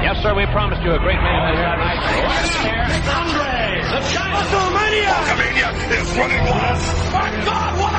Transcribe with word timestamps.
Yes, 0.00 0.22
sir, 0.22 0.34
we 0.34 0.46
promised 0.46 0.82
you 0.82 0.92
a 0.92 0.98
great 0.98 1.18
man 1.18 1.54
tonight. 1.54 1.98
Andre, 3.08 3.82
the 3.82 4.00
giant 4.14 4.46
WrestleMania! 4.46 5.10
WrestleMania 5.10 5.68
is 5.90 6.08
running 6.16 6.44
wild. 6.46 6.78
My 7.12 7.28
God, 7.44 7.70
what 7.80 7.98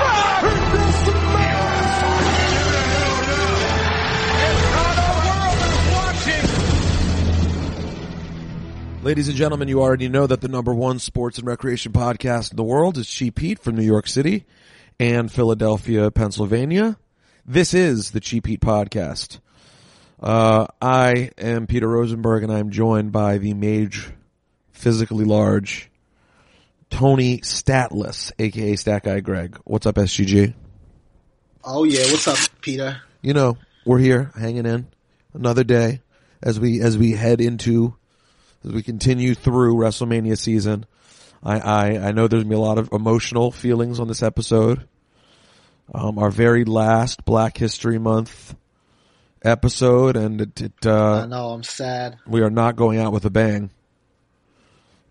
Ladies 9.01 9.27
and 9.29 9.37
gentlemen, 9.37 9.67
you 9.69 9.81
already 9.81 10.09
know 10.09 10.27
that 10.27 10.41
the 10.41 10.47
number 10.49 10.73
one 10.73 10.99
sports 10.99 11.37
and 11.37 11.47
recreation 11.47 11.91
podcast 11.93 12.51
in 12.51 12.57
the 12.57 12.63
world 12.63 12.97
is 12.97 13.09
Cheap 13.09 13.39
Heat 13.39 13.57
from 13.59 13.75
New 13.75 13.83
York 13.83 14.07
City 14.07 14.45
and 14.99 15.31
Philadelphia, 15.31 16.11
Pennsylvania. 16.11 16.97
This 17.45 17.73
is 17.73 18.11
the 18.11 18.19
Cheap 18.19 18.45
Heat 18.45 18.59
podcast. 18.61 19.39
Uh, 20.21 20.67
I 20.81 21.31
am 21.37 21.65
Peter 21.65 21.87
Rosenberg 21.87 22.43
and 22.43 22.51
I'm 22.51 22.71
joined 22.71 23.13
by 23.13 23.37
the 23.37 23.53
mage, 23.53 24.09
physically 24.73 25.23
large, 25.23 25.89
Tony 26.89 27.39
Statless, 27.41 28.33
aka 28.37 28.75
Stat 28.75 29.03
Guy 29.03 29.21
Greg. 29.21 29.57
What's 29.63 29.85
up, 29.85 29.95
SGG? 29.95 30.53
Oh 31.63 31.85
yeah, 31.85 32.01
what's 32.11 32.27
up, 32.27 32.37
Peter? 32.61 33.01
You 33.21 33.33
know, 33.33 33.57
we're 33.85 33.99
here 33.99 34.31
hanging 34.37 34.65
in 34.65 34.87
another 35.33 35.63
day 35.63 36.01
as 36.43 36.59
we, 36.59 36.81
as 36.81 36.97
we 36.97 37.13
head 37.13 37.39
into 37.39 37.95
as 38.65 38.73
we 38.73 38.83
continue 38.83 39.35
through 39.35 39.75
WrestleMania 39.75 40.37
season. 40.37 40.85
I, 41.41 41.59
I, 41.59 41.85
I 42.07 42.11
know 42.11 42.27
there's 42.27 42.43
gonna 42.43 42.55
be 42.55 42.57
a 42.57 42.59
lot 42.59 42.77
of 42.77 42.91
emotional 42.91 43.51
feelings 43.51 44.01
on 44.01 44.09
this 44.09 44.21
episode. 44.21 44.85
Um, 45.93 46.19
our 46.19 46.29
very 46.29 46.65
last 46.65 47.23
Black 47.23 47.57
History 47.57 47.97
Month 47.97 48.53
episode, 49.43 50.15
and 50.15 50.41
it, 50.41 50.61
it 50.61 50.85
uh, 50.85 51.23
I 51.23 51.25
know 51.25 51.49
I'm 51.49 51.63
sad. 51.63 52.17
we 52.27 52.41
are 52.41 52.49
not 52.49 52.75
going 52.75 52.99
out 52.99 53.13
with 53.13 53.25
a 53.25 53.29
bang, 53.29 53.69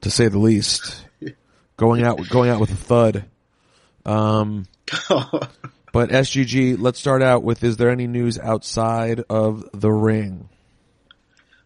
to 0.03 0.11
say 0.11 0.29
the 0.29 0.39
least. 0.39 1.07
going 1.77 2.05
out, 2.05 2.29
going 2.29 2.51
out 2.51 2.61
with 2.61 2.71
a 2.71 2.77
thud. 2.77 3.25
Um, 4.05 4.67
but 5.93 6.11
SGG, 6.11 6.77
let's 6.79 6.99
start 6.99 7.23
out 7.23 7.43
with: 7.43 7.63
Is 7.63 7.77
there 7.77 7.91
any 7.91 8.07
news 8.07 8.39
outside 8.39 9.23
of 9.29 9.69
the 9.73 9.91
ring? 9.91 10.49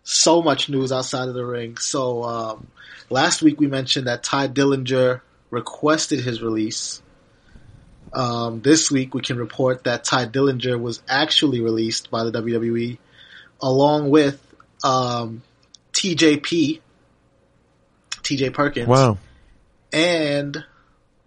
so 0.05 0.43
much 0.43 0.69
news 0.69 0.93
outside 0.93 1.29
of 1.29 1.35
the 1.35 1.45
ring. 1.45 1.77
So 1.77 2.25
um, 2.25 2.67
last 3.11 3.43
week 3.43 3.61
we 3.61 3.67
mentioned 3.67 4.07
that 4.07 4.23
Tye 4.23 4.49
Dillinger 4.49 5.21
requested 5.51 6.21
his 6.21 6.43
release. 6.43 7.03
Um, 8.15 8.61
this 8.61 8.91
week 8.91 9.15
we 9.15 9.23
can 9.23 9.39
report 9.39 9.85
that 9.85 10.05
Tye 10.05 10.27
Dillinger 10.27 10.79
was 10.81 11.03
actually 11.09 11.61
released 11.61 12.11
by 12.11 12.25
the 12.25 12.33
WWE, 12.33 12.99
along 13.61 14.11
with 14.11 14.39
um, 14.85 15.43
TJP, 15.93 16.81
TJ 18.23 18.53
Perkins, 18.53 18.87
Wow. 18.89 19.17
and 19.93 20.63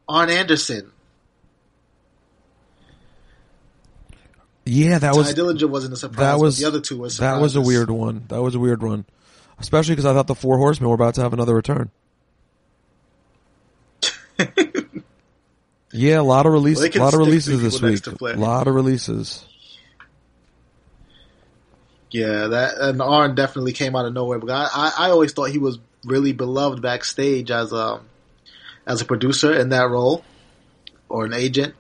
Arn 0.08 0.30
Anderson. 0.30 0.92
Yeah, 4.68 4.98
that 5.00 5.16
was 5.16 5.34
Tye 5.34 5.42
was 5.44 5.56
Dillinger 5.56 5.70
wasn't 5.70 5.94
a 5.94 5.98
surprise. 5.98 6.20
that 6.20 6.40
was 6.40 6.58
the 6.58 6.66
other 6.66 6.82
two 6.82 6.98
was 6.98 7.18
that 7.20 7.40
was 7.40 7.56
a 7.56 7.62
weird 7.62 7.90
one. 7.92 8.26
That 8.30 8.42
was 8.42 8.56
a 8.56 8.60
weird 8.60 8.82
one, 8.82 9.06
especially 9.60 9.94
because 9.94 10.06
I 10.06 10.14
thought 10.14 10.28
the 10.28 10.36
Four 10.36 10.58
Horsemen 10.58 10.90
were 10.90 10.96
about 10.96 11.16
to 11.16 11.22
have 11.22 11.34
another 11.34 11.54
return. 11.56 11.92
yeah, 15.96 16.20
a 16.20 16.24
lot 16.24 16.46
of 16.46 16.54
releases. 16.54 16.94
Well, 16.96 17.04
a 17.04 17.06
lot 17.06 17.14
of 17.14 17.20
releases 17.20 17.62
this 17.62 17.82
week. 17.82 17.92
next 17.92 18.02
to 18.02 18.12
Flair. 18.12 18.36
A 18.36 18.38
lot 18.38 18.68
of 18.68 18.76
releases. 18.76 19.46
Yeah, 22.12 22.48
that 22.48 22.78
and 22.78 23.02
Arn 23.02 23.36
definitely 23.36 23.74
came 23.74 23.96
out 23.96 24.06
of 24.06 24.14
nowhere. 24.14 24.40
But 24.40 24.52
I, 24.52 24.70
I, 24.74 24.94
I 25.08 25.10
always 25.10 25.34
thought 25.34 25.50
he 25.50 25.58
was 25.58 25.80
really 26.06 26.34
beloved 26.34 26.82
backstage 26.82 27.52
as 27.52 27.74
a 27.74 28.02
as 28.86 29.02
a 29.02 29.06
producer 29.06 29.54
in 29.54 29.70
that 29.70 29.90
role 29.90 30.24
or 31.10 31.26
an 31.26 31.34
agent. 31.34 31.76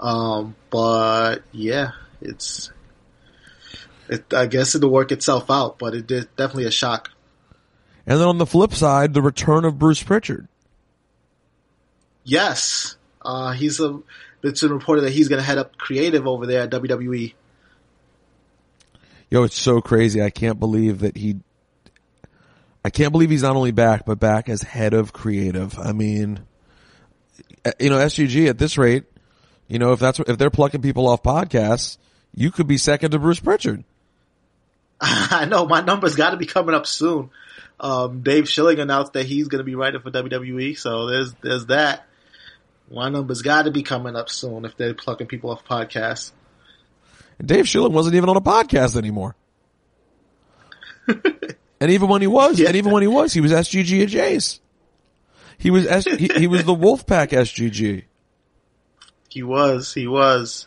Um, 0.00 0.56
but 0.70 1.42
yeah, 1.52 1.92
it's 2.20 2.72
it, 4.08 4.32
I 4.32 4.46
guess 4.46 4.74
it'll 4.74 4.90
work 4.90 5.12
itself 5.12 5.50
out. 5.50 5.78
But 5.78 5.94
it 5.94 6.06
did 6.06 6.34
definitely 6.36 6.66
a 6.66 6.70
shock. 6.70 7.10
And 8.06 8.18
then 8.18 8.26
on 8.26 8.38
the 8.38 8.46
flip 8.46 8.72
side, 8.72 9.12
the 9.12 9.22
return 9.22 9.64
of 9.64 9.78
Bruce 9.78 10.02
Pritchard. 10.02 10.48
Yes, 12.24 12.96
uh, 13.28 13.52
he's 13.52 13.78
a. 13.78 14.00
It's 14.42 14.62
been 14.62 14.72
reported 14.72 15.02
that 15.02 15.12
he's 15.12 15.28
going 15.28 15.38
to 15.38 15.44
head 15.44 15.58
up 15.58 15.76
creative 15.76 16.26
over 16.26 16.46
there 16.46 16.62
at. 16.62 16.70
WWE. 16.70 17.34
Yo, 19.30 19.42
it's 19.42 19.60
so 19.60 19.82
crazy. 19.82 20.22
I 20.22 20.30
can't 20.30 20.58
believe 20.58 21.00
that 21.00 21.14
he. 21.14 21.36
I 22.82 22.88
can't 22.88 23.12
believe 23.12 23.28
he's 23.28 23.42
not 23.42 23.54
only 23.54 23.70
back, 23.70 24.06
but 24.06 24.18
back 24.18 24.48
as 24.48 24.62
head 24.62 24.94
of 24.94 25.12
creative. 25.12 25.78
I 25.78 25.92
mean, 25.92 26.40
uh, 27.66 27.72
you 27.78 27.90
know, 27.90 27.98
SGG 27.98 28.48
at 28.48 28.56
this 28.56 28.78
rate, 28.78 29.04
you 29.66 29.78
know, 29.78 29.92
if 29.92 30.00
that's 30.00 30.20
if 30.20 30.38
they're 30.38 30.48
plucking 30.48 30.80
people 30.80 31.06
off 31.06 31.22
podcasts, 31.22 31.98
you 32.34 32.50
could 32.50 32.66
be 32.66 32.78
second 32.78 33.10
to 33.10 33.18
Bruce 33.18 33.40
Pritchard. 33.40 33.84
I 35.02 35.44
know 35.44 35.66
my 35.66 35.82
number's 35.82 36.14
got 36.14 36.30
to 36.30 36.38
be 36.38 36.46
coming 36.46 36.74
up 36.74 36.86
soon. 36.86 37.28
Um, 37.78 38.22
Dave 38.22 38.48
Schilling 38.48 38.78
announced 38.78 39.12
that 39.12 39.26
he's 39.26 39.48
going 39.48 39.60
to 39.60 39.64
be 39.64 39.74
writing 39.74 40.00
for 40.00 40.10
WWE, 40.10 40.78
so 40.78 41.08
there's 41.08 41.34
there's 41.42 41.66
that. 41.66 42.07
My 42.90 43.08
number's 43.10 43.42
got 43.42 43.62
to 43.64 43.70
be 43.70 43.82
coming 43.82 44.16
up 44.16 44.30
soon 44.30 44.64
if 44.64 44.76
they're 44.76 44.94
plucking 44.94 45.26
people 45.26 45.50
off 45.50 45.64
podcasts. 45.64 46.32
And 47.38 47.46
Dave 47.46 47.68
Schilling 47.68 47.92
wasn't 47.92 48.14
even 48.16 48.28
on 48.28 48.36
a 48.36 48.40
podcast 48.40 48.96
anymore. 48.96 49.36
and 51.08 51.90
even 51.90 52.08
when 52.08 52.20
he 52.20 52.26
was, 52.26 52.58
Yeah. 52.58 52.68
and 52.68 52.76
even 52.76 52.92
when 52.92 53.02
he 53.02 53.08
was, 53.08 53.32
he 53.32 53.40
was 53.40 53.52
SGG 53.52 54.02
at 54.02 54.08
Jace. 54.08 54.60
He 55.58 55.70
was 55.70 55.86
S- 55.86 56.04
he, 56.04 56.28
he 56.36 56.46
was 56.46 56.64
the 56.64 56.74
Wolfpack 56.74 57.28
SGG. 57.30 58.04
He 59.28 59.42
was, 59.42 59.92
he 59.92 60.06
was. 60.06 60.66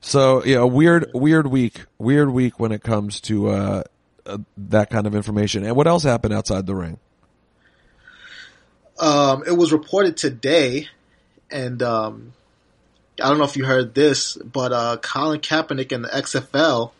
So 0.00 0.44
yeah, 0.44 0.58
a 0.58 0.66
weird, 0.66 1.10
weird 1.14 1.46
week, 1.46 1.84
weird 1.98 2.30
week 2.30 2.58
when 2.58 2.72
it 2.72 2.82
comes 2.82 3.20
to 3.22 3.48
uh, 3.48 3.82
uh, 4.26 4.38
that 4.56 4.90
kind 4.90 5.06
of 5.06 5.14
information. 5.14 5.64
And 5.64 5.76
what 5.76 5.86
else 5.86 6.02
happened 6.02 6.34
outside 6.34 6.66
the 6.66 6.74
ring? 6.74 6.98
Um, 8.98 9.44
it 9.46 9.52
was 9.52 9.72
reported 9.72 10.16
today, 10.16 10.88
and 11.50 11.82
um, 11.82 12.32
I 13.22 13.28
don't 13.28 13.38
know 13.38 13.44
if 13.44 13.56
you 13.56 13.64
heard 13.64 13.94
this, 13.94 14.36
but 14.36 14.72
uh, 14.72 14.96
Colin 15.00 15.40
Kaepernick 15.40 15.92
and 15.92 16.04
the 16.04 16.08
XFL 16.08 16.92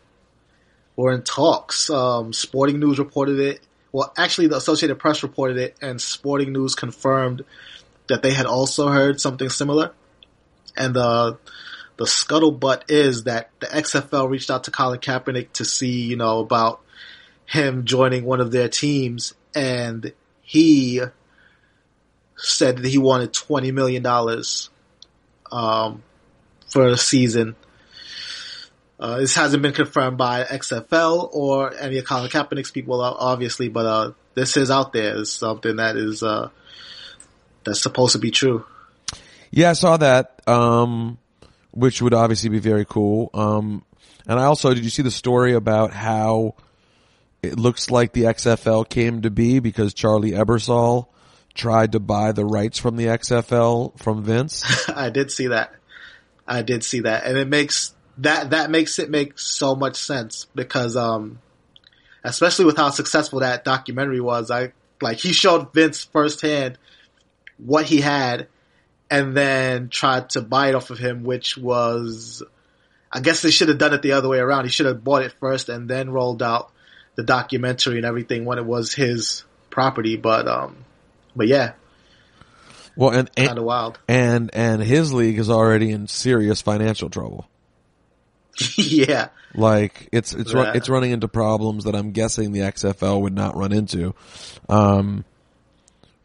were 0.95 1.11
in 1.11 1.23
talks. 1.23 1.89
Um, 1.89 2.33
Sporting 2.33 2.79
News 2.79 2.99
reported 2.99 3.39
it. 3.39 3.61
Well, 3.91 4.13
actually, 4.17 4.47
the 4.47 4.57
Associated 4.57 4.99
Press 4.99 5.23
reported 5.23 5.57
it, 5.57 5.77
and 5.81 6.01
Sporting 6.01 6.53
News 6.53 6.75
confirmed 6.75 7.43
that 8.07 8.21
they 8.21 8.33
had 8.33 8.45
also 8.45 8.89
heard 8.89 9.19
something 9.19 9.49
similar. 9.49 9.91
And 10.77 10.95
the 10.95 11.37
the 11.97 12.05
scuttlebutt 12.05 12.83
is 12.87 13.25
that 13.25 13.49
the 13.59 13.67
XFL 13.67 14.29
reached 14.29 14.49
out 14.49 14.63
to 14.65 14.71
Colin 14.71 14.99
Kaepernick 14.99 15.51
to 15.53 15.65
see, 15.65 16.03
you 16.03 16.15
know, 16.15 16.39
about 16.39 16.81
him 17.45 17.83
joining 17.83 18.23
one 18.23 18.39
of 18.39 18.51
their 18.51 18.69
teams, 18.69 19.33
and 19.53 20.13
he 20.41 21.01
said 22.41 22.77
that 22.77 22.87
he 22.87 22.97
wanted 22.97 23.33
twenty 23.33 23.71
million 23.71 24.03
dollars 24.03 24.69
um, 25.51 26.03
for 26.67 26.87
a 26.87 26.97
season. 26.97 27.55
Uh, 28.99 29.19
this 29.19 29.33
hasn't 29.35 29.63
been 29.63 29.73
confirmed 29.73 30.17
by 30.17 30.43
XFL 30.43 31.29
or 31.31 31.73
any 31.73 31.99
of 31.99 32.05
Colin 32.05 32.29
Kaepernick's 32.29 32.71
people, 32.71 32.99
obviously, 32.99 33.69
but 33.69 33.85
uh, 33.85 34.11
this 34.33 34.57
is 34.57 34.69
out 34.69 34.91
there. 34.91 35.19
It's 35.19 35.31
something 35.31 35.77
that 35.77 35.95
is 35.95 36.21
uh, 36.21 36.49
that's 37.63 37.81
supposed 37.81 38.13
to 38.13 38.19
be 38.19 38.31
true. 38.31 38.65
Yeah, 39.51 39.69
I 39.69 39.73
saw 39.73 39.97
that, 39.97 40.41
um, 40.47 41.17
which 41.71 42.01
would 42.01 42.13
obviously 42.13 42.49
be 42.49 42.59
very 42.59 42.85
cool. 42.85 43.29
Um, 43.33 43.83
and 44.27 44.39
I 44.39 44.43
also 44.43 44.73
did 44.73 44.83
you 44.83 44.89
see 44.89 45.01
the 45.01 45.11
story 45.11 45.53
about 45.53 45.93
how 45.93 46.55
it 47.41 47.57
looks 47.57 47.89
like 47.89 48.11
the 48.11 48.23
XFL 48.23 48.87
came 48.87 49.21
to 49.21 49.31
be 49.31 49.59
because 49.59 49.93
Charlie 49.93 50.31
Ebersol 50.31 51.07
tried 51.53 51.93
to 51.93 51.99
buy 51.99 52.31
the 52.31 52.45
rights 52.45 52.79
from 52.79 52.95
the 52.95 53.05
XFL 53.05 53.97
from 53.99 54.23
Vince. 54.23 54.89
I 54.95 55.09
did 55.09 55.31
see 55.31 55.47
that. 55.47 55.73
I 56.47 56.61
did 56.61 56.83
see 56.83 57.01
that, 57.01 57.25
and 57.25 57.37
it 57.37 57.47
makes 57.47 57.93
that 58.19 58.51
that 58.51 58.71
makes 58.71 58.99
it 58.99 59.09
make 59.09 59.37
so 59.37 59.75
much 59.75 59.97
sense 59.97 60.47
because, 60.55 60.95
um, 60.95 61.39
especially 62.23 62.65
with 62.65 62.77
how 62.77 62.89
successful 62.89 63.39
that 63.39 63.63
documentary 63.63 64.19
was, 64.19 64.49
I 64.49 64.73
like 65.01 65.17
he 65.17 65.31
showed 65.31 65.73
Vince 65.73 66.03
firsthand 66.05 66.77
what 67.57 67.85
he 67.85 68.01
had, 68.01 68.47
and 69.09 69.35
then 69.35 69.89
tried 69.89 70.29
to 70.31 70.41
buy 70.41 70.69
it 70.69 70.75
off 70.75 70.89
of 70.89 70.99
him, 70.99 71.23
which 71.23 71.57
was, 71.57 72.43
I 73.11 73.19
guess 73.19 73.41
they 73.41 73.51
should 73.51 73.69
have 73.69 73.77
done 73.77 73.93
it 73.93 74.01
the 74.01 74.13
other 74.13 74.29
way 74.29 74.39
around. 74.39 74.65
He 74.65 74.71
should 74.71 74.85
have 74.85 75.03
bought 75.03 75.23
it 75.23 75.33
first 75.39 75.69
and 75.69 75.89
then 75.89 76.09
rolled 76.09 76.43
out 76.43 76.71
the 77.15 77.23
documentary 77.23 77.97
and 77.97 78.05
everything 78.05 78.45
when 78.45 78.59
it 78.59 78.65
was 78.65 78.93
his 78.93 79.43
property. 79.69 80.15
But 80.15 80.47
um, 80.47 80.85
but 81.35 81.47
yeah, 81.47 81.73
Well, 82.95 83.11
and 83.11 83.33
kind 83.35 83.57
of 83.57 83.63
wild. 83.63 83.99
and 84.07 84.49
and 84.53 84.81
his 84.81 85.13
league 85.13 85.39
is 85.39 85.49
already 85.49 85.91
in 85.91 86.07
serious 86.07 86.61
financial 86.61 87.09
trouble. 87.09 87.47
yeah. 88.75 89.29
Like 89.55 90.09
it's 90.11 90.33
it's 90.33 90.53
Yeah. 90.53 90.73
it's 90.75 90.89
running 90.89 91.11
into 91.11 91.27
problems 91.27 91.85
that 91.85 91.95
I'm 91.95 92.11
guessing 92.11 92.51
the 92.51 92.59
XFL 92.61 93.21
would 93.21 93.33
not 93.33 93.55
run 93.55 93.71
into. 93.71 94.13
Um, 94.67 95.23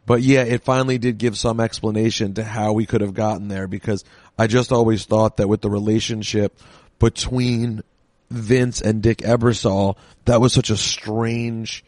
but 0.06 0.20
yeah, 0.20 0.42
it 0.42 0.64
finally 0.64 0.98
did 0.98 1.16
give 1.18 1.38
some 1.38 1.60
explanation 1.60 2.34
to 2.34 2.44
how 2.44 2.72
we 2.72 2.84
could 2.86 3.00
have 3.00 3.14
gotten 3.14 3.48
there 3.48 3.66
because 3.66 4.04
I 4.38 4.46
just 4.48 4.72
always 4.72 5.04
thought 5.06 5.38
that 5.38 5.48
with 5.48 5.62
the 5.62 5.70
relationship 5.70 6.58
between 6.98 7.82
Vince 8.30 8.80
and 8.82 9.02
Dick 9.02 9.18
Ebersol, 9.18 9.96
that 10.26 10.40
was 10.40 10.52
such 10.52 10.68
a 10.70 10.76
strange 10.76 11.84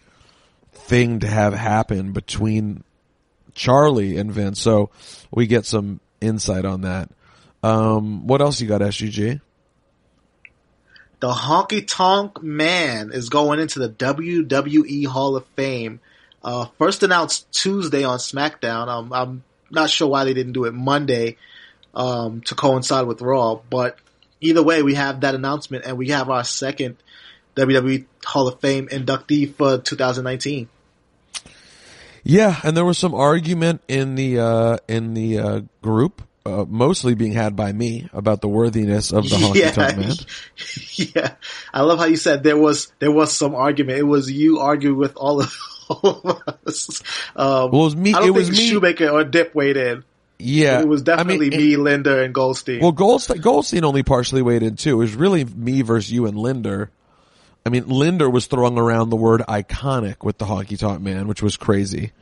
thing 0.73 1.21
to 1.21 1.27
have 1.27 1.53
happen 1.55 2.13
between 2.13 2.85
Charlie 3.57 4.19
and 4.19 4.31
Vince. 4.31 4.61
So 4.61 4.91
we 5.33 5.49
get 5.49 5.67
some 5.67 5.99
insight 6.21 6.65
on 6.65 6.83
that. 6.83 7.11
Um, 7.63 8.29
what 8.29 8.41
else 8.41 8.61
you 8.61 8.69
got, 8.69 8.83
SGG? 8.83 9.41
The 11.19 11.33
Honky 11.33 11.85
Tonk 11.85 12.43
Man 12.43 13.11
is 13.13 13.31
going 13.31 13.59
into 13.59 13.79
the 13.81 13.89
WWE 13.89 15.07
Hall 15.07 15.35
of 15.35 15.47
Fame. 15.57 15.99
Uh, 16.45 16.67
first 16.79 17.03
announced 17.03 17.51
Tuesday 17.51 18.05
on 18.05 18.19
SmackDown. 18.19 18.89
Um, 18.89 19.13
I'm 19.13 19.43
not 19.71 19.91
sure 19.91 20.07
why 20.07 20.25
they 20.25 20.35
didn't 20.35 20.53
do 20.53 20.67
it 20.67 20.75
Monday 20.75 21.39
um, 21.95 22.43
to 22.43 22.55
coincide 22.55 23.07
with 23.07 23.23
Raw, 23.23 23.55
but 23.55 23.99
either 24.41 24.63
way, 24.63 24.83
we 24.83 24.95
have 24.95 25.23
that 25.23 25.35
announcement 25.35 25.87
and 25.87 25.97
we 25.97 26.11
have 26.11 26.29
our 26.29 26.45
second 26.45 26.99
WWE 27.57 28.05
Hall 28.25 28.49
of 28.49 28.61
Fame 28.61 28.87
inductee 28.89 29.53
for 29.53 29.79
2019. 29.79 30.69
Yeah, 32.29 32.59
and 32.65 32.77
there 32.77 32.85
was 32.85 32.99
some 32.99 33.15
argument 33.15 33.83
in 33.87 34.17
the 34.17 34.41
uh, 34.41 34.79
in 34.89 35.15
the 35.15 35.39
uh, 35.39 35.61
group, 35.81 36.23
uh, 36.45 36.65
mostly 36.69 37.15
being 37.15 37.31
had 37.33 37.55
by 37.55 37.71
me 37.73 38.09
about 38.13 38.41
the 38.41 38.49
worthiness 38.49 39.13
of 39.13 39.29
the 39.31 39.37
honky 39.37 39.73
tonk 39.73 39.97
man. 39.97 40.15
yeah. 41.15 41.35
I 41.73 41.83
love 41.83 42.01
how 42.01 42.07
you 42.07 42.17
said 42.17 42.43
there 42.43 42.57
was 42.59 42.93
there 42.99 43.13
was 43.13 43.31
some 43.33 43.55
argument. 43.55 43.99
It 44.01 44.03
was 44.03 44.29
you 44.31 44.59
arguing 44.59 44.99
with 44.99 45.15
all 45.17 45.41
of, 45.41 45.57
all 45.89 46.21
of 46.25 46.43
us. 46.67 47.01
Um, 47.37 47.71
Well, 47.71 47.83
it 47.83 47.85
was 47.85 47.97
me- 47.97 48.11
it 48.11 48.35
was 48.35 48.51
me- 48.51 48.57
Shoemaker 48.71 49.09
or 49.09 49.23
Dip 49.23 49.55
weighed 49.55 49.77
in. 49.77 50.03
Yeah, 50.39 50.81
It 50.81 50.89
was 50.89 51.03
definitely 51.03 51.47
I 51.47 51.51
mean, 51.51 51.59
me, 51.61 51.75
it- 51.75 51.79
Linder, 51.79 52.23
and 52.23 52.35
Goldstein. 52.35 52.81
well, 52.81 52.93
Goldstein, 52.93 53.41
Goldstein 53.41 53.85
only 53.85 54.03
partially 54.03 54.43
weighed 54.43 54.63
in 54.65 54.75
too. 54.77 54.91
It 54.97 54.99
was 54.99 55.15
really 55.15 55.45
me 55.45 55.83
versus 55.83 56.11
you 56.11 56.27
and 56.27 56.37
Linder. 56.37 56.91
I 57.67 57.69
mean, 57.69 57.89
Linder 57.89 58.31
was 58.31 58.47
throwing 58.47 58.79
around 58.79 59.11
the 59.11 59.17
word 59.17 59.43
iconic 59.49 60.23
with 60.23 60.39
the 60.39 60.45
honky 60.47 60.79
tonk 60.79 61.01
man, 61.03 61.27
which 61.27 61.43
was 61.43 61.57
crazy. 61.57 62.13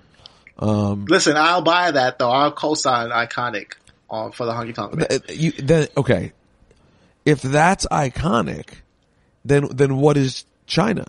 Listen, 0.58 1.37
I'll 1.37 1.62
buy 1.62 1.91
that 1.91 2.19
though. 2.19 2.31
I'll 2.31 2.52
co-sign 2.52 3.11
iconic 3.11 3.73
on 4.08 4.32
for 4.32 4.46
the 4.46 4.52
Honky 4.52 4.75
Tonk 4.75 4.94
Man. 4.94 5.06
Uh, 5.11 5.19
You, 5.29 5.52
then 5.52 5.88
okay, 5.96 6.32
if 7.26 7.43
that's 7.43 7.87
iconic, 7.87 8.69
then 9.44 9.69
then 9.70 9.96
what 9.96 10.17
is 10.17 10.44
Chyna? 10.67 11.06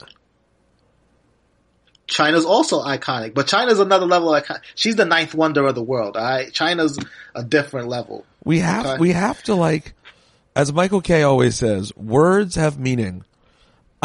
Chyna's 2.07 2.45
also 2.45 2.81
iconic, 2.83 3.33
but 3.33 3.47
Chyna's 3.47 3.79
another 3.79 4.05
level. 4.05 4.33
Of 4.33 4.43
icon- 4.43 4.61
She's 4.75 4.95
the 4.95 5.05
ninth 5.05 5.33
wonder 5.33 5.65
of 5.65 5.75
the 5.75 5.83
world. 5.83 6.17
All 6.17 6.23
right, 6.23 6.51
Chyna's 6.51 6.99
a 7.33 7.43
different 7.43 7.87
level. 7.87 8.25
We 8.43 8.59
have 8.59 8.85
Okay. 8.85 8.97
we 8.99 9.11
have 9.13 9.41
to 9.43 9.55
like, 9.55 9.93
as 10.55 10.73
Michael 10.73 11.01
K 11.01 11.23
always 11.23 11.55
says, 11.55 11.95
words 11.95 12.55
have 12.55 12.77
meaning. 12.79 13.23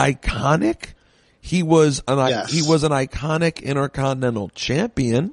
Iconic. 0.01 0.95
He 1.41 1.63
was 1.63 2.03
an 2.07 2.19
Yes. 2.19 2.51
he 2.51 2.63
was 2.63 2.85
an 2.85 2.93
iconic 2.93 3.63
intercontinental 3.63 4.51
champion. 4.51 5.33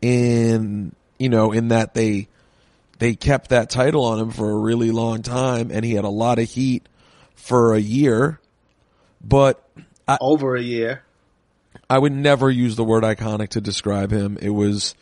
In 0.00 0.94
you 1.18 1.28
know, 1.28 1.52
in 1.52 1.68
that 1.68 1.94
they 1.94 2.28
they 2.98 3.14
kept 3.14 3.50
that 3.50 3.70
title 3.70 4.04
on 4.04 4.18
him 4.18 4.30
for 4.30 4.50
a 4.50 4.56
really 4.56 4.90
long 4.90 5.22
time, 5.22 5.70
and 5.70 5.84
he 5.84 5.94
had 5.94 6.04
a 6.04 6.10
lot 6.10 6.38
of 6.38 6.48
heat 6.48 6.86
for 7.34 7.74
a 7.74 7.78
year. 7.78 8.40
But 9.22 9.66
Over 10.20 10.56
a 10.56 10.62
year. 10.62 11.02
I 11.88 11.98
would 11.98 12.12
never 12.12 12.50
use 12.50 12.76
the 12.76 12.84
word 12.84 13.04
iconic 13.04 13.50
to 13.50 13.60
describe 13.60 14.10
him. 14.10 14.38
It 14.40 14.50
was 14.50 14.94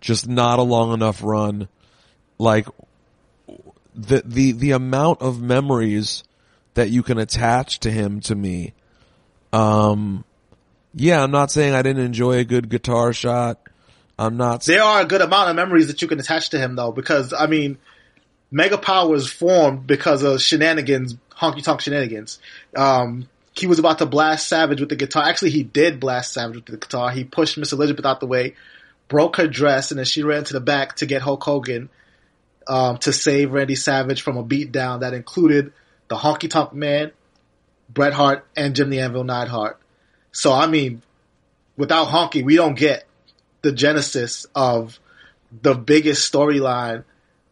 just 0.00 0.28
not 0.28 0.58
a 0.58 0.62
long 0.62 0.92
enough 0.92 1.22
run. 1.22 1.68
Like 2.38 2.66
the 3.94 4.22
the 4.24 4.52
the 4.52 4.70
amount 4.72 5.22
of 5.22 5.40
memories 5.40 6.24
that 6.74 6.90
you 6.90 7.02
can 7.02 7.18
attach 7.18 7.80
to 7.80 7.90
him 7.90 8.20
to 8.20 8.34
me. 8.34 8.72
Um 9.52 10.24
yeah, 10.94 11.22
I'm 11.22 11.30
not 11.30 11.50
saying 11.50 11.74
I 11.74 11.82
didn't 11.82 12.04
enjoy 12.04 12.38
a 12.38 12.44
good 12.44 12.68
guitar 12.68 13.12
shot. 13.12 13.58
I'm 14.18 14.36
not 14.36 14.64
There 14.64 14.82
are 14.82 15.02
a 15.02 15.06
good 15.06 15.20
amount 15.22 15.50
of 15.50 15.56
memories 15.56 15.86
that 15.86 16.02
you 16.02 16.08
can 16.08 16.20
attach 16.20 16.50
to 16.50 16.58
him 16.58 16.76
though, 16.76 16.92
because 16.92 17.32
I 17.32 17.46
mean, 17.46 17.78
Mega 18.50 18.76
Power 18.76 19.08
was 19.08 19.30
formed 19.30 19.86
because 19.86 20.22
of 20.22 20.42
shenanigans, 20.42 21.16
honky 21.30 21.62
tonk 21.62 21.80
shenanigans. 21.80 22.38
Um, 22.76 23.28
he 23.52 23.66
was 23.66 23.78
about 23.78 23.98
to 23.98 24.06
blast 24.06 24.48
Savage 24.48 24.80
with 24.80 24.88
the 24.88 24.96
guitar. 24.96 25.24
Actually, 25.24 25.50
he 25.50 25.62
did 25.62 26.00
blast 26.00 26.32
Savage 26.32 26.56
with 26.56 26.66
the 26.66 26.76
guitar. 26.76 27.10
He 27.10 27.24
pushed 27.24 27.58
Miss 27.58 27.72
Elizabeth 27.72 28.04
out 28.04 28.20
the 28.20 28.26
way, 28.26 28.54
broke 29.08 29.36
her 29.36 29.46
dress, 29.46 29.90
and 29.90 29.98
then 29.98 30.04
she 30.04 30.22
ran 30.22 30.44
to 30.44 30.52
the 30.52 30.60
back 30.60 30.96
to 30.96 31.06
get 31.06 31.22
Hulk 31.22 31.42
Hogan 31.42 31.88
um, 32.66 32.98
to 32.98 33.12
save 33.12 33.52
Randy 33.52 33.74
Savage 33.74 34.22
from 34.22 34.36
a 34.36 34.44
beatdown 34.44 35.00
that 35.00 35.14
included 35.14 35.72
the 36.10 36.16
Honky 36.16 36.50
Tonk 36.50 36.74
Man, 36.74 37.12
Bret 37.88 38.12
Hart, 38.12 38.44
and 38.54 38.76
Jim 38.76 38.90
the 38.90 39.00
Anvil 39.00 39.24
Neidhart. 39.24 39.80
So 40.32 40.52
I 40.52 40.66
mean, 40.66 41.00
without 41.78 42.08
Honky, 42.08 42.44
we 42.44 42.56
don't 42.56 42.78
get 42.78 43.06
the 43.62 43.72
genesis 43.72 44.46
of 44.54 44.98
the 45.62 45.74
biggest 45.74 46.30
storyline 46.30 47.04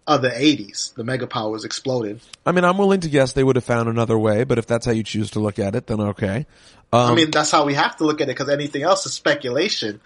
of 0.06 0.22
the 0.22 0.30
80s. 0.30 0.94
The 0.94 1.04
Mega 1.04 1.26
Powers 1.26 1.64
exploded. 1.64 2.20
I 2.44 2.52
mean, 2.52 2.64
I'm 2.64 2.78
willing 2.78 3.00
to 3.00 3.08
guess 3.08 3.32
they 3.32 3.44
would 3.44 3.56
have 3.56 3.64
found 3.64 3.88
another 3.88 4.18
way, 4.18 4.44
but 4.44 4.58
if 4.58 4.66
that's 4.66 4.86
how 4.86 4.92
you 4.92 5.02
choose 5.02 5.32
to 5.32 5.40
look 5.40 5.58
at 5.58 5.74
it, 5.74 5.86
then 5.86 6.00
okay. 6.00 6.46
Um, 6.92 7.12
I 7.12 7.14
mean, 7.14 7.30
that's 7.30 7.50
how 7.50 7.64
we 7.64 7.74
have 7.74 7.96
to 7.98 8.04
look 8.04 8.20
at 8.20 8.24
it 8.24 8.32
because 8.32 8.48
anything 8.48 8.82
else 8.82 9.04
is 9.06 9.12
speculation, 9.12 10.00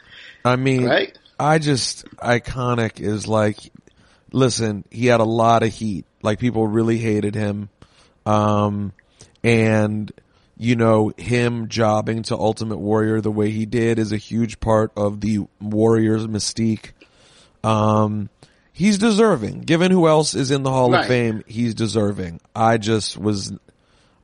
I 0.44 0.56
mean, 0.56 0.84
right? 0.84 1.16
I 1.38 1.58
just 1.58 2.04
iconic 2.16 3.00
is 3.00 3.28
like, 3.28 3.58
listen, 4.32 4.84
he 4.90 5.06
had 5.06 5.20
a 5.20 5.24
lot 5.24 5.62
of 5.62 5.72
heat. 5.72 6.04
Like 6.20 6.40
people 6.40 6.66
really 6.66 6.98
hated 6.98 7.34
him, 7.34 7.68
um, 8.26 8.92
and 9.44 10.12
you 10.56 10.76
know 10.76 11.12
him 11.16 11.68
jobbing 11.68 12.22
to 12.24 12.36
Ultimate 12.36 12.78
Warrior 12.78 13.20
the 13.20 13.30
way 13.32 13.50
he 13.50 13.66
did 13.66 13.98
is 13.98 14.12
a 14.12 14.16
huge 14.16 14.60
part 14.60 14.92
of 14.96 15.20
the 15.20 15.40
Warrior's 15.60 16.26
mystique. 16.26 16.92
Um, 17.64 18.28
he's 18.72 18.98
deserving. 18.98 19.60
Given 19.60 19.90
who 19.90 20.06
else 20.06 20.34
is 20.34 20.50
in 20.50 20.62
the 20.62 20.70
Hall 20.70 20.90
Right. 20.90 21.00
of 21.02 21.06
Fame, 21.06 21.42
he's 21.46 21.74
deserving. 21.74 22.40
I 22.54 22.78
just 22.78 23.16
was, 23.16 23.52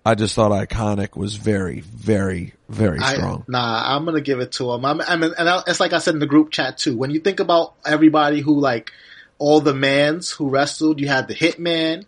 I 0.04 0.14
just 0.14 0.34
thought 0.34 0.50
iconic 0.52 1.16
was 1.16 1.36
very, 1.36 1.80
very, 1.80 2.54
very 2.68 2.98
I, 3.00 3.14
strong. 3.14 3.44
nah, 3.48 3.96
I'm 3.96 4.04
gonna 4.04 4.20
give 4.20 4.40
it 4.40 4.52
to 4.52 4.70
him. 4.72 4.84
I'm, 4.84 5.00
I 5.00 5.16
mean, 5.16 5.32
and 5.38 5.48
I, 5.48 5.62
it's 5.66 5.80
like 5.80 5.92
I 5.92 5.98
said 5.98 6.14
in 6.14 6.20
the 6.20 6.26
group 6.26 6.50
chat 6.50 6.78
too. 6.78 6.96
When 6.96 7.10
you 7.10 7.20
think 7.20 7.40
about 7.40 7.74
everybody 7.86 8.40
who 8.40 8.58
like 8.60 8.92
all 9.38 9.60
the 9.60 9.74
mans 9.74 10.30
who 10.30 10.48
wrestled, 10.50 11.00
you 11.00 11.08
had 11.08 11.28
the 11.28 11.34
Hitman, 11.34 12.04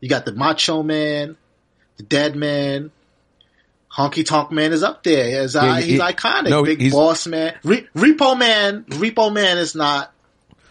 you 0.00 0.08
got 0.08 0.24
the 0.24 0.32
Macho 0.32 0.82
Man, 0.82 1.36
the 1.96 2.02
Dead 2.02 2.36
Man. 2.36 2.90
Honky 3.96 4.24
Tonk 4.24 4.52
Man 4.52 4.72
is 4.72 4.82
up 4.82 5.02
there. 5.02 5.40
As, 5.40 5.54
Yeah, 5.54 5.60
uh, 5.62 5.74
he- 5.76 5.92
he's 5.92 6.00
iconic. 6.00 6.50
no, 6.50 6.62
Big 6.62 6.80
he's- 6.80 6.92
Boss 6.92 7.26
Man. 7.26 7.54
Re- 7.64 7.88
Repo 7.96 8.38
Man. 8.38 8.84
Repo 8.84 9.32
Man 9.32 9.56
is 9.58 9.74
not. 9.74 10.12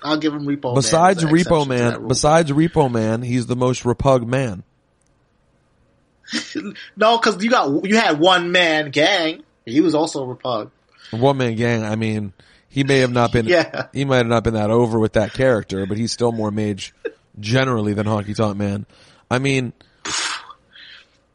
I'll 0.04 0.18
give 0.18 0.34
him 0.34 0.46
Repo 0.46 0.76
Besides 0.76 1.24
Man. 1.24 1.34
Repo 1.34 1.40
exception 1.40 1.70
to 1.70 1.76
that 1.92 2.00
Man, 2.00 2.08
besides 2.08 2.52
Repo 2.52 2.92
Man, 2.92 3.22
he's 3.24 3.48
the 3.48 3.56
most 3.56 3.84
repug 3.84 4.26
man. 4.28 4.64
no, 6.96 7.18
because 7.18 7.44
you 7.44 7.50
got 7.50 7.86
you 7.86 7.98
had 7.98 8.20
one 8.20 8.52
man 8.52 8.92
gang. 8.92 9.44
He 9.66 9.82
was 9.82 9.96
also 9.96 10.26
repug. 10.26 10.72
One 11.12 11.38
man 11.38 11.56
gang. 11.56 11.84
I 11.84 11.96
mean, 11.96 12.34
he 12.70 12.84
may 12.84 13.00
have 13.00 13.12
not 13.12 13.32
been. 13.32 13.46
Yeah. 13.48 13.88
He 13.94 14.06
might 14.06 14.18
have 14.18 14.28
not 14.28 14.44
been 14.44 14.54
that 14.54 14.70
over 14.70 15.00
with 15.00 15.14
that 15.14 15.34
character, 15.34 15.86
but 15.86 15.98
he's 15.98 16.12
still 16.12 16.32
more 16.32 16.52
mage 16.52 16.94
generally 17.40 17.94
than 17.94 18.06
Honky 18.06 18.36
Tonk 18.36 18.58
Man. 18.58 18.86
I 19.30 19.40
mean, 19.40 19.74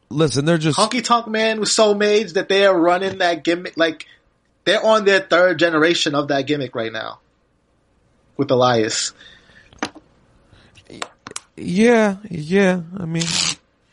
listen, 0.08 0.44
they're 0.44 0.58
just 0.58 0.78
Honky 0.78 1.04
Tonk 1.04 1.28
Man 1.28 1.60
was 1.60 1.72
so 1.72 1.94
made 1.94 2.30
that 2.30 2.48
they 2.48 2.66
are 2.66 2.78
running 2.78 3.18
that 3.18 3.44
gimmick. 3.44 3.76
Like 3.76 4.06
they're 4.64 4.84
on 4.84 5.04
their 5.04 5.20
third 5.20 5.58
generation 5.58 6.14
of 6.14 6.28
that 6.28 6.46
gimmick 6.46 6.74
right 6.74 6.92
now 6.92 7.20
with 8.36 8.50
Elias. 8.50 9.12
yeah, 11.56 12.16
yeah. 12.30 12.80
I 12.98 13.04
mean, 13.04 13.24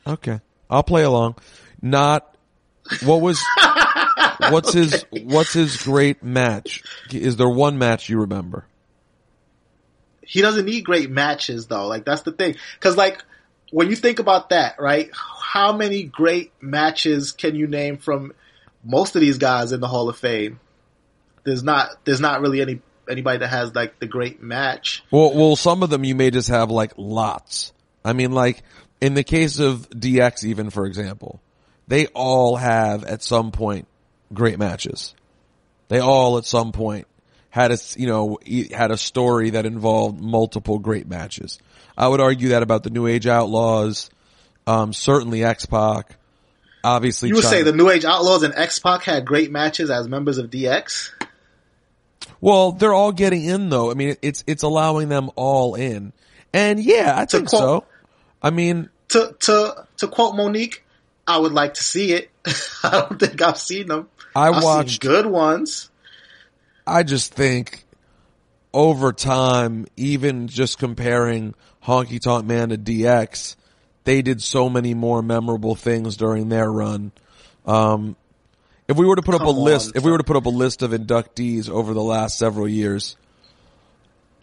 okay, 0.05 0.39
I'll 0.69 0.83
play 0.83 1.03
along. 1.03 1.35
Not 1.81 2.35
what 3.03 3.21
was 3.21 3.43
what's 4.49 4.73
his 4.73 5.05
what's 5.11 5.53
his 5.53 5.77
great 5.77 6.23
match? 6.23 6.83
Is 7.11 7.37
there 7.37 7.49
one 7.49 7.77
match 7.77 8.09
you 8.09 8.21
remember? 8.21 8.65
He 10.21 10.41
doesn't 10.41 10.65
need 10.65 10.85
great 10.85 11.09
matches 11.09 11.67
though. 11.67 11.87
Like 11.87 12.05
that's 12.05 12.21
the 12.21 12.31
thing. 12.31 12.55
Cause 12.79 12.95
like 12.95 13.23
when 13.71 13.89
you 13.89 13.95
think 13.95 14.19
about 14.19 14.49
that, 14.49 14.79
right? 14.79 15.09
How 15.13 15.75
many 15.75 16.03
great 16.03 16.51
matches 16.61 17.31
can 17.31 17.55
you 17.55 17.67
name 17.67 17.97
from 17.97 18.33
most 18.83 19.15
of 19.15 19.21
these 19.21 19.37
guys 19.37 19.71
in 19.71 19.79
the 19.79 19.87
Hall 19.87 20.09
of 20.09 20.17
Fame? 20.17 20.59
There's 21.43 21.63
not, 21.63 21.89
there's 22.05 22.21
not 22.21 22.41
really 22.41 22.61
any, 22.61 22.81
anybody 23.09 23.39
that 23.39 23.47
has 23.49 23.73
like 23.73 23.99
the 23.99 24.07
great 24.07 24.41
match. 24.41 25.03
Well, 25.11 25.33
well, 25.33 25.55
some 25.55 25.83
of 25.83 25.89
them 25.89 26.03
you 26.03 26.15
may 26.15 26.31
just 26.31 26.49
have 26.49 26.69
like 26.69 26.93
lots. 26.97 27.73
I 28.03 28.13
mean, 28.13 28.31
like 28.31 28.63
in 29.01 29.13
the 29.13 29.23
case 29.23 29.59
of 29.59 29.89
DX, 29.89 30.45
even 30.45 30.69
for 30.69 30.85
example, 30.85 31.41
they 31.87 32.07
all 32.07 32.55
have 32.55 33.03
at 33.03 33.23
some 33.23 33.51
point 33.51 33.87
great 34.33 34.59
matches. 34.59 35.15
They 35.87 35.99
all 35.99 36.37
at 36.37 36.45
some 36.45 36.71
point 36.71 37.07
had 37.49 37.71
a, 37.71 37.77
you 37.95 38.07
know, 38.07 38.37
had 38.71 38.91
a 38.91 38.97
story 38.97 39.51
that 39.51 39.65
involved 39.65 40.19
multiple 40.21 40.79
great 40.79 41.07
matches. 41.07 41.59
I 41.97 42.07
would 42.07 42.21
argue 42.21 42.49
that 42.49 42.63
about 42.63 42.83
the 42.83 42.89
New 42.89 43.07
Age 43.07 43.27
Outlaws, 43.27 44.09
um, 44.67 44.93
certainly 44.93 45.43
X-Pac, 45.43 46.15
obviously 46.83 47.29
You 47.29 47.35
would 47.35 47.43
Chyna. 47.43 47.49
say 47.49 47.63
the 47.63 47.73
New 47.73 47.89
Age 47.89 48.05
Outlaws 48.05 48.43
and 48.43 48.53
X 48.55 48.79
Pac 48.79 49.03
had 49.03 49.25
great 49.25 49.51
matches 49.51 49.89
as 49.89 50.07
members 50.07 50.37
of 50.37 50.49
DX. 50.49 51.11
Well, 52.41 52.71
they're 52.71 52.93
all 52.93 53.11
getting 53.11 53.43
in 53.45 53.69
though. 53.69 53.91
I 53.91 53.95
mean, 53.95 54.15
it's, 54.21 54.43
it's 54.47 54.63
allowing 54.63 55.09
them 55.09 55.29
all 55.35 55.75
in. 55.75 56.13
And 56.53 56.79
yeah, 56.81 57.13
I 57.17 57.25
think 57.25 57.49
quote- 57.49 57.59
so. 57.61 57.83
I 58.41 58.51
mean, 58.51 58.89
To 59.09 59.35
to 59.39 59.85
to 59.97 60.07
quote 60.07 60.35
Monique, 60.35 60.85
I 61.27 61.37
would 61.37 61.51
like 61.51 61.73
to 61.73 61.83
see 61.83 62.13
it. 62.13 62.29
I 62.83 62.91
don't 62.91 63.19
think 63.19 63.41
I've 63.41 63.57
seen 63.57 63.87
them. 63.87 64.07
I 64.35 64.47
I've 64.49 64.63
watched 64.63 65.01
good 65.01 65.25
ones. 65.25 65.88
I 66.89 67.03
just 67.03 67.33
think 67.33 67.85
over 68.73 69.13
time, 69.13 69.87
even 69.95 70.47
just 70.47 70.77
comparing 70.79 71.53
Honky 71.83 72.19
Tonk 72.19 72.45
Man 72.45 72.69
to 72.69 72.77
DX, 72.77 73.55
they 74.03 74.21
did 74.21 74.41
so 74.41 74.69
many 74.69 74.93
more 74.93 75.21
memorable 75.21 75.75
things 75.75 76.17
during 76.17 76.49
their 76.49 76.71
run. 76.71 77.11
Um, 77.65 78.15
if 78.87 78.97
we 78.97 79.05
were 79.05 79.15
to 79.15 79.21
put 79.21 79.35
up 79.35 79.41
a 79.41 79.45
Come 79.45 79.57
list, 79.57 79.95
if 79.95 80.03
we 80.03 80.11
were 80.11 80.17
to 80.17 80.23
put 80.23 80.35
up 80.35 80.45
a 80.45 80.49
list 80.49 80.81
of 80.81 80.91
inductees 80.91 81.69
over 81.69 81.93
the 81.93 82.01
last 82.01 82.37
several 82.37 82.67
years, 82.67 83.15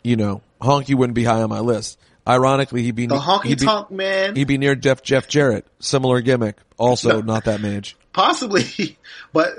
you 0.04 0.16
know, 0.16 0.40
Honky 0.60 0.94
wouldn't 0.94 1.14
be 1.14 1.24
high 1.24 1.42
on 1.42 1.50
my 1.50 1.60
list. 1.60 1.98
Ironically, 2.28 2.82
he'd 2.82 2.94
be 2.94 3.06
The 3.06 3.18
Honky 3.18 3.62
Tonk 3.62 3.90
Man, 3.90 4.36
he'd 4.36 4.48
be 4.48 4.58
near 4.58 4.74
Jeff 4.74 5.02
Jeff 5.02 5.28
Jarrett, 5.28 5.66
similar 5.80 6.20
gimmick, 6.20 6.56
also 6.76 7.22
not 7.22 7.44
that 7.44 7.60
mage. 7.60 7.96
possibly, 8.12 8.96
but 9.32 9.50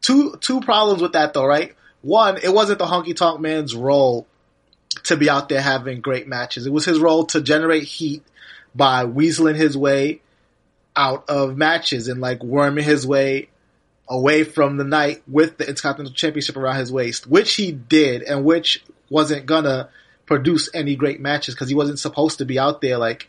two 0.00 0.36
two 0.40 0.60
problems 0.60 1.02
with 1.02 1.12
that 1.12 1.34
though, 1.34 1.44
right? 1.44 1.74
One, 2.02 2.38
it 2.42 2.52
wasn't 2.52 2.78
the 2.78 2.86
Honky 2.86 3.14
Tonk 3.14 3.40
Man's 3.40 3.74
role 3.74 4.26
to 5.04 5.16
be 5.16 5.28
out 5.28 5.48
there 5.48 5.60
having 5.60 6.00
great 6.00 6.28
matches. 6.28 6.66
It 6.66 6.72
was 6.72 6.84
his 6.84 6.98
role 6.98 7.26
to 7.26 7.40
generate 7.40 7.84
heat 7.84 8.22
by 8.74 9.04
weaseling 9.04 9.56
his 9.56 9.76
way 9.76 10.20
out 10.94 11.28
of 11.28 11.56
matches 11.56 12.08
and 12.08 12.20
like 12.20 12.42
worming 12.42 12.84
his 12.84 13.06
way 13.06 13.48
away 14.08 14.44
from 14.44 14.76
the 14.76 14.84
night 14.84 15.22
with 15.26 15.58
the 15.58 15.68
Intercontinental 15.68 16.14
Championship 16.14 16.56
around 16.56 16.76
his 16.76 16.92
waist, 16.92 17.26
which 17.26 17.54
he 17.54 17.72
did 17.72 18.22
and 18.22 18.44
which 18.44 18.84
wasn't 19.10 19.46
gonna 19.46 19.88
produce 20.26 20.68
any 20.74 20.96
great 20.96 21.20
matches 21.20 21.54
because 21.54 21.68
he 21.68 21.74
wasn't 21.74 21.98
supposed 21.98 22.38
to 22.38 22.44
be 22.44 22.58
out 22.58 22.80
there 22.80 22.98
like 22.98 23.28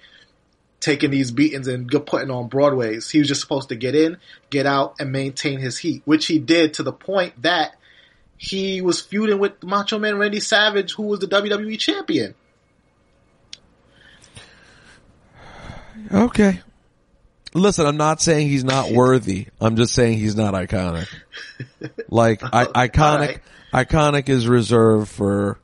taking 0.79 1.11
these 1.11 1.31
beatings 1.31 1.67
and 1.67 1.89
putting 2.05 2.29
on 2.29 2.47
Broadways. 2.47 3.09
He 3.09 3.19
was 3.19 3.27
just 3.27 3.41
supposed 3.41 3.69
to 3.69 3.75
get 3.75 3.95
in, 3.95 4.17
get 4.49 4.65
out, 4.65 4.95
and 4.99 5.11
maintain 5.11 5.59
his 5.59 5.79
heat, 5.79 6.01
which 6.05 6.27
he 6.27 6.39
did 6.39 6.75
to 6.75 6.83
the 6.83 6.93
point 6.93 7.41
that 7.41 7.75
he 8.37 8.81
was 8.81 9.01
feuding 9.01 9.39
with 9.39 9.63
Macho 9.63 9.97
Man 9.97 10.17
Randy 10.17 10.39
Savage, 10.39 10.93
who 10.93 11.03
was 11.03 11.19
the 11.19 11.27
WWE 11.27 11.77
champion. 11.79 12.35
Okay. 16.11 16.61
Listen, 17.53 17.87
I'm 17.87 17.97
not 17.97 18.21
saying 18.21 18.47
he's 18.49 18.63
not 18.63 18.91
worthy. 18.91 19.47
I'm 19.59 19.75
just 19.75 19.93
saying 19.93 20.19
he's 20.19 20.35
not 20.35 20.53
iconic. 20.53 21.07
Like, 22.09 22.41
I, 22.43 22.87
iconic, 22.87 23.39
iconic 23.73 24.29
is 24.29 24.47
reserved 24.47 25.09
for 25.09 25.57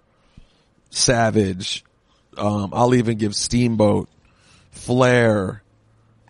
Savage. 0.90 1.84
Um, 2.36 2.72
I'll 2.74 2.96
even 2.96 3.18
give 3.18 3.36
Steamboat, 3.36 4.10
Flair. 4.72 5.62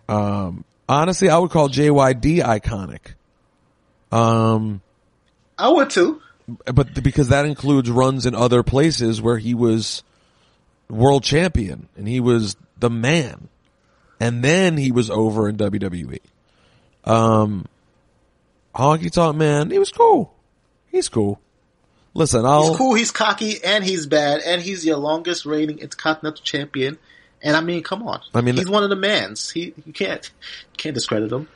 Um, 0.06 0.64
honestly, 0.86 1.30
I 1.30 1.38
would 1.38 1.50
call 1.50 1.70
JYD 1.70 2.42
iconic. 2.42 3.14
Um, 4.12 4.82
I 5.56 5.68
would 5.68 5.90
too. 5.90 6.20
But 6.46 7.02
because 7.02 7.28
that 7.28 7.46
includes 7.46 7.90
runs 7.90 8.26
in 8.26 8.34
other 8.34 8.62
places 8.62 9.20
where 9.22 9.38
he 9.38 9.54
was 9.54 10.02
world 10.88 11.22
champion 11.24 11.88
and 11.96 12.06
he 12.06 12.20
was 12.20 12.56
the 12.78 12.90
man. 12.90 13.48
And 14.20 14.44
then 14.44 14.76
he 14.76 14.92
was 14.92 15.10
over 15.10 15.48
in 15.48 15.56
WWE. 15.56 16.20
Um, 17.04 17.66
Honky 18.74 19.10
Tonk 19.10 19.36
Man, 19.36 19.70
he 19.70 19.78
was 19.78 19.90
cool. 19.90 20.34
He's 20.90 21.08
cool. 21.08 21.40
Listen, 22.14 22.46
I'll, 22.46 22.68
He's 22.68 22.76
cool, 22.76 22.94
he's 22.94 23.10
cocky, 23.10 23.62
and 23.64 23.82
he's 23.82 24.06
bad, 24.06 24.40
and 24.40 24.62
he's 24.62 24.86
your 24.86 24.98
longest 24.98 25.44
reigning 25.44 25.80
Intercontinental 25.80 26.42
Champion. 26.44 26.96
And 27.42 27.56
I 27.56 27.60
mean, 27.60 27.82
come 27.82 28.06
on. 28.06 28.20
I 28.32 28.40
mean- 28.40 28.56
he's 28.56 28.70
one 28.70 28.84
of 28.84 28.90
the 28.90 28.96
mans. 28.96 29.50
He 29.50 29.74
you 29.84 29.92
can't 29.92 30.24
you 30.72 30.76
can't 30.76 30.94
discredit 30.94 31.32
him. 31.32 31.48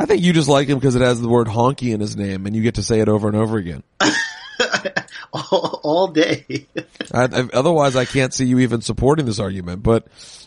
I 0.00 0.06
think 0.06 0.22
you 0.22 0.32
just 0.32 0.48
like 0.48 0.66
him 0.66 0.78
because 0.78 0.96
it 0.96 1.02
has 1.02 1.20
the 1.20 1.28
word 1.28 1.46
honky 1.46 1.92
in 1.92 2.00
his 2.00 2.16
name 2.16 2.46
and 2.46 2.56
you 2.56 2.62
get 2.62 2.76
to 2.76 2.82
say 2.82 3.00
it 3.00 3.08
over 3.10 3.28
and 3.28 3.36
over 3.36 3.58
again. 3.58 3.82
all, 5.32 5.80
all 5.82 6.08
day. 6.08 6.46
I, 7.12 7.24
I, 7.24 7.48
otherwise 7.52 7.96
I 7.96 8.06
can't 8.06 8.32
see 8.32 8.46
you 8.46 8.60
even 8.60 8.80
supporting 8.80 9.26
this 9.26 9.38
argument, 9.38 9.82
but 9.82 10.06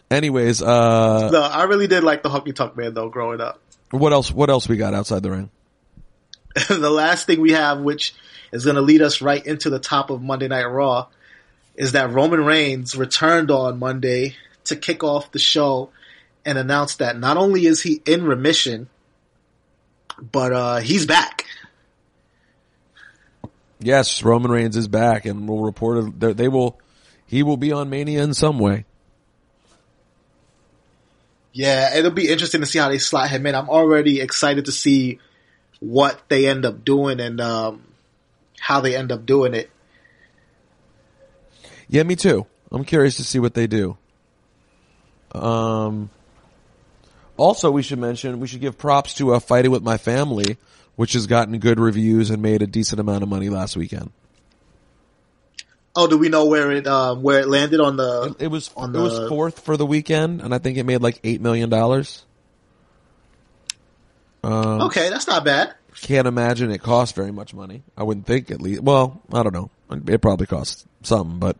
anyways, 0.10 0.64
uh, 0.64 1.30
no, 1.30 1.44
I 1.44 1.66
really 1.66 1.86
did 1.86 2.04
like 2.04 2.24
the 2.24 2.30
Honky 2.30 2.56
Tonk 2.56 2.76
Man 2.76 2.96
though, 2.96 3.10
growing 3.10 3.42
up. 3.42 3.60
what 3.92 4.12
else, 4.12 4.32
what 4.32 4.50
else 4.50 4.68
we 4.68 4.76
got 4.76 4.96
outside 4.96 5.22
the 5.22 5.30
ring? 5.30 5.52
the 6.68 6.90
last 6.90 7.28
thing 7.28 7.40
we 7.40 7.52
have, 7.52 7.80
which 7.80 8.16
is 8.52 8.66
going 8.66 8.76
to 8.76 8.82
lead 8.82 9.04
us 9.04 9.22
right 9.22 9.46
into 9.46 9.70
the 9.70 9.78
top 9.80 10.10
of 10.10 10.24
Monday 10.24 10.48
Night 10.48 10.66
Raw, 10.66 11.10
is 11.76 11.92
that 11.92 12.10
Roman 12.10 12.44
Reigns 12.44 12.96
returned 12.96 13.52
on 13.52 13.78
Monday 13.78 14.36
to 14.64 14.76
kick 14.76 15.04
off 15.04 15.32
the 15.32 15.38
show 15.38 15.92
and 16.44 16.58
announced 16.58 16.98
that 17.00 17.20
not 17.20 17.38
only 17.38 17.68
is 17.68 17.84
he 17.84 18.02
in 18.08 18.24
remission, 18.24 18.90
but 20.20 20.54
uh, 20.54 20.78
he's 20.78 21.06
back. 21.06 21.46
Yes, 23.80 24.24
Roman 24.24 24.50
Reigns 24.50 24.78
is 24.78 24.88
back 24.88 25.26
and 25.26 25.48
will 25.48 25.64
report 25.64 26.20
They 26.20 26.48
will, 26.48 26.80
he 27.26 27.44
will 27.44 27.58
be 27.58 27.72
on 27.72 27.90
Mania 27.90 28.24
in 28.24 28.34
some 28.34 28.60
way. 28.60 28.86
Yeah, 31.52 31.96
it'll 31.96 32.12
be 32.12 32.30
interesting 32.30 32.62
to 32.62 32.68
see 32.68 32.80
how 32.80 32.90
they 32.90 32.98
slot 32.98 33.30
him 33.30 33.46
in. 33.46 33.54
I'm 33.54 33.70
already 33.70 34.22
excited 34.22 34.66
to 34.66 34.72
see 34.72 35.20
what 35.80 36.20
they 36.30 36.48
end 36.48 36.66
up 36.66 36.84
doing 36.84 37.20
and 37.20 37.40
um, 37.42 37.84
how 38.60 38.80
they 38.80 38.96
end 38.96 39.12
up 39.12 39.26
doing 39.26 39.54
it. 39.54 39.70
Yeah, 41.88 42.04
me 42.04 42.16
too. 42.16 42.48
I'm 42.72 42.86
curious 42.86 43.18
to 43.18 43.24
see 43.24 43.38
what 43.38 43.54
they 43.54 43.68
do. 43.68 43.98
Um, 45.34 46.10
also 47.38 47.72
we 47.72 47.82
should 47.84 48.00
mention, 48.00 48.40
we 48.40 48.48
should 48.48 48.62
give 48.62 48.78
props 48.78 49.14
to 49.16 49.34
uh, 49.34 49.40
Fighting 49.40 49.72
With 49.72 49.84
My 49.84 49.98
Family, 49.98 50.58
which 50.96 51.14
has 51.14 51.28
gotten 51.28 51.58
good 51.60 51.80
reviews 51.80 52.30
and 52.30 52.42
made 52.42 52.62
a 52.62 52.68
decent 52.68 53.00
amount 53.00 53.24
of 53.24 53.30
money 53.30 53.50
last 53.50 53.76
weekend. 53.76 54.12
Oh, 55.96 56.08
do 56.08 56.18
we 56.18 56.30
know 56.30 56.46
where 56.46 56.72
it 56.72 56.88
um, 56.88 57.22
where 57.22 57.40
it 57.42 57.48
landed 57.48 57.80
on 57.80 57.98
the? 57.98 58.36
It 58.40 58.48
was, 58.48 58.72
On 58.76 58.96
it 58.96 59.00
was 59.00 59.20
the- 59.20 59.30
fourth 59.30 59.60
for 59.60 59.78
the 59.78 59.86
weekend 59.86 60.42
and 60.42 60.54
I 60.54 60.58
think 60.58 60.78
it 60.78 60.84
made 60.86 61.02
like 61.02 61.20
eight 61.24 61.40
million 61.42 61.70
dollars. 61.70 62.24
Um, 64.44 64.82
Okay, 64.82 65.10
that's 65.10 65.28
not 65.28 65.46
bad. 65.46 65.74
can't 66.02 66.28
imagine 66.28 66.72
it 66.72 66.82
cost 66.82 67.16
very 67.16 67.32
much 67.32 67.54
money. 67.54 67.84
I 67.96 68.04
wouldn't 68.04 68.26
think 68.26 68.52
at 68.52 68.62
least. 68.62 68.82
Well, 68.82 69.22
I 69.32 69.44
don't 69.44 69.54
know. 69.54 69.70
It 70.08 70.22
probably 70.22 70.48
costs 70.48 70.86
some, 71.04 71.40
but 71.40 71.58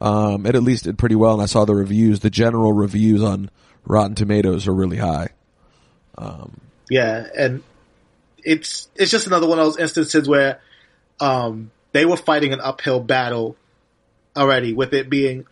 um, 0.00 0.44
it 0.46 0.54
at 0.54 0.62
least 0.62 0.84
did 0.84 0.98
pretty 0.98 1.14
well. 1.14 1.34
And 1.34 1.42
I 1.42 1.46
saw 1.46 1.64
the 1.64 1.74
reviews. 1.74 2.20
The 2.20 2.30
general 2.30 2.72
reviews 2.72 3.22
on 3.22 3.48
Rotten 3.84 4.14
Tomatoes 4.14 4.68
are 4.68 4.74
really 4.74 4.96
high. 4.96 5.28
Yeah, 6.88 7.26
and 7.36 7.62
it's 8.44 8.88
it's 8.94 9.10
just 9.10 9.26
another 9.26 9.46
one 9.46 9.58
of 9.58 9.64
those 9.64 9.78
instances 9.78 10.28
where 10.28 10.60
um, 11.20 11.70
they 11.92 12.04
were 12.04 12.16
fighting 12.16 12.52
an 12.52 12.60
uphill 12.60 13.00
battle 13.00 13.56
already, 14.36 14.72
with 14.72 14.92
it 14.92 15.08
being 15.08 15.46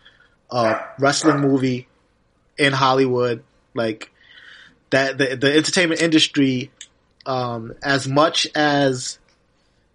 a 0.49 0.79
wrestling 0.99 1.39
movie 1.39 1.87
in 2.57 2.73
Hollywood. 2.73 3.43
Like 3.73 4.11
that, 4.89 5.17
the 5.17 5.35
the 5.35 5.55
entertainment 5.55 6.01
industry, 6.01 6.71
um, 7.25 7.73
as 7.81 8.07
much 8.07 8.47
as 8.55 9.17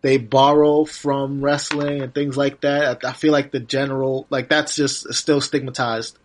they 0.02 0.18
borrow 0.18 0.84
from 0.84 1.42
wrestling 1.42 2.00
and 2.00 2.14
things 2.14 2.36
like 2.36 2.60
that, 2.62 3.04
I, 3.04 3.10
I 3.10 3.12
feel 3.12 3.32
like 3.32 3.50
the 3.50 3.60
general 3.60 4.26
like 4.30 4.48
that's 4.48 4.76
just 4.76 5.12
still 5.14 5.40
stigmatized. 5.40 6.18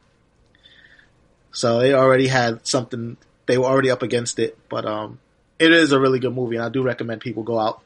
So 1.51 1.79
they 1.79 1.93
already 1.93 2.27
had 2.27 2.65
something. 2.65 3.17
They 3.45 3.57
were 3.57 3.65
already 3.65 3.91
up 3.91 4.01
against 4.03 4.39
it, 4.39 4.57
but 4.69 4.85
um, 4.85 5.19
it 5.59 5.71
is 5.71 5.91
a 5.91 5.99
really 5.99 6.19
good 6.19 6.33
movie, 6.33 6.55
and 6.55 6.65
I 6.65 6.69
do 6.69 6.81
recommend 6.83 7.21
people 7.21 7.43
go 7.43 7.59
out 7.59 7.81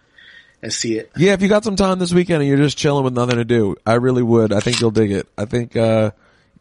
and 0.62 0.72
see 0.72 0.98
it. 0.98 1.12
Yeah, 1.18 1.34
if 1.34 1.42
you 1.42 1.48
got 1.48 1.64
some 1.64 1.76
time 1.76 2.00
this 2.00 2.14
weekend 2.14 2.42
and 2.42 2.48
you're 2.50 2.58
just 2.58 2.78
chilling 2.78 3.04
with 3.04 3.14
nothing 3.14 3.38
to 3.38 3.46
do, 3.46 3.76
I 3.86 3.96
really 3.96 4.24
would. 4.24 4.54
I 4.54 4.60
think 4.60 4.80
you'll 4.80 4.92
dig 4.92 5.12
it. 5.12 5.28
I 5.38 5.46
think 5.46 5.76
uh, 5.76 6.12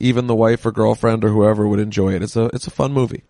even 0.01 0.27
the 0.27 0.35
wife 0.35 0.65
or 0.67 0.73
girlfriend 0.73 1.25
or 1.25 1.29
whoever 1.29 1.67
would 1.67 1.81
enjoy 1.81 2.15
it. 2.15 2.23
It's 2.23 2.37
a 2.37 2.47
it's 2.47 2.67
a 2.67 2.71
fun 2.71 2.93
movie. 2.93 3.25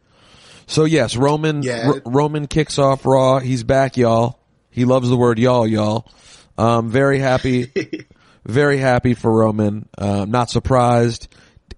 So 0.67 0.85
yes, 0.85 1.17
Roman 1.17 1.63
Yeah. 1.63 1.93
R- 1.95 2.03
Roman 2.07 2.47
kicks 2.47 2.79
off 2.79 3.05
Raw. 3.05 3.39
He's 3.41 3.65
back, 3.65 3.97
y'all. 3.97 4.39
He 4.71 4.85
loves 4.85 5.09
the 5.09 5.17
word 5.17 5.39
y'all, 5.39 5.67
y'all. 5.67 6.07
Um, 6.57 6.89
very 6.89 7.19
happy, 7.19 7.71
very 8.47 8.79
happy 8.79 9.15
for 9.15 9.31
Roman. 9.33 9.89
Um, 9.99 10.31
not 10.31 10.51
surprised. 10.51 11.29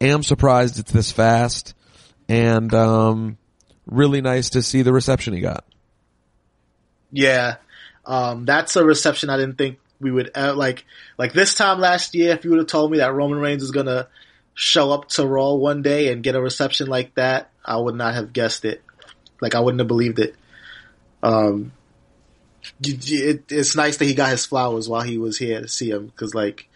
Am 0.01 0.23
surprised 0.23 0.79
it's 0.79 0.93
this 0.93 1.11
fast. 1.11 1.75
And 2.29 2.73
um, 2.75 3.39
really 3.87 4.21
nice 4.21 4.51
to 4.51 4.63
see 4.63 4.83
the 4.83 4.93
reception 4.93 5.35
he 5.35 5.41
got. 5.41 5.65
Yeah, 7.13 7.57
um, 8.05 8.45
that's 8.45 8.77
a 8.77 8.85
reception 8.85 9.31
I 9.31 9.37
didn't 9.37 9.59
think 9.59 9.79
we 10.01 10.11
would 10.11 10.31
uh, 10.35 10.55
like. 10.55 10.85
Like 11.19 11.33
this 11.33 11.55
time 11.55 11.81
last 11.81 12.15
year, 12.15 12.33
if 12.33 12.45
you 12.45 12.51
would 12.51 12.59
have 12.59 12.69
told 12.69 12.91
me 12.91 12.99
that 12.99 13.15
Roman 13.15 13.39
Reigns 13.39 13.63
is 13.63 13.71
gonna 13.71 14.09
show 14.55 14.91
up 14.91 15.09
to 15.11 15.27
Raw 15.27 15.55
one 15.55 15.83
day 15.83 16.13
and 16.13 16.23
get 16.23 16.35
a 16.35 16.41
reception 16.41 16.89
like 16.89 17.15
that, 17.15 17.51
I 17.65 17.77
would 17.77 17.95
not 17.95 18.15
have 18.15 18.33
guessed 18.33 18.65
it. 18.65 18.83
Like 19.41 19.55
I 19.55 19.61
wouldn't 19.61 19.81
have 19.81 19.89
believed 19.89 20.19
it. 20.19 20.35
Um, 21.23 21.73
it, 22.83 23.51
it's 23.51 23.77
nice 23.77 23.97
that 23.99 24.05
he 24.05 24.15
got 24.15 24.31
his 24.31 24.47
flowers 24.47 24.89
while 24.89 25.03
he 25.03 25.19
was 25.19 25.39
here 25.39 25.61
to 25.61 25.69
see 25.69 25.91
him 25.91 26.07
because 26.07 26.35
like 26.35 26.69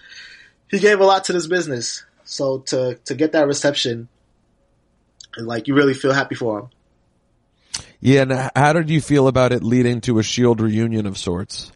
he 0.69 0.79
gave 0.79 1.01
a 1.01 1.05
lot 1.05 1.25
to 1.25 1.33
this 1.33 1.47
business. 1.47 2.05
So 2.25 2.59
to 2.59 2.95
to 3.07 3.15
get 3.15 3.33
that 3.33 3.47
reception, 3.47 4.09
like 5.37 5.69
you 5.69 5.75
really 5.75 5.95
feel 5.95 6.13
happy 6.13 6.35
for 6.35 6.61
him. 6.61 6.69
Yeah, 8.01 8.23
and 8.23 8.51
how 8.57 8.73
did 8.73 8.91
you 8.91 9.01
feel 9.01 9.29
about 9.29 9.53
it 9.53 9.63
leading 9.63 10.01
to 10.03 10.19
a 10.19 10.23
Shield 10.23 10.61
reunion 10.61 11.07
of 11.07 11.19
sorts? 11.19 11.71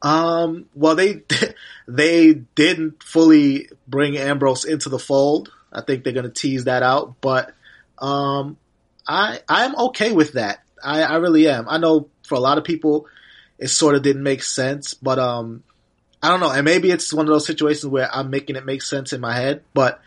Um, 0.00 0.66
well, 0.74 0.94
they 0.94 1.22
they 1.88 2.34
didn't 2.34 3.02
fully 3.02 3.68
bring 3.86 4.16
Ambrose 4.16 4.64
into 4.64 4.88
the 4.88 4.98
fold. 4.98 5.50
I 5.72 5.80
think 5.82 6.04
they're 6.04 6.12
going 6.12 6.24
to 6.24 6.30
tease 6.30 6.64
that 6.64 6.82
out, 6.82 7.16
but 7.20 7.52
um, 7.98 8.56
I 9.06 9.40
I'm 9.48 9.74
okay 9.86 10.12
with 10.12 10.32
that. 10.34 10.60
I, 10.82 11.02
I 11.02 11.16
really 11.16 11.48
am. 11.48 11.68
I 11.68 11.78
know 11.78 12.08
for 12.26 12.34
a 12.34 12.40
lot 12.40 12.58
of 12.58 12.64
people, 12.64 13.06
it 13.58 13.68
sort 13.68 13.94
of 13.94 14.02
didn't 14.02 14.22
make 14.22 14.42
sense, 14.42 14.94
but 14.94 15.18
um, 15.18 15.62
I 16.22 16.28
don't 16.28 16.40
know. 16.40 16.50
And 16.50 16.64
maybe 16.64 16.90
it's 16.90 17.12
one 17.12 17.26
of 17.26 17.32
those 17.32 17.46
situations 17.46 17.86
where 17.86 18.08
I'm 18.14 18.30
making 18.30 18.56
it 18.56 18.64
make 18.64 18.82
sense 18.82 19.12
in 19.12 19.20
my 19.20 19.34
head. 19.34 19.62
But 19.72 20.00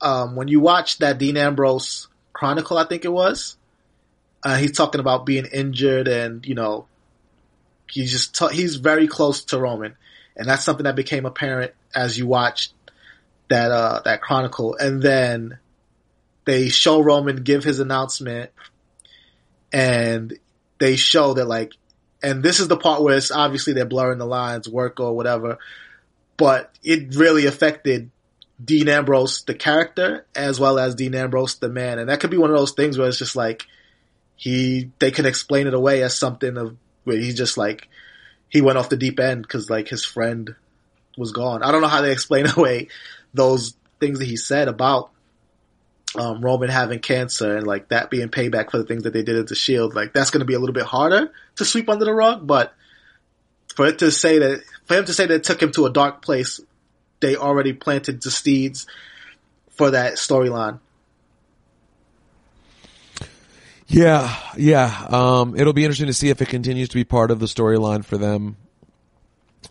um, 0.00 0.36
when 0.36 0.48
you 0.48 0.60
watch 0.60 0.98
that 0.98 1.18
Dean 1.18 1.36
Ambrose 1.36 2.08
Chronicle, 2.32 2.78
I 2.78 2.84
think 2.84 3.04
it 3.04 3.12
was, 3.12 3.56
uh, 4.42 4.56
he's 4.56 4.72
talking 4.72 5.00
about 5.00 5.26
being 5.26 5.46
injured 5.46 6.08
and 6.08 6.44
you 6.46 6.54
know 6.54 6.86
he's 7.90 8.10
just 8.10 8.34
t- 8.34 8.54
he's 8.54 8.76
very 8.76 9.06
close 9.06 9.44
to 9.46 9.58
Roman, 9.58 9.96
and 10.36 10.48
that's 10.48 10.64
something 10.64 10.84
that 10.84 10.96
became 10.96 11.26
apparent 11.26 11.72
as 11.94 12.18
you 12.18 12.26
watched 12.26 12.72
that 13.48 13.70
uh, 13.70 14.00
that 14.04 14.22
Chronicle, 14.22 14.76
and 14.76 15.02
then 15.02 15.58
they 16.44 16.68
show 16.68 17.00
Roman 17.00 17.42
give 17.42 17.64
his 17.64 17.80
announcement, 17.80 18.50
and 19.72 20.38
they 20.78 20.96
show 20.96 21.34
that 21.34 21.46
like, 21.46 21.72
and 22.22 22.42
this 22.42 22.60
is 22.60 22.68
the 22.68 22.76
part 22.76 23.02
where 23.02 23.16
it's 23.16 23.30
obviously 23.30 23.72
they're 23.72 23.84
blurring 23.84 24.18
the 24.18 24.26
lines, 24.26 24.68
work 24.68 25.00
or 25.00 25.14
whatever, 25.14 25.58
but 26.36 26.74
it 26.82 27.14
really 27.14 27.46
affected 27.46 28.10
Dean 28.62 28.88
Ambrose, 28.88 29.42
the 29.44 29.54
character, 29.54 30.26
as 30.34 30.60
well 30.60 30.78
as 30.78 30.94
Dean 30.94 31.14
Ambrose, 31.14 31.56
the 31.56 31.68
man. 31.68 31.98
And 31.98 32.08
that 32.08 32.20
could 32.20 32.30
be 32.30 32.38
one 32.38 32.50
of 32.50 32.56
those 32.56 32.72
things 32.72 32.98
where 32.98 33.08
it's 33.08 33.18
just 33.18 33.36
like, 33.36 33.66
he, 34.36 34.90
they 34.98 35.10
can 35.10 35.26
explain 35.26 35.66
it 35.66 35.74
away 35.74 36.02
as 36.02 36.18
something 36.18 36.56
of, 36.56 36.76
where 37.04 37.16
he 37.16 37.32
just 37.32 37.56
like, 37.56 37.88
he 38.48 38.60
went 38.60 38.78
off 38.78 38.88
the 38.88 38.96
deep 38.96 39.20
end 39.20 39.42
because 39.42 39.70
like 39.70 39.88
his 39.88 40.04
friend 40.04 40.54
was 41.16 41.32
gone. 41.32 41.62
I 41.62 41.72
don't 41.72 41.82
know 41.82 41.88
how 41.88 42.02
they 42.02 42.12
explain 42.12 42.46
away 42.56 42.88
those 43.32 43.74
things 44.00 44.18
that 44.18 44.26
he 44.26 44.36
said 44.36 44.68
about 44.68 45.10
um, 46.16 46.42
Roman 46.44 46.68
having 46.68 46.98
cancer 46.98 47.56
and 47.56 47.66
like 47.66 47.88
that 47.90 48.10
being 48.10 48.28
payback 48.28 48.70
for 48.70 48.78
the 48.78 48.84
things 48.84 49.04
that 49.04 49.12
they 49.12 49.22
did 49.22 49.36
at 49.36 49.46
the 49.46 49.54
Shield. 49.54 49.94
Like 49.94 50.12
that's 50.12 50.30
going 50.30 50.40
to 50.40 50.46
be 50.46 50.54
a 50.54 50.58
little 50.58 50.74
bit 50.74 50.84
harder 50.84 51.32
to 51.56 51.64
sweep 51.64 51.88
under 51.88 52.04
the 52.04 52.14
rug, 52.14 52.46
but 52.46 52.74
for 53.76 53.86
it 53.86 54.00
to 54.00 54.10
say 54.10 54.38
that, 54.38 54.62
for 54.86 54.96
him 54.96 55.04
to 55.04 55.14
say 55.14 55.26
that 55.26 55.34
it 55.34 55.44
took 55.44 55.62
him 55.62 55.72
to 55.72 55.86
a 55.86 55.90
dark 55.90 56.22
place 56.22 56.60
they 57.20 57.36
already 57.36 57.72
planted 57.72 58.22
the 58.22 58.30
seeds 58.30 58.86
for 59.70 59.92
that 59.92 60.14
storyline. 60.14 60.80
Yeah, 63.86 64.36
yeah. 64.56 65.06
Um, 65.08 65.56
it'll 65.56 65.72
be 65.72 65.84
interesting 65.84 66.06
to 66.06 66.14
see 66.14 66.28
if 66.28 66.40
it 66.40 66.48
continues 66.48 66.88
to 66.90 66.94
be 66.94 67.04
part 67.04 67.30
of 67.32 67.40
the 67.40 67.46
storyline 67.46 68.04
for 68.04 68.16
them, 68.16 68.56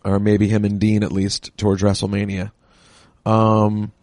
or 0.03 0.19
maybe 0.19 0.49
him 0.49 0.65
and 0.65 0.79
Dean 0.79 1.03
at 1.03 1.12
least 1.12 1.57
towards 1.57 1.81
WrestleMania. 1.81 2.51
Um, 3.25 3.93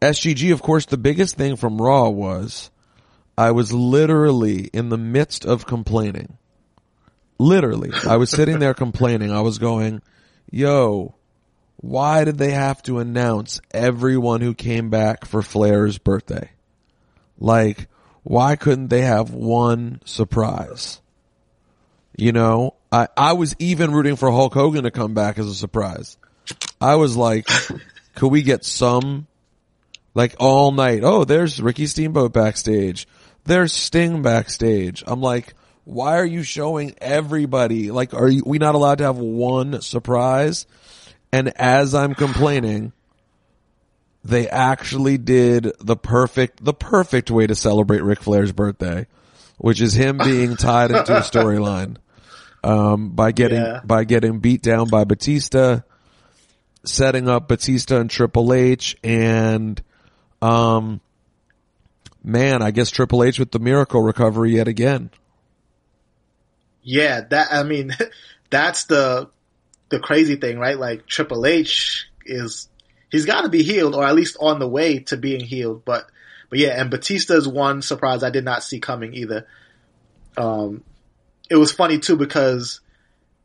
SGG, 0.00 0.52
of 0.52 0.62
course, 0.62 0.86
the 0.86 0.96
biggest 0.96 1.36
thing 1.36 1.56
from 1.56 1.80
Raw 1.80 2.08
was 2.08 2.70
I 3.36 3.50
was 3.50 3.72
literally 3.72 4.70
in 4.72 4.88
the 4.88 4.98
midst 4.98 5.44
of 5.44 5.66
complaining. 5.66 6.38
Literally, 7.38 7.90
I 8.08 8.16
was 8.16 8.30
sitting 8.30 8.60
there 8.60 8.74
complaining. 8.84 9.30
I 9.30 9.40
was 9.42 9.58
going, 9.58 10.00
"Yo, 10.50 11.16
why 11.84 12.24
did 12.24 12.38
they 12.38 12.52
have 12.52 12.82
to 12.82 12.98
announce 12.98 13.60
everyone 13.70 14.40
who 14.40 14.54
came 14.54 14.88
back 14.88 15.26
for 15.26 15.42
Flair's 15.42 15.98
birthday? 15.98 16.48
Like, 17.38 17.88
why 18.22 18.56
couldn't 18.56 18.88
they 18.88 19.02
have 19.02 19.32
one 19.34 20.00
surprise? 20.06 21.02
You 22.16 22.32
know, 22.32 22.72
I, 22.90 23.08
I 23.18 23.34
was 23.34 23.54
even 23.58 23.92
rooting 23.92 24.16
for 24.16 24.30
Hulk 24.30 24.54
Hogan 24.54 24.84
to 24.84 24.90
come 24.90 25.12
back 25.12 25.38
as 25.38 25.46
a 25.46 25.54
surprise. 25.54 26.16
I 26.80 26.94
was 26.94 27.18
like, 27.18 27.46
could 28.14 28.28
we 28.28 28.40
get 28.40 28.64
some, 28.64 29.26
like 30.14 30.36
all 30.40 30.72
night? 30.72 31.02
Oh, 31.04 31.24
there's 31.24 31.60
Ricky 31.60 31.86
Steamboat 31.86 32.32
backstage. 32.32 33.06
There's 33.44 33.74
Sting 33.74 34.22
backstage. 34.22 35.04
I'm 35.06 35.20
like, 35.20 35.52
why 35.84 36.16
are 36.16 36.24
you 36.24 36.44
showing 36.44 36.94
everybody? 36.96 37.90
Like, 37.90 38.14
are 38.14 38.28
you, 38.28 38.42
we 38.46 38.56
not 38.56 38.74
allowed 38.74 38.98
to 38.98 39.04
have 39.04 39.18
one 39.18 39.82
surprise? 39.82 40.64
And 41.34 41.48
as 41.56 41.96
I'm 41.96 42.14
complaining, 42.14 42.92
they 44.22 44.48
actually 44.48 45.18
did 45.18 45.72
the 45.80 45.96
perfect, 45.96 46.64
the 46.64 46.72
perfect 46.72 47.28
way 47.28 47.48
to 47.48 47.56
celebrate 47.56 48.04
Ric 48.04 48.20
Flair's 48.22 48.52
birthday, 48.52 49.08
which 49.58 49.80
is 49.80 49.94
him 49.94 50.18
being 50.18 50.54
tied 50.56 50.92
into 50.92 51.16
a 51.16 51.22
storyline, 51.22 51.96
um, 52.62 53.10
by 53.10 53.32
getting, 53.32 53.60
Yeah. 53.60 53.80
by 53.82 54.04
getting 54.04 54.38
beat 54.38 54.62
down 54.62 54.86
by 54.88 55.02
Batista, 55.02 55.80
setting 56.84 57.28
up 57.28 57.48
Batista 57.48 57.98
and 57.98 58.08
Triple 58.08 58.52
H 58.54 58.96
and, 59.02 59.82
um, 60.40 61.00
man, 62.22 62.62
I 62.62 62.70
guess 62.70 62.92
Triple 62.92 63.24
H 63.24 63.40
with 63.40 63.50
the 63.50 63.58
miracle 63.58 64.02
recovery 64.02 64.54
yet 64.54 64.68
again. 64.68 65.10
Yeah, 66.84 67.22
that 67.30 67.48
I 67.50 67.64
mean, 67.64 67.90
that's 68.50 68.84
the 68.84 69.30
the 69.94 70.00
crazy 70.00 70.36
thing, 70.36 70.58
right? 70.58 70.78
Like 70.78 71.06
Triple 71.06 71.46
H 71.46 72.06
is 72.26 72.68
he's 73.10 73.26
got 73.26 73.42
to 73.42 73.48
be 73.48 73.62
healed, 73.62 73.94
or 73.94 74.04
at 74.04 74.14
least 74.14 74.36
on 74.40 74.58
the 74.58 74.68
way 74.68 74.98
to 75.00 75.16
being 75.16 75.40
healed. 75.40 75.84
But 75.84 76.06
but 76.50 76.58
yeah, 76.58 76.80
and 76.80 76.90
Batista's 76.90 77.46
one 77.46 77.80
surprise 77.80 78.22
I 78.22 78.30
did 78.30 78.44
not 78.44 78.64
see 78.64 78.80
coming 78.80 79.14
either. 79.14 79.46
Um, 80.36 80.82
it 81.48 81.56
was 81.56 81.72
funny 81.72 81.98
too 81.98 82.16
because 82.16 82.80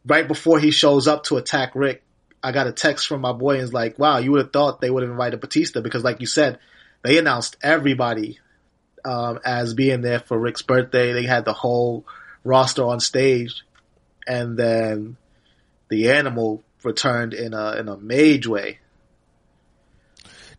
right 0.06 0.28
before 0.28 0.60
he 0.60 0.72
shows 0.72 1.08
up 1.08 1.26
to 1.26 1.38
attack 1.38 1.76
Ric, 1.76 2.04
I 2.42 2.52
got 2.52 2.68
a 2.68 2.72
text 2.72 3.08
from 3.08 3.22
my 3.22 3.32
boy 3.32 3.54
and 3.54 3.62
was 3.62 3.74
like, 3.74 4.00
"Wow, 4.00 4.18
you 4.18 4.32
would 4.32 4.42
have 4.42 4.54
thought 4.54 4.82
they 4.82 4.90
would 4.90 5.04
have 5.04 5.12
invited 5.12 5.40
Batista 5.40 5.82
because, 5.82 6.04
like 6.04 6.20
you 6.20 6.28
said, 6.28 6.58
they 7.04 7.20
announced 7.20 7.58
everybody 7.62 8.40
um, 9.06 9.40
as 9.46 9.76
being 9.76 10.02
there 10.02 10.20
for 10.20 10.38
Ric's 10.38 10.64
birthday. 10.64 11.14
They 11.14 11.24
had 11.24 11.46
the 11.46 11.54
whole 11.54 12.06
roster 12.44 12.84
on 12.84 13.00
stage, 13.00 13.64
and 14.28 14.58
then 14.58 15.18
the 15.90 16.12
animal 16.12 16.64
returned 16.84 17.34
in 17.34 17.54
a 17.54 17.74
in 17.74 17.88
a 17.88 17.98
mage 17.98 18.48
way. 18.48 18.80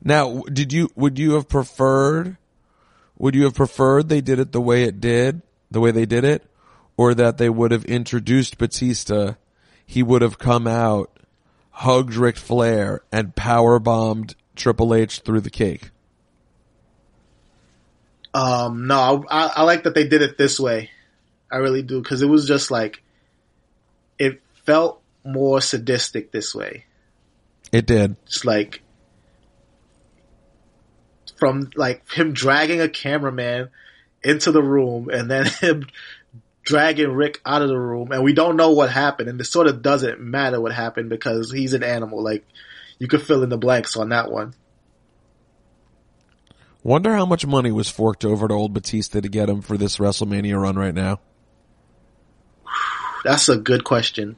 Now, 0.03 0.43
did 0.43 0.73
you, 0.73 0.91
would 0.95 1.19
you 1.19 1.33
have 1.35 1.49
preferred, 1.49 2.37
would 3.19 3.35
you 3.35 3.45
have 3.45 3.55
preferred 3.55 4.09
they 4.09 4.21
did 4.21 4.39
it 4.39 4.53
the 4.53 4.61
way 4.61 4.85
it 4.85 5.01
did, 5.01 5.43
the 5.71 5.81
way 5.81 5.91
they 5.91 6.07
did 6.07 6.25
it, 6.25 6.47
or 6.97 7.15
that 7.15 7.39
they 7.39 7.51
would 7.51 7.71
have 7.71 7.85
introduced 7.85 8.57
Batista, 8.57 9.35
he 9.85 10.03
would 10.03 10.23
have 10.23 10.39
come 10.39 10.67
out, 10.67 11.19
hugged 11.71 12.15
Ric 12.15 12.37
Flair, 12.37 13.03
and 13.13 13.37
power 13.37 13.79
bombed 13.79 14.35
Triple 14.57 14.95
H 14.95 15.21
through 15.21 15.41
the 15.43 15.51
cake? 15.51 15.91
Um, 18.33 18.87
no, 18.87 19.25
I, 19.29 19.51
I 19.57 19.63
like 19.65 19.83
that 19.83 19.95
they 19.95 20.07
did 20.09 20.23
it 20.23 20.39
this 20.39 20.59
way. 20.59 20.91
I 21.53 21.57
really 21.57 21.83
do 21.83 22.01
because 22.01 22.23
it 22.23 22.29
was 22.29 22.47
just 22.47 22.71
like 22.71 23.03
it 24.19 24.41
felt 24.65 25.03
more 25.25 25.61
sadistic 25.61 26.33
this 26.33 26.55
way. 26.55 26.85
It 27.73 27.87
did. 27.87 28.17
It's 28.27 28.45
like 28.45 28.83
from 31.37 31.71
like 31.75 32.09
him 32.13 32.33
dragging 32.33 32.81
a 32.81 32.89
cameraman 32.89 33.71
into 34.23 34.53
the 34.53 34.63
room 34.63 35.09
and 35.09 35.31
then 35.31 35.47
him 35.61 35.87
dragging 36.63 37.11
Ric 37.13 37.41
out 37.45 37.63
of 37.63 37.69
the 37.69 37.79
room 37.79 38.13
and 38.13 38.23
we 38.23 38.35
don't 38.35 38.57
know 38.57 38.71
what 38.71 38.91
happened 38.91 39.29
and 39.29 39.41
it 39.41 39.45
sort 39.45 39.67
of 39.67 39.83
doesn't 39.83 40.21
matter 40.21 40.61
what 40.61 40.73
happened 40.73 41.09
because 41.09 41.51
he's 41.51 41.73
an 41.73 41.83
animal. 41.83 42.23
Like 42.23 42.45
you 42.99 43.09
could 43.09 43.23
fill 43.23 43.43
in 43.43 43.49
the 43.49 43.59
blanks 43.59 43.97
on 43.97 44.11
that 44.11 44.31
one. 44.31 44.55
Wonder 46.83 47.15
how 47.15 47.27
much 47.27 47.47
money 47.47 47.71
was 47.71 47.91
forked 47.91 48.25
over 48.25 48.49
to 48.49 48.55
old 48.55 48.73
Batista 48.73 49.21
to 49.21 49.29
get 49.29 49.51
him 49.51 49.61
for 49.61 49.77
this 49.77 49.99
WrestleMania 49.99 50.61
run 50.61 50.77
right 50.77 50.95
now. 50.95 51.21
That's 53.25 53.49
a 53.49 53.57
good 53.57 53.85
question. 53.85 54.37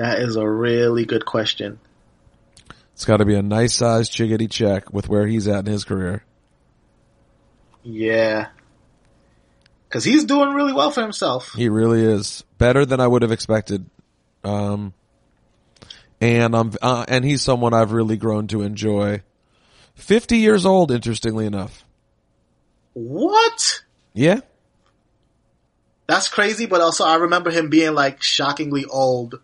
That 0.00 0.20
is 0.20 0.36
a 0.36 0.48
really 0.48 1.04
good 1.04 1.26
question. 1.26 1.78
It's 2.94 3.04
got 3.04 3.18
to 3.18 3.26
be 3.26 3.34
a 3.34 3.42
nice 3.42 3.74
sized 3.74 4.10
chiggity 4.10 4.50
check 4.50 4.94
with 4.94 5.10
where 5.10 5.26
he's 5.26 5.46
at 5.46 5.66
in 5.66 5.70
his 5.70 5.84
career. 5.84 6.24
Yeah. 7.82 8.48
Cause 9.90 10.02
he's 10.02 10.24
doing 10.24 10.54
really 10.54 10.72
well 10.72 10.90
for 10.90 11.02
himself. 11.02 11.52
He 11.52 11.68
really 11.68 12.00
is 12.00 12.44
better 12.56 12.86
than 12.86 12.98
I 12.98 13.06
would 13.06 13.20
have 13.20 13.30
expected. 13.30 13.90
Um, 14.42 14.94
and 16.18 16.56
I'm 16.56 16.72
uh, 16.80 17.04
and 17.06 17.22
he's 17.22 17.42
someone 17.42 17.74
I've 17.74 17.92
really 17.92 18.16
grown 18.16 18.46
to 18.46 18.62
enjoy. 18.62 19.20
Fifty 19.96 20.38
years 20.38 20.64
old, 20.64 20.90
interestingly 20.90 21.44
enough. 21.44 21.84
What? 22.94 23.82
Yeah, 24.14 24.40
That's 26.06 26.28
crazy, 26.28 26.64
but 26.64 26.80
also 26.80 27.04
I 27.04 27.16
remember 27.16 27.50
him 27.50 27.68
being 27.68 27.92
like 27.92 28.22
shockingly 28.22 28.86
old 28.86 29.40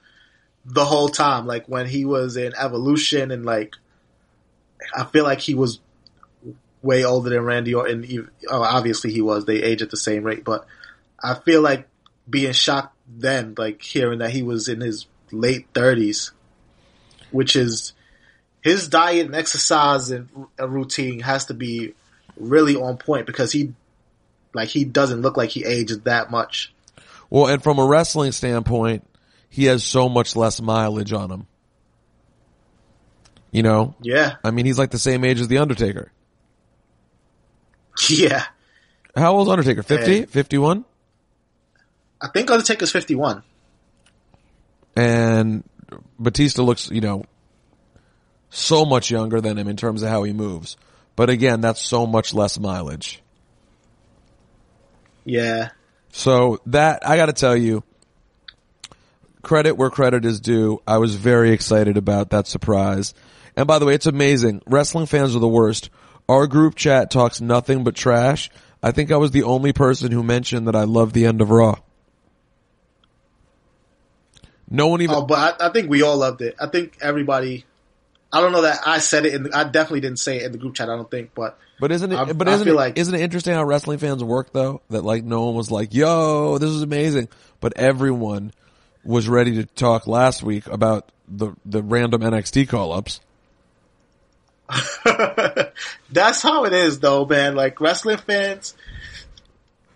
the 0.66 0.84
whole 0.84 1.08
time. 1.08 1.46
Like 1.46 1.66
when 1.66 1.86
he 1.86 2.04
was 2.04 2.36
in 2.36 2.52
Evolution 2.58 3.30
and 3.30 3.46
like, 3.46 3.76
I 4.94 5.04
feel 5.04 5.24
like 5.24 5.40
he 5.40 5.54
was 5.54 5.80
way 6.82 7.04
older 7.04 7.30
than 7.30 7.42
Randy 7.42 7.74
Orton. 7.74 8.30
Oh, 8.48 8.62
obviously 8.62 9.12
he 9.12 9.22
was. 9.22 9.44
They 9.44 9.62
age 9.62 9.82
at 9.82 9.90
the 9.90 9.96
same 9.96 10.24
rate, 10.24 10.44
but 10.44 10.66
I 11.22 11.34
feel 11.34 11.62
like 11.62 11.88
being 12.28 12.52
shocked 12.52 12.94
then, 13.08 13.54
like 13.56 13.82
hearing 13.82 14.18
that 14.18 14.30
he 14.30 14.42
was 14.42 14.68
in 14.68 14.80
his 14.80 15.06
late 15.30 15.66
thirties, 15.72 16.32
which 17.30 17.56
is 17.56 17.92
his 18.62 18.88
diet 18.88 19.26
and 19.26 19.34
exercise 19.34 20.10
and 20.10 20.28
routine 20.58 21.20
has 21.20 21.46
to 21.46 21.54
be 21.54 21.94
really 22.36 22.76
on 22.76 22.96
point 22.96 23.26
because 23.26 23.52
he, 23.52 23.72
like, 24.54 24.68
he 24.68 24.84
doesn't 24.84 25.22
look 25.22 25.36
like 25.36 25.50
he 25.50 25.64
ages 25.64 26.00
that 26.00 26.30
much. 26.30 26.74
Well, 27.30 27.46
and 27.46 27.62
from 27.62 27.78
a 27.78 27.86
wrestling 27.86 28.32
standpoint, 28.32 29.06
he 29.56 29.64
has 29.64 29.82
so 29.82 30.10
much 30.10 30.36
less 30.36 30.60
mileage 30.60 31.14
on 31.14 31.30
him. 31.30 31.46
You 33.50 33.62
know, 33.62 33.94
Yeah, 34.02 34.36
I 34.44 34.50
mean, 34.50 34.66
he's 34.66 34.78
like 34.78 34.90
the 34.90 34.98
same 34.98 35.24
age 35.24 35.40
as 35.40 35.48
the 35.48 35.56
Undertaker. 35.58 36.12
yeah. 38.10 38.44
How 39.16 39.34
old's 39.34 39.48
Undertaker? 39.50 39.82
50? 39.82 40.12
Yeah. 40.12 40.24
51? 40.26 40.84
I 42.20 42.28
think 42.28 42.50
Undertaker's 42.50 42.92
fifty-one. 42.92 43.42
And 44.94 45.64
Batista 46.18 46.62
looks, 46.62 46.90
you 46.90 47.00
know, 47.00 47.24
so 48.50 48.84
much 48.84 49.10
younger 49.10 49.40
than 49.40 49.56
him 49.56 49.68
in 49.68 49.76
terms 49.78 50.02
of 50.02 50.10
how 50.10 50.24
he 50.24 50.34
moves. 50.34 50.76
But 51.14 51.30
again, 51.30 51.62
that's 51.62 51.80
so 51.80 52.06
much 52.06 52.34
less 52.34 52.58
mileage. 52.58 53.22
Yeah, 55.24 55.70
So 56.12 56.60
that, 56.66 57.08
I 57.08 57.16
gotta 57.16 57.32
tell 57.32 57.56
you, 57.56 57.82
credit 59.46 59.72
where 59.76 59.88
credit 59.90 60.24
is 60.24 60.40
due. 60.40 60.82
I 60.86 60.98
was 60.98 61.14
very 61.14 61.52
excited 61.52 61.96
about 61.96 62.30
that 62.30 62.46
surprise. 62.46 63.14
And 63.56 63.66
by 63.66 63.78
the 63.78 63.86
way, 63.86 63.94
it's 63.94 64.06
amazing. 64.06 64.60
Wrestling 64.66 65.06
fans 65.06 65.34
are 65.34 65.38
the 65.38 65.48
worst. 65.48 65.88
Our 66.28 66.46
group 66.46 66.74
chat 66.74 67.10
talks 67.10 67.40
nothing 67.40 67.84
but 67.84 67.94
trash. 67.94 68.50
I 68.82 68.90
think 68.90 69.10
I 69.12 69.16
was 69.16 69.30
the 69.30 69.44
only 69.44 69.72
person 69.72 70.10
who 70.12 70.22
mentioned 70.22 70.66
that 70.66 70.76
I 70.76 70.82
love 70.84 71.12
the 71.12 71.24
end 71.26 71.40
of 71.40 71.50
Raw. 71.50 71.76
No 74.68 74.88
one 74.88 75.00
even, 75.00 75.14
Oh, 75.14 75.22
but 75.22 75.60
I, 75.62 75.68
I 75.68 75.72
think 75.72 75.88
we 75.88 76.02
all 76.02 76.16
loved 76.16 76.42
it. 76.42 76.56
I 76.60 76.66
think 76.66 76.98
everybody. 77.00 77.64
I 78.32 78.40
don't 78.40 78.50
know 78.52 78.62
that 78.62 78.80
I 78.84 78.98
said 78.98 79.24
it, 79.24 79.34
in 79.34 79.44
the, 79.44 79.56
I 79.56 79.62
definitely 79.64 80.00
didn't 80.00 80.18
say 80.18 80.38
it 80.38 80.42
in 80.42 80.52
the 80.52 80.58
group 80.58 80.74
chat. 80.74 80.90
I 80.90 80.96
don't 80.96 81.10
think, 81.10 81.30
but 81.34 81.56
But 81.78 81.92
isn't 81.92 82.10
it? 82.10 82.16
I- 82.18 82.32
but 82.32 82.48
I 82.48 82.54
isn't 82.54 82.64
feel 82.64 82.74
it? 82.74 82.76
like- 82.76 82.98
isn't 82.98 83.14
it 83.14 83.20
interesting 83.20 83.54
how 83.54 83.62
wrestling 83.64 83.98
fans 83.98 84.24
work 84.24 84.52
though? 84.52 84.82
That 84.90 85.04
like 85.04 85.22
no 85.24 85.46
one 85.46 85.54
was 85.54 85.70
like, 85.70 85.94
"Yo, 85.94 86.58
this 86.58 86.70
is 86.70 86.82
amazing," 86.82 87.28
but 87.60 87.74
everyone 87.76 88.52
was 89.06 89.28
ready 89.28 89.54
to 89.56 89.64
talk 89.64 90.06
last 90.06 90.42
week 90.42 90.66
about 90.66 91.10
the 91.28 91.52
the 91.64 91.82
random 91.82 92.22
NXT 92.22 92.68
call 92.68 92.92
ups. 92.92 93.20
that's 96.10 96.42
how 96.42 96.64
it 96.64 96.72
is, 96.72 96.98
though, 96.98 97.24
man. 97.24 97.54
Like 97.54 97.80
wrestling 97.80 98.18
fans, 98.18 98.74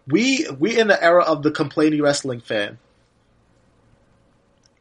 we 0.07 0.47
we 0.59 0.79
in 0.79 0.87
the 0.87 1.03
era 1.03 1.25
of 1.25 1.43
the 1.43 1.51
complaining 1.51 2.01
wrestling 2.01 2.41
fan, 2.41 2.79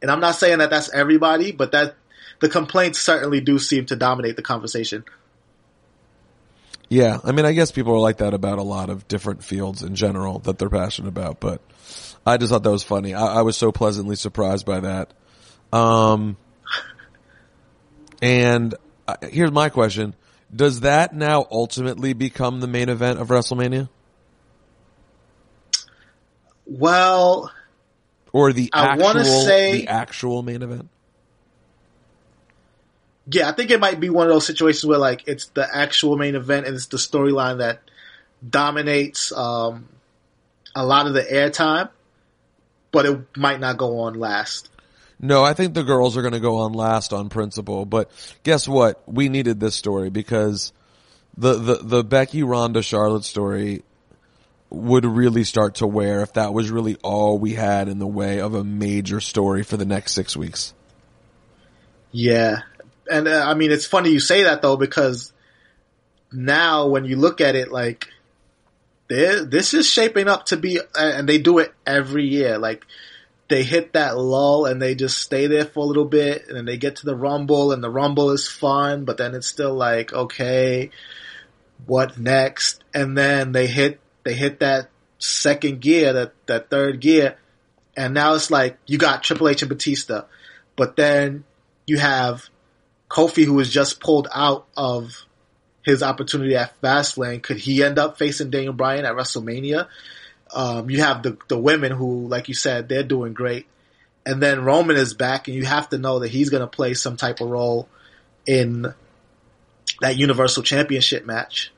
and 0.00 0.10
I'm 0.10 0.20
not 0.20 0.36
saying 0.36 0.58
that 0.58 0.70
that's 0.70 0.90
everybody, 0.90 1.52
but 1.52 1.72
that 1.72 1.96
the 2.40 2.48
complaints 2.48 3.00
certainly 3.00 3.40
do 3.40 3.58
seem 3.58 3.86
to 3.86 3.96
dominate 3.96 4.36
the 4.36 4.42
conversation. 4.42 5.04
Yeah, 6.88 7.18
I 7.22 7.30
mean, 7.32 7.44
I 7.44 7.52
guess 7.52 7.70
people 7.70 7.94
are 7.94 8.00
like 8.00 8.18
that 8.18 8.34
about 8.34 8.58
a 8.58 8.64
lot 8.64 8.90
of 8.90 9.06
different 9.06 9.44
fields 9.44 9.82
in 9.82 9.94
general 9.94 10.40
that 10.40 10.58
they're 10.58 10.68
passionate 10.68 11.08
about. 11.08 11.38
But 11.38 11.60
I 12.26 12.36
just 12.36 12.52
thought 12.52 12.62
that 12.62 12.70
was 12.70 12.82
funny. 12.82 13.14
I, 13.14 13.38
I 13.38 13.42
was 13.42 13.56
so 13.56 13.72
pleasantly 13.72 14.16
surprised 14.16 14.66
by 14.66 14.80
that. 14.80 15.12
Um, 15.72 16.36
and 18.20 18.74
uh, 19.08 19.16
here's 19.22 19.52
my 19.52 19.68
question: 19.68 20.14
Does 20.54 20.80
that 20.80 21.14
now 21.14 21.46
ultimately 21.50 22.12
become 22.12 22.60
the 22.60 22.66
main 22.66 22.88
event 22.88 23.18
of 23.18 23.28
WrestleMania? 23.28 23.88
Well, 26.66 27.50
or 28.32 28.52
the 28.52 28.70
I 28.72 28.86
actual 28.86 29.04
wanna 29.04 29.24
say- 29.24 29.72
the 29.72 29.88
actual 29.88 30.42
main 30.42 30.62
event. 30.62 30.88
yeah, 33.30 33.48
I 33.48 33.52
think 33.52 33.70
it 33.70 33.80
might 33.80 33.98
be 34.00 34.10
one 34.10 34.26
of 34.26 34.32
those 34.32 34.46
situations 34.46 34.86
where 34.86 34.98
like 34.98 35.24
it's 35.26 35.46
the 35.46 35.66
actual 35.74 36.16
main 36.16 36.34
event 36.34 36.66
and 36.66 36.74
it's 36.76 36.86
the 36.86 36.96
storyline 36.96 37.58
that 37.58 37.80
dominates 38.48 39.32
um, 39.32 39.88
a 40.74 40.84
lot 40.84 41.06
of 41.06 41.14
the 41.14 41.22
airtime, 41.22 41.88
but 42.92 43.06
it 43.06 43.36
might 43.36 43.60
not 43.60 43.76
go 43.76 44.00
on 44.00 44.14
last. 44.14 44.68
No, 45.18 45.44
I 45.44 45.52
think 45.52 45.74
the 45.74 45.82
girls 45.82 46.16
are 46.16 46.22
going 46.22 46.32
to 46.32 46.40
go 46.40 46.56
on 46.56 46.72
last 46.72 47.12
on 47.12 47.28
principle. 47.28 47.84
But 47.84 48.10
guess 48.42 48.66
what? 48.66 49.02
We 49.06 49.28
needed 49.28 49.60
this 49.60 49.74
story 49.74 50.08
because 50.08 50.72
the 51.36 51.54
the 51.54 51.74
the 51.82 52.04
Becky 52.04 52.42
Ronda 52.42 52.82
Charlotte 52.82 53.24
story 53.24 53.82
would 54.70 55.04
really 55.04 55.44
start 55.44 55.76
to 55.76 55.86
wear 55.86 56.22
if 56.22 56.34
that 56.34 56.54
was 56.54 56.70
really 56.70 56.96
all 57.02 57.38
we 57.38 57.54
had 57.54 57.88
in 57.88 57.98
the 57.98 58.06
way 58.06 58.40
of 58.40 58.54
a 58.54 58.64
major 58.64 59.20
story 59.20 59.62
for 59.62 59.76
the 59.76 59.84
next 59.84 60.12
six 60.12 60.36
weeks. 60.36 60.72
Yeah, 62.12 62.60
and 63.10 63.28
uh, 63.28 63.44
I 63.46 63.54
mean 63.54 63.72
it's 63.72 63.86
funny 63.86 64.10
you 64.10 64.20
say 64.20 64.44
that 64.44 64.62
though 64.62 64.76
because 64.76 65.32
now 66.32 66.88
when 66.88 67.04
you 67.04 67.16
look 67.16 67.40
at 67.40 67.56
it, 67.56 67.70
like 67.70 68.08
this 69.10 69.74
is 69.74 69.88
shaping 69.88 70.28
up 70.28 70.46
to 70.46 70.56
be, 70.56 70.80
and 70.96 71.28
they 71.28 71.38
do 71.38 71.58
it 71.58 71.74
every 71.84 72.26
year. 72.26 72.58
Like 72.58 72.86
they 73.48 73.64
hit 73.64 73.94
that 73.94 74.16
lull 74.16 74.66
and 74.66 74.80
they 74.80 74.94
just 74.94 75.18
stay 75.18 75.48
there 75.48 75.64
for 75.64 75.80
a 75.80 75.86
little 75.86 76.04
bit, 76.04 76.46
and 76.46 76.56
then 76.56 76.64
they 76.64 76.76
get 76.76 76.96
to 76.96 77.06
the 77.06 77.16
rumble, 77.16 77.72
and 77.72 77.82
the 77.82 77.90
rumble 77.90 78.30
is 78.30 78.48
fun, 78.48 79.04
but 79.04 79.16
then 79.16 79.34
it's 79.34 79.48
still 79.48 79.74
like 79.74 80.12
okay, 80.12 80.90
what 81.86 82.18
next? 82.18 82.84
And 82.94 83.18
then 83.18 83.52
they 83.52 83.66
hit 83.66 84.00
they 84.22 84.34
hit 84.34 84.60
that 84.60 84.90
second 85.18 85.80
gear, 85.80 86.12
that 86.12 86.32
that 86.46 86.70
third 86.70 87.00
gear, 87.00 87.36
and 87.96 88.14
now 88.14 88.34
it's 88.34 88.50
like 88.50 88.78
you 88.86 88.96
got 88.96 89.24
Triple 89.24 89.48
H 89.48 89.62
and 89.62 89.68
Batista, 89.68 90.22
but 90.76 90.94
then 90.94 91.44
you 91.86 91.98
have 91.98 92.48
Kofi 93.08 93.44
who 93.44 93.54
was 93.54 93.70
just 93.70 94.00
pulled 94.00 94.28
out 94.32 94.68
of 94.76 95.26
his 95.82 96.02
opportunity 96.02 96.56
at 96.56 96.80
Fastlane. 96.80 97.42
Could 97.42 97.58
he 97.58 97.82
end 97.82 97.98
up 97.98 98.18
facing 98.18 98.50
Daniel 98.50 98.72
Bryan 98.72 99.04
at 99.04 99.14
WrestleMania? 99.14 99.88
Um, 100.52 100.90
you 100.90 101.00
have 101.00 101.22
the 101.22 101.38
the 101.48 101.58
women 101.58 101.92
who, 101.92 102.26
like 102.26 102.48
you 102.48 102.54
said, 102.54 102.88
they're 102.88 103.02
doing 103.04 103.32
great, 103.32 103.66
and 104.26 104.42
then 104.42 104.64
Roman 104.64 104.96
is 104.96 105.14
back, 105.14 105.48
and 105.48 105.56
you 105.56 105.64
have 105.64 105.88
to 105.90 105.98
know 105.98 106.20
that 106.20 106.30
he's 106.30 106.50
going 106.50 106.62
to 106.62 106.66
play 106.66 106.94
some 106.94 107.16
type 107.16 107.40
of 107.40 107.48
role 107.48 107.88
in 108.46 108.92
that 110.00 110.16
Universal 110.16 110.64
Championship 110.64 111.24
match. 111.24 111.72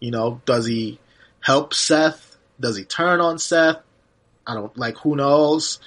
You 0.00 0.10
know, 0.10 0.42
does 0.44 0.66
he 0.66 0.98
help 1.40 1.72
Seth? 1.72 2.36
Does 2.58 2.76
he 2.76 2.84
turn 2.84 3.20
on 3.20 3.38
Seth? 3.38 3.78
I 4.46 4.54
don't 4.54 4.76
like. 4.76 4.98
Who 4.98 5.16
knows? 5.16 5.78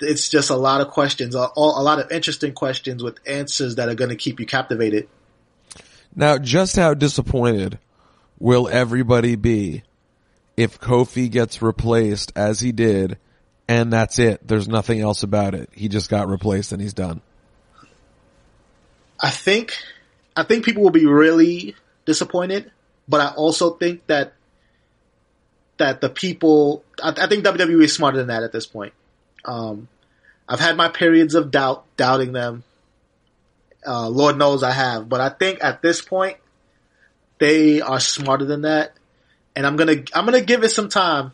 It's 0.00 0.28
just 0.28 0.50
a 0.50 0.56
lot 0.56 0.80
of 0.80 0.88
questions, 0.88 1.34
a, 1.34 1.48
a 1.56 1.82
lot 1.82 1.98
of 1.98 2.12
interesting 2.12 2.52
questions 2.52 3.02
with 3.02 3.18
answers 3.26 3.74
that 3.76 3.88
are 3.88 3.96
going 3.96 4.10
to 4.10 4.16
keep 4.16 4.38
you 4.38 4.46
captivated. 4.46 5.08
Now, 6.14 6.38
just 6.38 6.76
how 6.76 6.94
disappointed 6.94 7.78
will 8.38 8.68
everybody 8.68 9.36
be 9.36 9.82
if 10.56 10.80
Kofi 10.80 11.30
gets 11.30 11.62
replaced 11.62 12.32
as 12.34 12.60
he 12.60 12.72
did 12.72 13.18
and 13.68 13.92
that's 13.92 14.18
it? 14.18 14.46
There's 14.46 14.68
nothing 14.68 15.00
else 15.00 15.22
about 15.22 15.54
it. 15.54 15.70
He 15.72 15.88
just 15.88 16.10
got 16.10 16.28
replaced 16.28 16.72
and 16.72 16.80
he's 16.80 16.94
done. 16.94 17.20
I 19.20 19.30
think, 19.30 19.76
I 20.36 20.44
think 20.44 20.64
people 20.64 20.82
will 20.82 20.90
be 20.90 21.06
really 21.06 21.74
disappointed, 22.04 22.70
but 23.08 23.20
I 23.20 23.34
also 23.34 23.70
think 23.70 24.06
that 24.06 24.32
that 25.78 26.00
the 26.00 26.08
people, 26.08 26.84
I, 27.02 27.14
I 27.16 27.26
think 27.28 27.44
WWE 27.44 27.84
is 27.84 27.94
smarter 27.94 28.18
than 28.18 28.26
that 28.28 28.42
at 28.42 28.52
this 28.52 28.66
point. 28.66 28.92
Um, 29.44 29.88
I've 30.48 30.60
had 30.60 30.76
my 30.76 30.88
periods 30.88 31.34
of 31.34 31.50
doubt, 31.50 31.84
doubting 31.96 32.32
them. 32.32 32.64
Uh, 33.88 34.08
Lord 34.08 34.36
knows 34.36 34.62
I 34.62 34.72
have, 34.72 35.08
but 35.08 35.20
I 35.20 35.30
think 35.30 35.64
at 35.64 35.80
this 35.80 36.02
point 36.02 36.36
they 37.38 37.80
are 37.80 38.00
smarter 38.00 38.44
than 38.44 38.62
that, 38.62 38.92
and 39.56 39.66
I'm 39.66 39.76
gonna 39.76 40.04
I'm 40.14 40.26
gonna 40.26 40.42
give 40.42 40.62
it 40.62 40.70
some 40.70 40.90
time. 40.90 41.32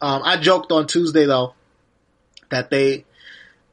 Um, 0.00 0.22
I 0.24 0.36
joked 0.36 0.70
on 0.70 0.86
Tuesday 0.86 1.26
though 1.26 1.54
that 2.50 2.70
they 2.70 3.04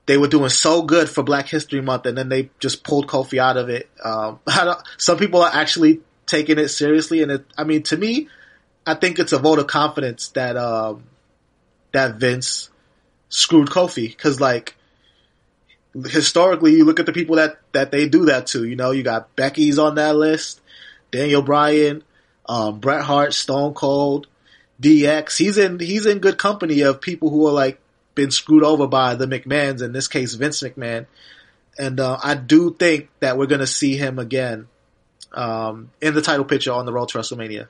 they 0.09 0.17
were 0.17 0.27
doing 0.27 0.49
so 0.49 0.81
good 0.81 1.07
for 1.07 1.21
Black 1.21 1.47
History 1.47 1.81
Month, 1.81 2.07
and 2.07 2.17
then 2.17 2.29
they 2.29 2.49
just 2.59 2.83
pulled 2.83 3.05
Kofi 3.05 3.37
out 3.37 3.57
of 3.57 3.69
it. 3.69 3.87
Um, 4.03 4.39
some 4.97 5.19
people 5.19 5.43
are 5.43 5.51
actually 5.53 6.01
taking 6.25 6.57
it 6.57 6.69
seriously, 6.69 7.21
and 7.21 7.31
it, 7.31 7.45
I 7.55 7.63
mean, 7.63 7.83
to 7.83 7.97
me, 7.97 8.27
I 8.87 8.95
think 8.95 9.19
it's 9.19 9.33
a 9.33 9.37
vote 9.37 9.59
of 9.59 9.67
confidence 9.67 10.29
that 10.29 10.57
um, 10.57 11.03
that 11.91 12.15
Vince 12.15 12.71
screwed 13.29 13.69
Kofi 13.69 14.09
because, 14.09 14.41
like, 14.41 14.75
historically, 15.93 16.75
you 16.75 16.85
look 16.85 16.99
at 16.99 17.05
the 17.05 17.13
people 17.13 17.37
that 17.37 17.59
that 17.73 17.91
they 17.91 18.07
do 18.07 18.25
that 18.25 18.47
to. 18.47 18.63
You 18.63 18.75
know, 18.75 18.91
you 18.91 19.03
got 19.03 19.35
Becky's 19.35 19.79
on 19.79 19.95
that 19.95 20.15
list, 20.15 20.61
Daniel 21.11 21.41
Bryan, 21.41 22.03
um, 22.47 22.79
Bret 22.79 23.03
Hart, 23.03 23.33
Stone 23.33 23.73
Cold, 23.73 24.27
DX. 24.81 25.37
He's 25.37 25.57
in 25.57 25.79
he's 25.79 26.05
in 26.05 26.19
good 26.19 26.37
company 26.37 26.81
of 26.81 27.01
people 27.01 27.29
who 27.29 27.47
are 27.47 27.53
like 27.53 27.79
been 28.15 28.31
screwed 28.31 28.63
over 28.63 28.87
by 28.87 29.15
the 29.15 29.25
McMahons, 29.25 29.81
in 29.81 29.91
this 29.93 30.07
case 30.07 30.33
Vince 30.33 30.61
McMahon. 30.61 31.05
And 31.77 31.99
uh, 31.99 32.19
I 32.21 32.35
do 32.35 32.75
think 32.77 33.09
that 33.21 33.37
we're 33.37 33.45
going 33.45 33.61
to 33.61 33.67
see 33.67 33.95
him 33.95 34.19
again 34.19 34.67
um, 35.31 35.91
in 36.01 36.13
the 36.13 36.21
title 36.21 36.43
picture 36.43 36.73
on 36.73 36.85
the 36.85 36.91
road 36.91 37.09
to 37.09 37.17
WrestleMania. 37.17 37.67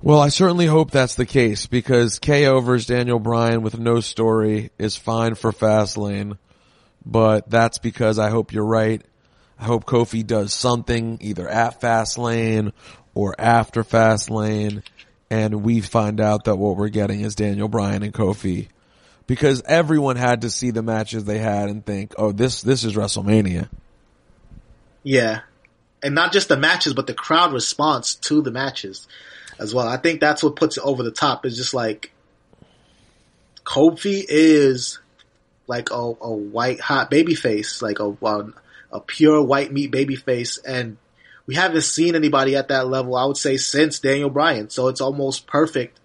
Well, 0.00 0.20
I 0.20 0.28
certainly 0.28 0.66
hope 0.66 0.90
that's 0.92 1.16
the 1.16 1.26
case 1.26 1.66
because 1.66 2.20
KO 2.20 2.60
versus 2.60 2.86
Daniel 2.86 3.18
Bryan 3.18 3.62
with 3.62 3.78
no 3.78 4.00
story 4.00 4.70
is 4.78 4.96
fine 4.96 5.34
for 5.34 5.52
Fastlane, 5.52 6.38
but 7.04 7.50
that's 7.50 7.78
because 7.78 8.18
I 8.18 8.30
hope 8.30 8.52
you're 8.52 8.64
right. 8.64 9.02
I 9.58 9.64
hope 9.64 9.86
Kofi 9.86 10.24
does 10.24 10.52
something 10.52 11.18
either 11.20 11.48
at 11.48 11.80
Fastlane 11.80 12.72
or 13.12 13.34
after 13.40 13.82
Fastlane 13.82 14.84
and 15.30 15.62
we 15.62 15.80
find 15.80 16.20
out 16.20 16.44
that 16.44 16.56
what 16.56 16.76
we're 16.76 16.88
getting 16.88 17.20
is 17.20 17.34
Daniel 17.34 17.68
Bryan 17.68 18.02
and 18.02 18.14
Kofi. 18.14 18.68
Because 19.26 19.62
everyone 19.66 20.16
had 20.16 20.42
to 20.42 20.50
see 20.50 20.70
the 20.70 20.82
matches 20.82 21.24
they 21.24 21.38
had 21.38 21.68
and 21.68 21.84
think, 21.84 22.14
oh, 22.16 22.32
this, 22.32 22.62
this 22.62 22.82
is 22.82 22.94
WrestleMania. 22.94 23.68
Yeah. 25.02 25.40
And 26.02 26.14
not 26.14 26.32
just 26.32 26.48
the 26.48 26.56
matches, 26.56 26.94
but 26.94 27.06
the 27.06 27.14
crowd 27.14 27.52
response 27.52 28.14
to 28.14 28.40
the 28.40 28.50
matches 28.50 29.06
as 29.58 29.74
well. 29.74 29.88
I 29.88 29.96
think 29.96 30.20
that's 30.20 30.42
what 30.42 30.56
puts 30.56 30.76
it 30.76 30.84
over 30.84 31.02
the 31.02 31.10
top 31.10 31.44
is 31.46 31.56
just 31.56 31.74
like, 31.74 32.12
Kofi 33.64 34.24
is 34.26 34.98
like 35.66 35.90
a, 35.90 35.94
a 35.94 36.32
white 36.32 36.80
hot 36.80 37.10
baby 37.10 37.34
face, 37.34 37.82
like 37.82 37.98
a, 37.98 38.16
a, 38.22 38.52
a 38.92 39.00
pure 39.00 39.42
white 39.42 39.72
meat 39.72 39.90
baby 39.90 40.16
face. 40.16 40.58
And 40.58 40.96
we 41.46 41.54
haven't 41.54 41.82
seen 41.82 42.14
anybody 42.14 42.56
at 42.56 42.68
that 42.68 42.88
level, 42.88 43.16
I 43.16 43.26
would 43.26 43.36
say, 43.36 43.56
since 43.56 44.00
Daniel 44.00 44.30
Bryan. 44.30 44.70
So 44.70 44.88
it's 44.88 45.00
almost 45.00 45.46
perfect 45.46 46.00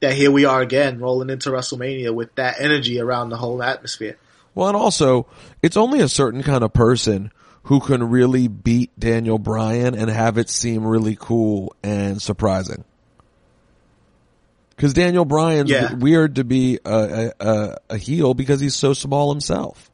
that 0.00 0.12
here 0.12 0.30
we 0.30 0.44
are 0.44 0.60
again 0.60 1.00
rolling 1.00 1.30
into 1.30 1.50
WrestleMania 1.50 2.14
with 2.14 2.34
that 2.36 2.60
energy 2.60 3.00
around 3.00 3.30
the 3.30 3.36
whole 3.36 3.62
atmosphere. 3.62 4.16
Well, 4.54 4.68
and 4.68 4.76
also, 4.76 5.26
it's 5.62 5.76
only 5.76 6.00
a 6.00 6.08
certain 6.08 6.42
kind 6.42 6.62
of 6.62 6.72
person 6.72 7.32
who 7.68 7.80
can 7.80 8.02
really 8.02 8.48
beat 8.48 8.90
Daniel 8.98 9.38
Bryan 9.38 9.94
and 9.94 10.08
have 10.08 10.38
it 10.38 10.48
seem 10.48 10.86
really 10.86 11.14
cool 11.20 11.76
and 11.82 12.20
surprising. 12.20 12.82
Because 14.70 14.94
Daniel 14.94 15.26
Bryan's 15.26 15.68
Yeah. 15.68 15.92
weird 15.92 16.36
to 16.36 16.44
be 16.44 16.78
a, 16.86 16.90
a, 17.40 17.46
a, 17.46 17.76
a 17.90 17.98
heel 17.98 18.32
because 18.32 18.58
he's 18.58 18.74
so 18.74 18.94
small 18.94 19.30
himself. 19.30 19.90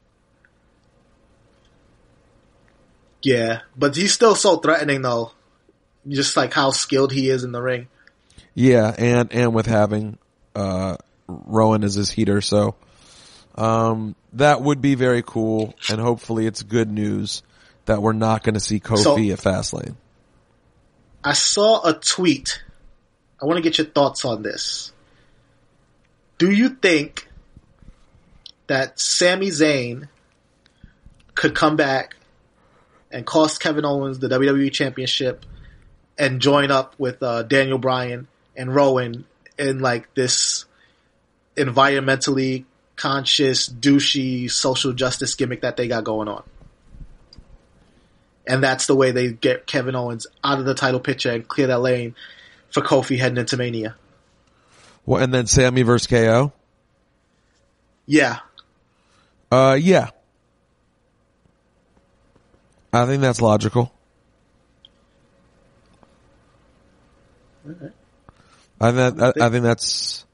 Yeah, 3.21 3.59
but 3.75 3.93
he's 3.93 4.13
still 4.13 4.35
so 4.35 4.55
threatening 4.55 5.01
though. 5.01 5.31
Just 6.07 6.37
like 6.37 6.53
how 6.53 6.71
skilled 6.71 7.11
he 7.11 7.29
is 7.29 7.43
in 7.43 7.51
the 7.51 7.61
ring. 7.61 7.89
Yeah, 8.53 8.95
and 8.97 9.33
and 9.33 9.53
with 9.53 9.65
having 9.65 10.17
uh 10.55 10.95
Rowan 11.27 11.83
as 11.83 11.95
his 11.95 12.09
heater, 12.09 12.39
so 12.39 12.75
um 13.55 14.15
that 14.31 14.61
would 14.61 14.79
be 14.81 14.95
very 14.95 15.23
cool, 15.23 15.73
and 15.89 15.99
hopefully 15.99 16.45
it's 16.45 16.63
good 16.63 16.89
news 16.89 17.43
that 17.85 18.01
we're 18.01 18.13
not 18.13 18.43
going 18.43 18.55
to 18.55 18.59
see 18.59 18.79
Kofi 18.79 18.97
So- 19.03 19.17
at 19.17 19.39
Fastlane. 19.39 19.95
I 21.23 21.33
saw 21.33 21.83
a 21.83 21.93
tweet. 21.93 22.61
I 23.41 23.45
want 23.45 23.57
to 23.57 23.63
get 23.63 23.79
your 23.79 23.87
thoughts 23.87 24.25
on 24.25 24.43
this. 24.43 24.91
Do 26.37 26.51
you 26.51 26.69
think 26.69 27.27
that 28.67 28.99
Sami 28.99 29.47
Zayn 29.47 30.07
could 31.33 31.55
come 31.55 31.75
back 31.75 32.15
and 33.11 33.25
cost 33.25 33.59
Kevin 33.59 33.85
Owens 33.85 34.19
the 34.19 34.27
WWE 34.27 34.71
Championship 34.71 35.45
and 36.17 36.39
join 36.41 36.69
up 36.71 36.93
with 36.99 37.21
uh, 37.23 37.43
Daniel 37.43 37.77
Bryan 37.77 38.27
and 38.55 38.73
Rowan 38.73 39.25
in 39.57 39.79
like 39.79 40.13
this 40.13 40.65
environmentally 41.55 42.65
conscious, 42.95 43.67
douchey 43.67 44.49
social 44.49 44.93
justice 44.93 45.35
gimmick 45.35 45.61
that 45.61 45.77
they 45.77 45.87
got 45.87 46.03
going 46.03 46.27
on? 46.27 46.43
And 48.47 48.63
that's 48.63 48.87
the 48.87 48.95
way 48.95 49.11
they 49.11 49.31
get 49.31 49.65
Kevin 49.65 49.95
Owens 49.95 50.27
out 50.43 50.59
of 50.59 50.65
the 50.65 50.75
title 50.75 50.99
picture 50.99 51.31
and 51.31 51.47
clear 51.47 51.67
that 51.67 51.79
lane 51.79 52.15
for 52.69 52.81
Kofi 52.81 53.17
heading 53.17 53.37
into 53.37 53.57
Mania. 53.57 53.95
Well, 55.05 55.21
and 55.21 55.33
then 55.33 55.47
Sami 55.47 55.83
versus 55.83 56.07
KO. 56.07 56.51
Yeah. 58.05 58.39
Uh, 59.51 59.77
yeah. 59.79 60.09
I 62.91 63.05
think 63.05 63.21
that's 63.21 63.41
logical. 63.41 63.91
I 68.79 68.91
think 68.91 69.17
that, 69.17 69.33
I, 69.41 69.45
I 69.45 69.49
think 69.49 69.63
that's. 69.63 70.25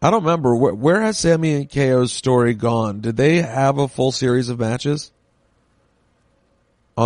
I 0.00 0.10
don't 0.10 0.22
remember 0.22 0.54
where, 0.54 0.74
where 0.74 1.00
has 1.00 1.18
Sami 1.18 1.54
and 1.54 1.70
KO's 1.70 2.12
story 2.12 2.54
gone. 2.54 3.00
Did 3.00 3.16
they 3.16 3.42
have 3.42 3.78
a 3.78 3.88
full 3.88 4.12
series 4.12 4.48
of 4.48 4.60
matches? 4.60 5.10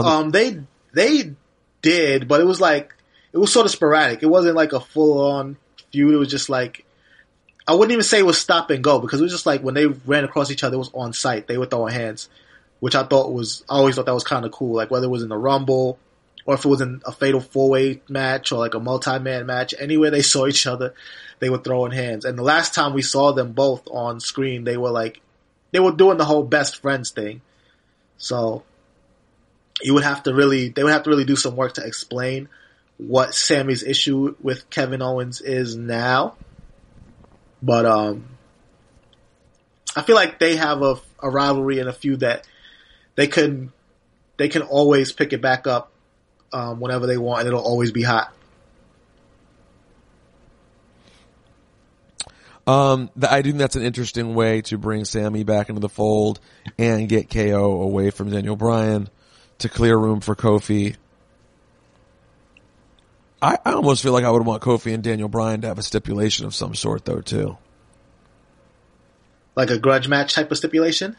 The, 0.01 0.09
Um, 0.09 0.31
they 0.31 0.61
they 0.93 1.35
did, 1.83 2.29
but 2.29 2.41
it 2.41 2.45
was 2.45 2.61
like 2.61 2.95
it 3.33 3.39
was 3.39 3.53
sort 3.53 3.67
of 3.67 3.73
sporadic. 3.73 4.23
It 4.23 4.27
wasn't 4.27 4.57
like 4.57 4.73
a 4.73 4.81
full 4.81 5.31
on 5.31 5.57
feud. 5.93 6.15
It 6.15 6.19
was 6.19 6.29
just 6.29 6.49
like 6.49 6.85
I 7.67 7.75
wouldn't 7.75 7.93
even 7.93 8.03
say 8.03 8.19
it 8.19 8.27
was 8.27 8.39
stop 8.39 8.71
and 8.71 8.83
go 8.83 8.99
because 8.99 9.21
it 9.21 9.23
was 9.23 9.33
just 9.33 9.47
like 9.47 9.63
when 9.63 9.75
they 9.75 9.87
ran 9.87 10.25
across 10.25 10.51
each 10.51 10.65
other, 10.65 10.75
it 10.75 10.79
was 10.79 10.91
on 10.95 11.13
site. 11.13 11.47
They 11.47 11.59
were 11.59 11.67
throwing 11.67 11.95
hands, 11.95 12.29
which 12.81 12.95
I 12.95 13.05
thought 13.05 13.33
was 13.33 13.65
I 13.69 13.77
always 13.77 13.95
thought 13.97 14.07
that 14.07 14.15
was 14.15 14.25
kind 14.25 14.45
of 14.45 14.53
cool. 14.53 14.75
Like 14.75 14.91
whether 14.91 15.07
it 15.07 15.11
was 15.11 15.23
in 15.23 15.29
the 15.29 15.37
Rumble 15.39 15.99
or 16.45 16.55
if 16.55 16.65
it 16.65 16.69
was 16.69 16.81
in 16.81 17.01
a 17.07 17.13
fatal 17.13 17.41
four 17.41 17.71
way 17.71 18.03
match 18.09 18.51
or 18.51 18.59
like 18.59 18.75
a 18.75 18.81
multi 18.81 19.19
man 19.19 19.47
match, 19.47 19.75
anywhere 19.79 20.11
they 20.11 20.23
saw 20.33 20.47
each 20.47 20.67
other, 20.67 20.95
they 21.39 21.51
were 21.51 21.59
throwing 21.59 21.93
hands. 21.93 22.25
And 22.25 22.39
the 22.39 22.43
last 22.43 22.75
time 22.75 22.95
we 22.95 23.03
saw 23.03 23.33
them 23.33 23.53
both 23.53 23.87
on 23.89 24.21
screen, 24.21 24.65
they 24.65 24.77
were 24.77 24.91
like 24.91 25.21
they 25.71 25.81
were 25.81 25.93
doing 25.93 26.19
the 26.19 26.25
whole 26.25 26.43
best 26.45 26.83
friends 26.83 27.11
thing. 27.11 27.41
So 28.19 28.65
you 29.83 29.95
would 29.95 30.05
have 30.05 30.23
to 30.25 30.35
really 30.35 30.69
they 30.69 30.83
would 30.83 30.93
have 30.93 31.05
to 31.05 31.11
really 31.11 31.25
do 31.25 31.37
some 31.37 31.57
work 31.57 31.75
to 31.75 31.85
explain 31.85 32.49
what 32.99 33.35
Sami's 33.35 33.83
issue 33.83 34.35
with 34.41 34.69
Kevin 34.71 35.03
Owens 35.03 35.41
is 35.41 35.77
now. 35.77 36.37
But 37.63 37.87
um 37.87 38.29
I 39.95 40.03
feel 40.03 40.17
like 40.17 40.39
they 40.39 40.57
have 40.57 40.83
a, 40.83 40.97
a 41.23 41.31
rivalry 41.31 41.79
and 41.79 41.89
a 41.89 41.93
feud 41.93 42.21
that 42.21 42.47
they 43.15 43.27
can 43.27 43.73
they 44.37 44.49
can 44.49 44.63
always 44.63 45.13
pick 45.13 45.33
it 45.33 45.43
back 45.43 45.67
up 45.67 45.93
um, 46.53 46.81
whenever 46.81 47.07
they 47.07 47.19
want 47.19 47.41
and 47.41 47.49
it'll 47.49 47.61
always 47.61 47.93
be 47.93 48.03
hot. 48.03 48.33
Um, 52.67 53.11
I 53.21 53.43
think 53.43 53.59
that's 53.59 53.77
an 53.77 53.83
interesting 53.83 54.35
way 54.35 54.61
to 54.63 54.79
bring 54.79 55.05
Sami 55.05 55.43
back 55.43 55.69
into 55.69 55.81
the 55.81 55.89
fold 55.89 56.39
and 56.79 57.09
get 57.09 57.29
KO 57.29 57.83
away 57.83 58.11
from 58.11 58.31
Daniel 58.31 58.55
Bryan 58.55 59.09
to 59.59 59.69
clear 59.69 59.97
room 59.97 60.21
for 60.21 60.35
Kofi. 60.35 60.97
I, 63.41 63.59
I 63.65 63.73
almost 63.73 64.03
feel 64.03 64.13
like 64.13 64.25
I 64.25 64.31
would 64.31 64.47
want 64.47 64.63
Kofi 64.63 64.95
and 64.95 65.03
Daniel 65.03 65.29
Bryan 65.29 65.63
to 65.63 65.69
have 65.69 65.79
a 65.79 65.83
stipulation 65.83 66.47
of 66.47 66.55
some 66.55 66.75
sort 66.75 67.05
though 67.05 67.21
too. 67.21 67.59
Like 69.57 69.71
a 69.71 69.79
grudge 69.79 70.09
match 70.09 70.35
type 70.35 70.51
of 70.51 70.57
stipulation. 70.59 71.17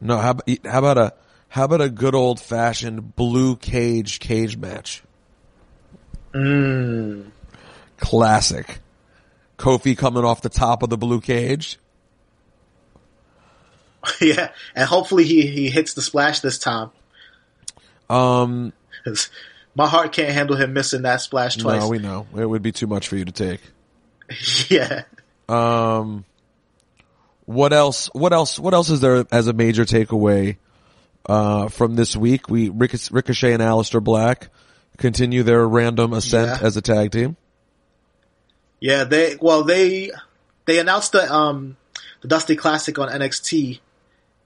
No, 0.00 0.18
how, 0.18 0.30
about- 0.32 0.66
how 0.66 0.78
about 0.78 0.98
a, 0.98 1.14
how 1.48 1.64
about 1.64 1.80
a 1.80 1.88
good 1.88 2.14
old 2.14 2.40
fashioned 2.40 3.14
blue 3.14 3.56
cage 3.56 4.18
cage 4.18 4.56
match? 4.56 5.02
Mm. 6.32 7.30
Classic. 7.96 8.80
Kofi 9.56 9.96
coming 9.96 10.24
off 10.24 10.42
the 10.42 10.48
top 10.48 10.82
of 10.82 10.90
the 10.90 10.98
blue 10.98 11.20
cage. 11.20 11.78
yeah. 14.20 14.50
And 14.74 14.88
hopefully 14.88 15.24
he, 15.24 15.46
he 15.46 15.70
hits 15.70 15.94
the 15.94 16.02
splash 16.02 16.40
this 16.40 16.58
time. 16.58 16.90
Um, 18.10 18.72
my 19.74 19.86
heart 19.88 20.12
can't 20.12 20.32
handle 20.32 20.56
him 20.56 20.72
missing 20.72 21.02
that 21.02 21.20
splash 21.20 21.56
twice. 21.56 21.80
no, 21.82 21.88
we 21.88 21.98
know. 21.98 22.26
It 22.36 22.46
would 22.46 22.62
be 22.62 22.72
too 22.72 22.86
much 22.86 23.08
for 23.08 23.16
you 23.16 23.24
to 23.24 23.32
take. 23.32 23.60
yeah. 24.68 25.02
Um, 25.48 26.24
what 27.44 27.72
else? 27.72 28.06
What 28.12 28.32
else? 28.32 28.58
What 28.58 28.72
else 28.74 28.90
is 28.90 29.00
there 29.00 29.24
as 29.30 29.46
a 29.48 29.52
major 29.52 29.84
takeaway 29.84 30.56
uh, 31.26 31.68
from 31.68 31.94
this 31.96 32.16
week? 32.16 32.48
We 32.48 32.70
Ric- 32.70 32.94
Ricochet 33.10 33.52
and 33.52 33.62
Aleister 33.62 34.02
Black 34.02 34.48
continue 34.96 35.42
their 35.42 35.66
random 35.66 36.12
ascent 36.12 36.60
Yeah. 36.60 36.66
as 36.66 36.76
a 36.76 36.82
tag 36.82 37.10
team. 37.12 37.36
Yeah, 38.80 39.04
they 39.04 39.36
well 39.40 39.64
they 39.64 40.10
they 40.66 40.78
announced 40.78 41.12
the 41.12 41.30
um 41.32 41.76
the 42.22 42.28
Dusty 42.28 42.56
Classic 42.56 42.98
on 42.98 43.08
NXT, 43.08 43.80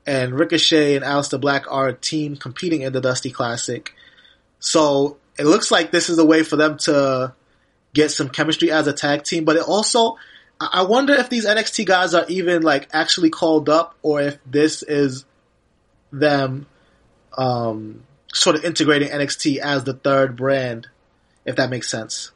and 0.08 0.32
Ricochet 0.32 0.96
and 0.96 1.04
Aleister 1.04 1.38
Black 1.38 1.70
are 1.70 1.88
a 1.88 1.92
team 1.92 2.34
competing 2.34 2.80
in 2.80 2.94
the 2.94 3.00
Dusty 3.00 3.30
Classic. 3.30 3.94
So 4.58 5.18
it 5.38 5.44
looks 5.44 5.70
like 5.70 5.90
this 5.90 6.08
is 6.08 6.18
a 6.18 6.24
way 6.24 6.42
for 6.42 6.56
them 6.56 6.78
to 6.78 7.34
get 7.92 8.10
some 8.10 8.30
chemistry 8.30 8.70
as 8.70 8.86
a 8.86 8.94
tag 8.94 9.24
team, 9.24 9.44
but 9.44 9.56
it 9.56 9.62
also, 9.62 10.16
I 10.58 10.84
wonder 10.84 11.12
if 11.12 11.28
these 11.28 11.44
NXT 11.44 11.84
guys 11.84 12.14
are 12.14 12.24
even 12.26 12.62
like 12.62 12.88
actually 12.90 13.28
called 13.28 13.68
up 13.68 13.96
or 14.00 14.22
if 14.22 14.38
this 14.46 14.82
is 14.82 15.26
them, 16.10 16.66
um, 17.36 18.02
sort 18.32 18.56
of 18.56 18.64
integrating 18.64 19.10
NXT 19.10 19.58
as 19.58 19.84
the 19.84 19.92
third 19.92 20.36
brand, 20.36 20.86
if 21.44 21.56
that 21.56 21.68
makes 21.68 21.90
sense. 21.90 22.30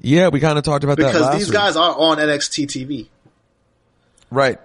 Yeah, 0.00 0.30
we 0.30 0.40
kind 0.40 0.58
of 0.58 0.64
talked 0.64 0.82
about 0.82 0.98
that 0.98 1.12
Because 1.12 1.38
these 1.38 1.46
week. 1.46 1.54
guys 1.54 1.76
are 1.76 1.94
on 1.96 2.18
NXT 2.18 2.66
TV. 2.66 3.06
Right. 4.32 4.58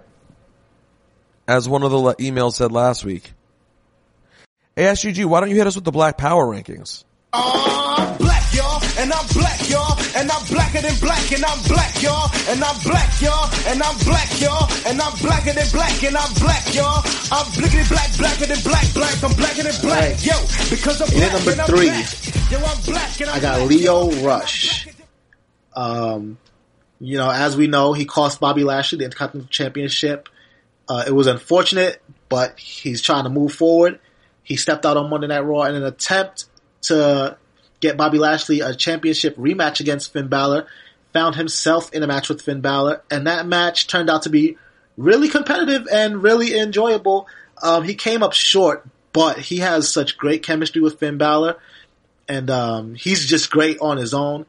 As 1.50 1.68
one 1.68 1.82
of 1.82 1.90
the 1.90 1.98
le- 1.98 2.14
emails 2.14 2.54
said 2.54 2.70
last 2.70 3.04
week. 3.04 3.32
ASGG, 4.76 5.24
why 5.26 5.40
don't 5.40 5.50
you 5.50 5.56
hit 5.56 5.66
us 5.66 5.74
with 5.74 5.82
the 5.82 5.90
Black 5.90 6.16
Power 6.16 6.46
rankings? 6.46 7.02
I'm 7.32 8.16
black, 8.18 8.54
y'all, 8.54 8.78
and 9.02 9.12
I'm 9.12 9.26
black, 9.34 9.58
y'all, 9.68 9.98
and 10.14 10.30
I'm 10.30 10.46
blacker 10.46 10.80
than 10.80 10.94
black, 11.00 11.32
and 11.32 11.44
I'm 11.44 11.58
black, 11.66 12.00
y'all, 12.00 12.30
and 12.50 12.62
I'm 12.62 12.78
black, 12.86 13.10
y'all, 13.20 13.50
and 13.66 13.82
I'm 13.82 13.98
black, 14.06 14.30
y'all, 14.40 14.70
and 14.86 15.02
I'm 15.02 15.10
blacker 15.18 15.52
than 15.52 15.66
black, 15.72 15.98
and 16.04 16.16
I'm 16.16 16.32
black, 16.38 16.72
y'all. 16.72 17.02
I'm 17.34 17.46
blickety 17.58 17.88
black, 17.90 18.10
blacker 18.16 18.46
than 18.46 18.62
black, 18.62 18.86
black, 18.94 19.24
I'm 19.24 19.34
blacker 19.34 19.62
than 19.64 19.74
black, 19.82 20.02
Right. 20.06 20.24
yo, 20.26 20.38
because 20.70 21.02
I'm 21.02 21.08
And 21.10 21.18
then 21.18 21.30
black, 21.30 21.34
number 21.34 21.50
and 21.50 21.60
I'm 21.62 21.66
three, 21.66 21.90
black. 21.90 22.50
Yo, 22.52 22.58
I'm 22.62 22.80
black, 22.86 23.20
and 23.22 23.30
I'm 23.30 23.36
I 23.36 23.40
got 23.40 23.56
black, 23.58 23.68
Lio 23.70 24.10
yo. 24.12 24.22
Rush. 24.24 24.86
Um, 25.74 26.38
you 27.00 27.18
know, 27.18 27.28
as 27.30 27.56
we 27.56 27.66
know, 27.66 27.92
he 27.92 28.04
cost 28.04 28.38
Bobby 28.38 28.62
Lashley 28.62 28.98
the 28.98 29.04
Intercontinental 29.06 29.50
Championship. 29.50 30.28
Uh, 30.90 31.04
it 31.06 31.12
was 31.12 31.28
unfortunate, 31.28 32.02
but 32.28 32.58
he's 32.58 33.00
trying 33.00 33.22
to 33.22 33.30
move 33.30 33.52
forward. 33.52 34.00
He 34.42 34.56
stepped 34.56 34.84
out 34.84 34.96
on 34.96 35.08
Monday 35.08 35.28
Night 35.28 35.44
Raw 35.44 35.62
in 35.62 35.76
an 35.76 35.84
attempt 35.84 36.46
to 36.82 37.38
get 37.78 37.96
Bobby 37.96 38.18
Lashley 38.18 38.58
a 38.58 38.74
championship 38.74 39.36
rematch 39.36 39.78
against 39.78 40.12
Finn 40.12 40.26
Balor. 40.26 40.66
Found 41.12 41.36
himself 41.36 41.92
in 41.92 42.02
a 42.02 42.08
match 42.08 42.28
with 42.28 42.42
Finn 42.42 42.60
Balor, 42.60 43.02
and 43.08 43.28
that 43.28 43.46
match 43.46 43.86
turned 43.86 44.10
out 44.10 44.22
to 44.22 44.30
be 44.30 44.56
really 44.96 45.28
competitive 45.28 45.86
and 45.92 46.24
really 46.24 46.58
enjoyable. 46.58 47.28
Um, 47.62 47.84
he 47.84 47.94
came 47.94 48.24
up 48.24 48.32
short, 48.32 48.84
but 49.12 49.38
he 49.38 49.58
has 49.58 49.88
such 49.88 50.18
great 50.18 50.42
chemistry 50.42 50.82
with 50.82 50.98
Finn 50.98 51.18
Balor, 51.18 51.56
and 52.28 52.50
um, 52.50 52.94
he's 52.96 53.26
just 53.26 53.48
great 53.48 53.78
on 53.80 53.96
his 53.96 54.12
own. 54.12 54.44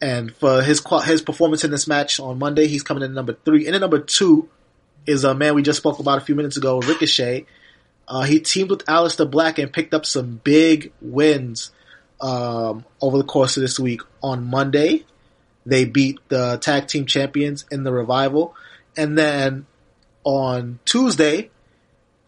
And 0.00 0.34
for 0.34 0.62
his 0.62 0.82
his 1.04 1.22
performance 1.22 1.62
in 1.62 1.70
this 1.70 1.86
match 1.86 2.18
on 2.18 2.40
Monday, 2.40 2.66
he's 2.66 2.82
coming 2.82 3.04
in 3.04 3.14
number 3.14 3.34
three. 3.44 3.68
In 3.68 3.80
number 3.80 4.00
two 4.00 4.48
is 5.06 5.24
a 5.24 5.34
man 5.34 5.54
we 5.54 5.62
just 5.62 5.78
spoke 5.78 5.98
about 5.98 6.18
a 6.18 6.20
few 6.20 6.34
minutes 6.34 6.56
ago, 6.56 6.80
Ricochet. 6.80 7.46
Uh, 8.08 8.22
he 8.22 8.40
teamed 8.40 8.70
with 8.70 8.84
Aleister 8.86 9.28
Black 9.28 9.58
and 9.58 9.72
picked 9.72 9.94
up 9.94 10.06
some 10.06 10.40
big 10.42 10.92
wins 11.00 11.70
um, 12.20 12.84
over 13.00 13.18
the 13.18 13.24
course 13.24 13.56
of 13.56 13.62
this 13.62 13.78
week. 13.78 14.00
On 14.22 14.44
Monday, 14.44 15.04
they 15.64 15.84
beat 15.84 16.18
the 16.28 16.58
tag 16.58 16.86
team 16.86 17.06
champions 17.06 17.64
in 17.70 17.84
the 17.84 17.92
revival, 17.92 18.54
and 18.96 19.18
then 19.18 19.66
on 20.24 20.78
Tuesday, 20.84 21.50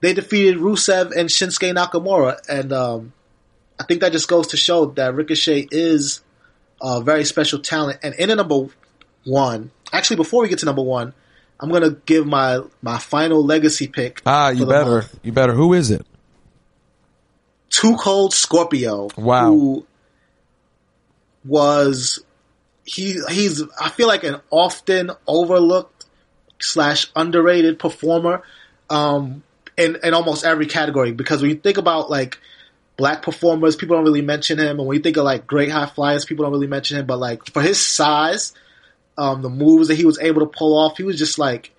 they 0.01 0.13
defeated 0.13 0.57
Rusev 0.57 1.13
and 1.17 1.29
Shinsuke 1.29 1.75
Nakamura. 1.75 2.39
And 2.49 2.73
um, 2.73 3.13
I 3.79 3.85
think 3.85 4.01
that 4.01 4.13
just 4.13 4.29
goes 4.29 4.49
to 4.49 4.57
show 4.57 4.87
that 4.87 5.15
Ricochet 5.15 5.69
is 5.71 6.23
a 6.81 7.01
very 7.01 7.25
special 7.25 7.59
talent. 7.59 7.99
And 8.03 8.15
in 8.15 8.31
a 8.31 8.37
number 8.37 8.67
one, 9.25 9.73
actually, 9.93 10.17
before 10.17 10.43
we 10.43 10.49
get 10.49 10.61
to 10.61 10.67
number 10.67 10.83
one, 10.83 11.15
I'm 11.61 11.71
gonna 11.71 11.91
give 11.91 12.27
my 12.27 12.61
my 12.83 12.99
final 12.99 13.45
legacy 13.45 13.89
pick. 13.89 14.23
Ah, 14.25 14.51
you 14.51 14.67
better. 14.67 14.91
month. 14.91 15.21
You 15.23 15.33
better. 15.33 15.53
Who 15.53 15.75
is 15.75 15.91
it? 15.91 16.07
Too 17.71 17.97
Cold 17.97 18.33
Scorpio. 18.33 19.09
Wow. 19.17 19.53
Who 19.53 19.87
was 21.45 22.21
he? 22.85 23.21
He's 23.29 23.63
I 23.81 23.91
feel 23.91 24.09
like 24.09 24.25
an 24.25 24.41
often 24.51 25.11
overlooked 25.27 26.07
slash 26.61 27.11
underrated 27.17 27.79
performer 27.79 28.43
um, 28.91 29.43
in 29.77 29.97
in 30.03 30.15
almost 30.15 30.45
every 30.45 30.67
category. 30.67 31.13
Because 31.13 31.41
when 31.43 31.51
you 31.51 31.57
think 31.57 31.77
about 31.79 32.09
like 32.09 32.39
black 32.97 33.23
performers, 33.23 33.77
people 33.77 33.97
don't 33.97 34.05
really 34.05 34.23
mention 34.23 34.59
him, 34.59 34.79
and 34.79 34.87
when 34.87 34.97
you 34.97 35.03
think 35.03 35.17
of 35.17 35.25
like 35.25 35.47
great 35.47 35.71
high 35.71 35.87
flyers, 35.87 36.25
people 36.25 36.45
don't 36.45 36.53
really 36.53 36.67
mention 36.69 36.99
him. 36.99 37.07
But 37.07 37.19
like 37.19 37.47
for 37.53 37.63
his 37.63 37.85
size, 37.85 38.55
um, 39.19 39.43
the 39.43 39.51
moves 39.51 39.89
that 39.89 39.97
he 39.97 40.07
was 40.07 40.19
able 40.21 40.41
to 40.41 40.47
pull 40.47 40.79
off, 40.79 40.97
he 40.97 41.03
was 41.03 41.19
just 41.19 41.39
like 41.39 41.73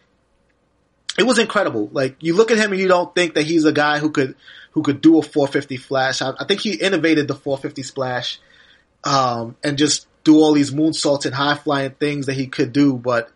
it 1.18 1.24
was 1.24 1.40
incredible. 1.40 1.90
Like 1.92 2.18
you 2.20 2.36
look 2.36 2.52
at 2.52 2.58
him 2.58 2.72
and 2.72 2.80
you 2.80 2.88
don't 2.88 3.16
think 3.16 3.34
that 3.34 3.44
he's 3.44 3.66
a 3.66 3.72
guy 3.72 4.00
who 4.00 4.12
could 4.12 4.36
who 4.72 4.84
could 4.84 5.02
do 5.02 5.18
a 5.18 5.24
450 5.24 5.78
splash. 5.78 6.22
I, 6.22 6.34
I 6.38 6.46
think 6.46 6.60
he 6.60 6.76
innovated 6.76 7.28
the 7.28 7.36
450 7.36 7.82
splash 7.84 8.40
um, 9.04 9.56
and 9.64 9.78
just 9.78 10.08
do 10.24 10.36
all 10.38 10.52
these 10.54 10.72
moonsaults 10.72 11.26
and 11.26 11.34
high 11.34 11.56
flying 11.56 11.92
things 11.92 12.26
that 12.26 12.34
he 12.34 12.48
could 12.48 12.74
do. 12.74 12.94
But 12.94 13.32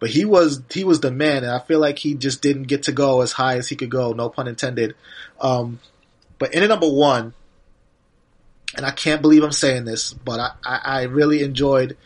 but 0.00 0.08
he 0.08 0.24
was 0.24 0.62
he 0.70 0.82
was 0.82 1.00
the 1.00 1.10
man, 1.12 1.44
and 1.44 1.52
I 1.52 1.58
feel 1.60 1.78
like 1.78 1.98
he 1.98 2.14
just 2.14 2.40
didn't 2.40 2.64
get 2.64 2.84
to 2.84 2.92
go 2.92 3.20
as 3.20 3.32
high 3.32 3.58
as 3.58 3.68
he 3.68 3.76
could 3.76 3.90
go. 3.90 4.12
No 4.12 4.30
pun 4.30 4.48
intended. 4.48 4.94
Um, 5.40 5.78
but 6.38 6.54
in 6.54 6.62
at 6.62 6.70
number 6.70 6.90
one, 6.90 7.34
and 8.76 8.86
I 8.86 8.92
can't 8.92 9.20
believe 9.20 9.44
I'm 9.44 9.52
saying 9.52 9.84
this, 9.84 10.14
but 10.14 10.40
I, 10.40 10.50
I, 10.64 10.80
I 10.84 11.02
really 11.02 11.42
enjoyed 11.42 11.98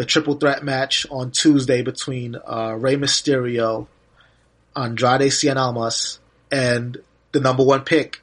the 0.00 0.06
triple 0.06 0.32
threat 0.36 0.64
match 0.64 1.04
on 1.10 1.30
Tuesday 1.30 1.82
between 1.82 2.34
uh, 2.34 2.72
Rey 2.72 2.96
Mysterio, 2.96 3.86
Andrade 4.74 5.30
Cien 5.30 5.56
Almas, 5.56 6.18
and 6.50 6.96
the 7.32 7.40
number 7.40 7.62
one 7.62 7.82
pick, 7.82 8.22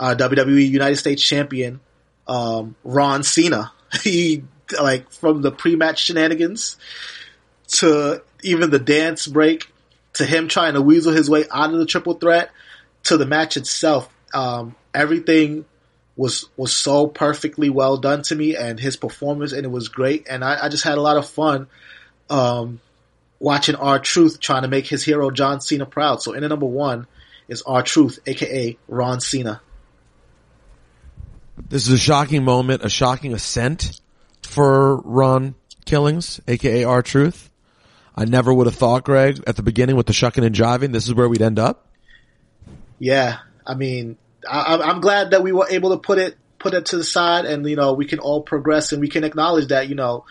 uh, 0.00 0.14
WWE 0.18 0.66
United 0.66 0.96
States 0.96 1.22
Champion 1.22 1.80
um, 2.26 2.76
Ron 2.82 3.22
Cena. 3.22 3.72
He 4.02 4.44
like 4.80 5.10
from 5.12 5.42
the 5.42 5.50
pre-match 5.50 6.02
shenanigans 6.02 6.78
to 7.68 8.22
even 8.42 8.70
the 8.70 8.78
dance 8.78 9.26
break 9.26 9.70
to 10.14 10.24
him 10.24 10.48
trying 10.48 10.74
to 10.74 10.80
weasel 10.80 11.12
his 11.12 11.28
way 11.28 11.44
out 11.50 11.74
of 11.74 11.78
the 11.78 11.84
triple 11.84 12.14
threat 12.14 12.50
to 13.04 13.18
the 13.18 13.26
match 13.26 13.58
itself. 13.58 14.08
Um, 14.32 14.76
everything 14.94 15.66
was 16.18 16.46
was 16.56 16.74
so 16.74 17.06
perfectly 17.06 17.70
well 17.70 17.96
done 17.96 18.22
to 18.22 18.34
me, 18.34 18.56
and 18.56 18.78
his 18.78 18.96
performance 18.96 19.52
and 19.52 19.64
it 19.64 19.70
was 19.70 19.88
great. 19.88 20.26
And 20.28 20.44
I, 20.44 20.66
I 20.66 20.68
just 20.68 20.82
had 20.82 20.98
a 20.98 21.00
lot 21.00 21.16
of 21.16 21.26
fun 21.28 21.68
um, 22.28 22.80
watching 23.38 23.76
R 23.76 24.00
Truth 24.00 24.40
trying 24.40 24.62
to 24.62 24.68
make 24.68 24.86
his 24.86 25.04
hero 25.04 25.30
John 25.30 25.60
Cena 25.60 25.86
proud. 25.86 26.20
So 26.20 26.32
in 26.34 26.42
at 26.42 26.48
number 26.48 26.66
one 26.66 27.06
is 27.46 27.62
R 27.62 27.84
Truth, 27.84 28.18
aka 28.26 28.76
Ron 28.88 29.20
Cena. 29.20 29.62
This 31.68 31.86
is 31.86 31.92
a 31.92 31.98
shocking 31.98 32.44
moment, 32.44 32.84
a 32.84 32.88
shocking 32.88 33.32
ascent 33.32 34.00
for 34.42 34.96
Ron 34.96 35.54
Killings, 35.86 36.40
aka 36.48 36.82
R 36.82 37.00
Truth. 37.00 37.48
I 38.16 38.24
never 38.24 38.52
would 38.52 38.66
have 38.66 38.74
thought, 38.74 39.04
Greg, 39.04 39.40
at 39.46 39.54
the 39.54 39.62
beginning 39.62 39.94
with 39.94 40.06
the 40.06 40.12
shucking 40.12 40.42
and 40.42 40.52
jiving, 40.52 40.92
this 40.92 41.06
is 41.06 41.14
where 41.14 41.28
we'd 41.28 41.42
end 41.42 41.60
up. 41.60 41.86
Yeah, 42.98 43.38
I 43.64 43.74
mean, 43.74 44.16
I, 44.48 44.60
I'm- 44.74 44.82
I'm 44.82 45.00
glad 45.00 45.30
that 45.30 45.42
we 45.42 45.52
were 45.52 45.66
able 45.68 45.90
to 45.90 45.98
put 45.98 46.18
it 46.18 46.36
put 46.58 46.74
it 46.74 46.86
to 46.86 46.96
the 46.96 47.04
side, 47.04 47.44
and 47.44 47.64
you 47.68 47.76
know, 47.76 47.92
we 47.92 48.04
can 48.04 48.18
all 48.18 48.42
progress, 48.42 48.92
and 48.92 49.00
we 49.00 49.08
can 49.08 49.24
acknowledge 49.24 49.68
that 49.68 49.88
you 49.88 49.94
know, 49.94 50.24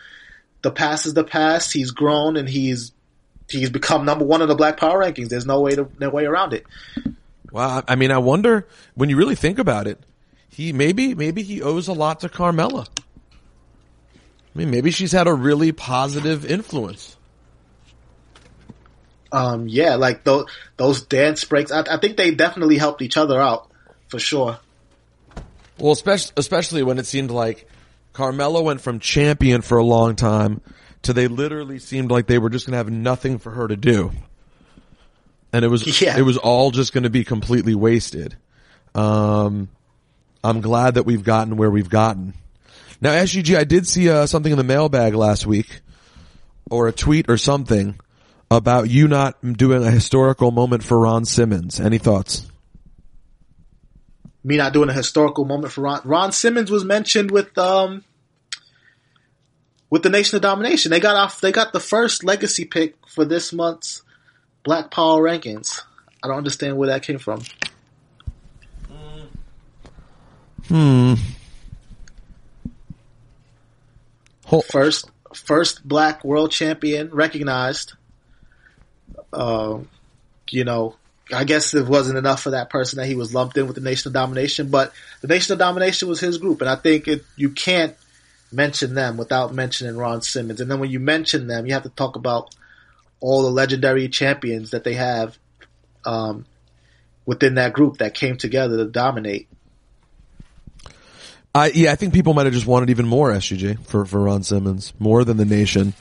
the 0.62 0.72
past 0.72 1.06
is 1.06 1.14
the 1.14 1.24
past. 1.24 1.72
He's 1.74 1.92
grown, 1.92 2.36
and 2.38 2.48
he's 2.48 2.92
he's 3.50 3.70
become 3.70 4.06
number 4.06 4.26
one 4.26 4.42
in 4.42 4.48
the 4.50 4.56
Black 4.56 4.78
Power 4.78 5.00
rankings. 5.02 5.30
There's 5.30 5.46
no 5.46 5.62
way 5.62 5.76
to 5.76 5.90
no 6.00 6.10
way 6.10 6.26
around 6.26 6.54
it. 6.54 6.66
Well, 7.52 7.82
I 7.88 7.96
mean, 7.96 8.12
I 8.12 8.18
wonder 8.18 8.68
when 8.96 9.10
you 9.10 9.16
really 9.16 9.36
think 9.36 9.58
about 9.58 9.88
it, 9.88 10.00
he 10.50 10.74
maybe 10.74 11.16
maybe 11.16 11.44
he 11.44 11.62
owes 11.62 11.88
a 11.88 11.94
lot 11.94 12.20
to 12.22 12.30
Carmella. 12.30 12.88
I 14.56 14.60
mean, 14.60 14.70
maybe 14.72 14.92
she's 14.92 15.12
had 15.14 15.28
a 15.28 15.34
really 15.34 15.72
positive 15.72 16.46
influence. 16.46 17.16
Um, 19.32 19.68
yeah, 19.68 19.96
like 19.96 20.24
those 20.24 20.46
those 20.78 21.02
dance 21.04 21.44
breaks. 21.44 21.72
I, 21.72 21.82
I 21.90 21.98
think 22.00 22.18
they 22.18 22.32
definitely 22.34 22.78
helped 22.78 23.02
each 23.02 23.18
other 23.18 23.40
out 23.42 23.70
for 24.08 24.20
sure. 24.20 24.60
Well, 25.80 25.92
especially 25.92 26.34
especially 26.38 26.84
when 26.84 26.98
it 26.98 27.06
seemed 27.06 27.32
like 27.32 27.70
Carmella 28.14 28.64
went 28.64 28.82
from 28.82 29.00
champion 29.00 29.62
for 29.62 29.78
a 29.78 29.84
long 29.84 30.16
time 30.16 30.62
to 31.04 31.14
they 31.14 31.28
literally 31.28 31.80
seemed 31.80 32.10
like 32.10 32.28
they 32.28 32.40
were 32.40 32.50
just 32.50 32.66
going 32.66 32.72
to 32.74 32.78
have 32.78 32.90
nothing 32.90 33.38
for 33.38 33.52
her 33.52 33.68
to 33.68 33.76
do, 33.78 34.12
and 35.54 35.64
it 35.64 35.68
was 35.68 36.02
Yeah. 36.02 36.18
it 36.18 36.24
was 36.24 36.38
all 36.38 36.72
just 36.72 36.94
going 36.94 37.04
to 37.04 37.10
be 37.10 37.24
completely 37.24 37.76
wasted. 37.76 38.36
Um, 38.96 39.70
I'm 40.44 40.62
glad 40.62 40.96
that 40.96 41.04
we've 41.04 41.24
gotten 41.24 41.58
where 41.58 41.70
we've 41.70 41.90
gotten. 41.90 42.34
Now, 43.00 43.12
SGG, 43.12 43.56
I 43.56 43.64
did 43.64 43.86
see 43.86 44.10
uh, 44.10 44.26
something 44.26 44.52
in 44.52 44.58
the 44.58 44.64
mailbag 44.64 45.14
last 45.14 45.46
week, 45.46 45.82
or 46.72 46.88
a 46.88 46.92
tweet 46.92 47.30
or 47.30 47.38
something 47.38 48.00
about 48.50 48.90
you 48.90 49.08
not 49.08 49.38
doing 49.54 49.84
a 49.86 49.92
historical 49.92 50.50
moment 50.50 50.84
for 50.84 50.98
Ron 51.00 51.26
Simmons. 51.26 51.80
Any 51.80 52.00
thoughts? 52.00 52.48
Me 54.48 54.56
not 54.56 54.72
doing 54.72 54.88
a 54.88 54.94
historical 54.94 55.44
moment 55.44 55.74
for 55.74 55.82
Ron. 55.82 56.00
Ron 56.06 56.32
Simmons 56.32 56.72
was 56.72 56.86
mentioned 56.86 57.32
with 57.32 57.58
um 57.58 58.06
with 59.90 60.04
the 60.04 60.10
Nation 60.10 60.38
of 60.38 60.42
Domination. 60.42 60.90
They 60.90 61.02
got 61.02 61.18
off. 61.18 61.42
They 61.42 61.52
got 61.52 61.74
the 61.74 61.82
first 61.82 62.24
legacy 62.24 62.64
pick 62.64 62.96
for 63.10 63.26
this 63.26 63.52
month's 63.52 64.04
Black 64.64 64.90
Power 64.90 65.22
rankings. 65.22 65.82
I 66.24 66.30
don't 66.30 66.38
understand 66.38 66.78
where 66.78 66.88
that 66.88 67.04
came 67.04 67.20
from. 67.20 67.44
Hmm. 70.70 71.16
First, 74.72 75.12
first 75.34 75.86
black 75.86 76.24
world 76.24 76.52
champion 76.52 77.10
recognized. 77.10 77.96
Um, 79.34 79.90
you 80.50 80.64
know, 80.64 80.96
I 81.32 81.44
guess 81.44 81.74
it 81.74 81.88
wasn't 81.88 82.18
enough 82.18 82.42
for 82.42 82.52
that 82.52 82.70
person 82.70 82.98
that 82.98 83.08
he 83.08 83.16
was 83.16 83.34
lumped 83.34 83.58
in 83.58 83.68
with 83.68 83.76
the 83.76 83.82
Nation 83.82 84.10
of 84.10 84.14
Domination, 84.14 84.70
but 84.70 84.94
the 85.22 85.28
Nation 85.28 85.54
of 85.54 85.60
Domination 85.60 86.08
was 86.08 86.20
his 86.20 86.38
group, 86.38 86.62
and 86.62 86.70
I 86.70 86.76
think 86.76 87.08
it, 87.08 87.26
you 87.36 87.50
can't 87.50 87.96
mention 88.52 88.94
them 88.94 89.18
without 89.18 89.54
mentioning 89.54 89.98
Ron 89.98 90.22
Simmons. 90.22 90.62
And 90.62 90.72
then 90.72 90.80
when 90.80 90.90
you 90.90 91.00
mention 91.00 91.48
them, 91.48 91.66
you 91.66 91.74
have 91.74 91.84
to 91.84 91.90
talk 91.90 92.16
about 92.16 92.56
all 93.20 93.42
the 93.42 93.50
legendary 93.50 94.08
champions 94.08 94.72
that 94.72 94.84
they 94.84 94.94
have 94.94 95.38
um, 96.06 96.46
within 97.26 97.56
that 97.56 97.74
group 97.74 97.98
that 97.98 98.14
came 98.14 98.38
together 98.38 98.78
to 98.78 98.86
dominate. 98.86 99.48
I 101.54 101.72
yeah, 101.74 101.92
I 101.92 101.96
think 101.96 102.14
people 102.14 102.34
might 102.34 102.46
have 102.46 102.54
just 102.54 102.68
wanted 102.68 102.90
even 102.90 103.08
more 103.08 103.32
SGG 103.32 103.86
for 103.88 104.06
for 104.06 104.22
Ron 104.22 104.44
Simmons, 104.44 104.94
more 105.00 105.24
than 105.24 105.38
the 105.38 105.46
nation. 105.46 105.94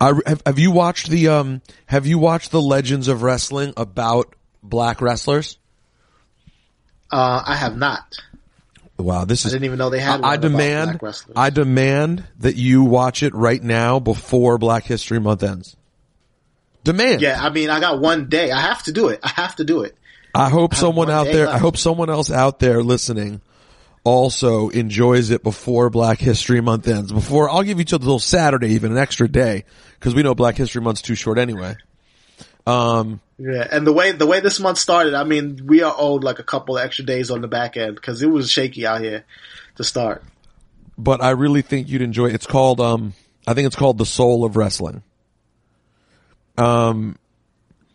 I 0.00 0.14
have, 0.26 0.42
have 0.46 0.58
you 0.58 0.70
watched 0.70 1.10
the 1.10 1.28
um 1.28 1.62
have 1.86 2.06
you 2.06 2.18
watched 2.18 2.50
the 2.50 2.60
Legends 2.60 3.08
of 3.08 3.22
Wrestling 3.22 3.74
about 3.76 4.34
black 4.62 5.00
wrestlers? 5.00 5.58
Uh, 7.10 7.42
I 7.44 7.56
have 7.56 7.76
not. 7.76 8.18
Wow, 8.96 9.24
this 9.24 9.44
is 9.44 9.52
I 9.52 9.56
didn't 9.56 9.64
even 9.64 9.78
know 9.78 9.90
they 9.90 10.00
had. 10.00 10.22
I 10.22 10.34
about 10.34 10.40
demand 10.40 10.90
black 10.90 11.02
wrestlers. 11.02 11.36
I 11.36 11.50
demand 11.50 12.24
that 12.38 12.56
you 12.56 12.84
watch 12.84 13.22
it 13.22 13.34
right 13.34 13.62
now 13.62 13.98
before 13.98 14.58
Black 14.58 14.84
History 14.84 15.18
Month 15.18 15.42
ends. 15.42 15.76
Demand. 16.84 17.20
Yeah, 17.20 17.38
I 17.40 17.50
mean, 17.50 17.68
I 17.68 17.80
got 17.80 18.00
one 18.00 18.28
day. 18.28 18.50
I 18.50 18.60
have 18.60 18.82
to 18.84 18.92
do 18.92 19.08
it. 19.08 19.20
I 19.22 19.28
have 19.28 19.56
to 19.56 19.64
do 19.64 19.82
it. 19.82 19.96
I 20.34 20.48
hope 20.48 20.74
someone 20.74 21.10
out 21.10 21.26
there, 21.26 21.48
I 21.48 21.58
hope 21.58 21.76
someone 21.76 22.08
else 22.08 22.30
out 22.30 22.60
there 22.60 22.82
listening 22.82 23.40
also 24.04 24.68
enjoys 24.70 25.30
it 25.30 25.42
before 25.42 25.90
Black 25.90 26.18
History 26.18 26.60
Month 26.60 26.88
ends. 26.88 27.12
Before, 27.12 27.50
I'll 27.50 27.62
give 27.62 27.78
you 27.78 27.84
till 27.84 27.98
little 27.98 28.18
Saturday, 28.18 28.70
even 28.70 28.92
an 28.92 28.98
extra 28.98 29.28
day, 29.28 29.64
because 29.98 30.14
we 30.14 30.22
know 30.22 30.34
Black 30.34 30.56
History 30.56 30.80
Month's 30.80 31.02
too 31.02 31.14
short 31.14 31.38
anyway. 31.38 31.76
Um, 32.66 33.20
Yeah, 33.38 33.66
and 33.70 33.86
the 33.86 33.92
way 33.92 34.12
the 34.12 34.26
way 34.26 34.40
this 34.40 34.60
month 34.60 34.78
started, 34.78 35.14
I 35.14 35.24
mean, 35.24 35.66
we 35.66 35.82
are 35.82 35.94
owed 35.96 36.24
like 36.24 36.38
a 36.38 36.42
couple 36.42 36.78
extra 36.78 37.04
days 37.04 37.30
on 37.30 37.40
the 37.40 37.48
back 37.48 37.76
end 37.76 37.94
because 37.94 38.22
it 38.22 38.26
was 38.28 38.50
shaky 38.50 38.86
out 38.86 39.00
here 39.00 39.24
to 39.76 39.84
start. 39.84 40.22
but 40.98 41.22
I 41.22 41.30
really 41.30 41.62
think 41.62 41.88
you'd 41.88 42.02
enjoy 42.02 42.26
it. 42.26 42.34
It's 42.34 42.46
called, 42.46 42.80
um, 42.80 43.14
I 43.46 43.54
think 43.54 43.66
it's 43.66 43.76
called 43.76 43.96
The 43.96 44.04
Soul 44.06 44.44
of 44.44 44.56
Wrestling. 44.56 45.02
Um, 46.58 47.16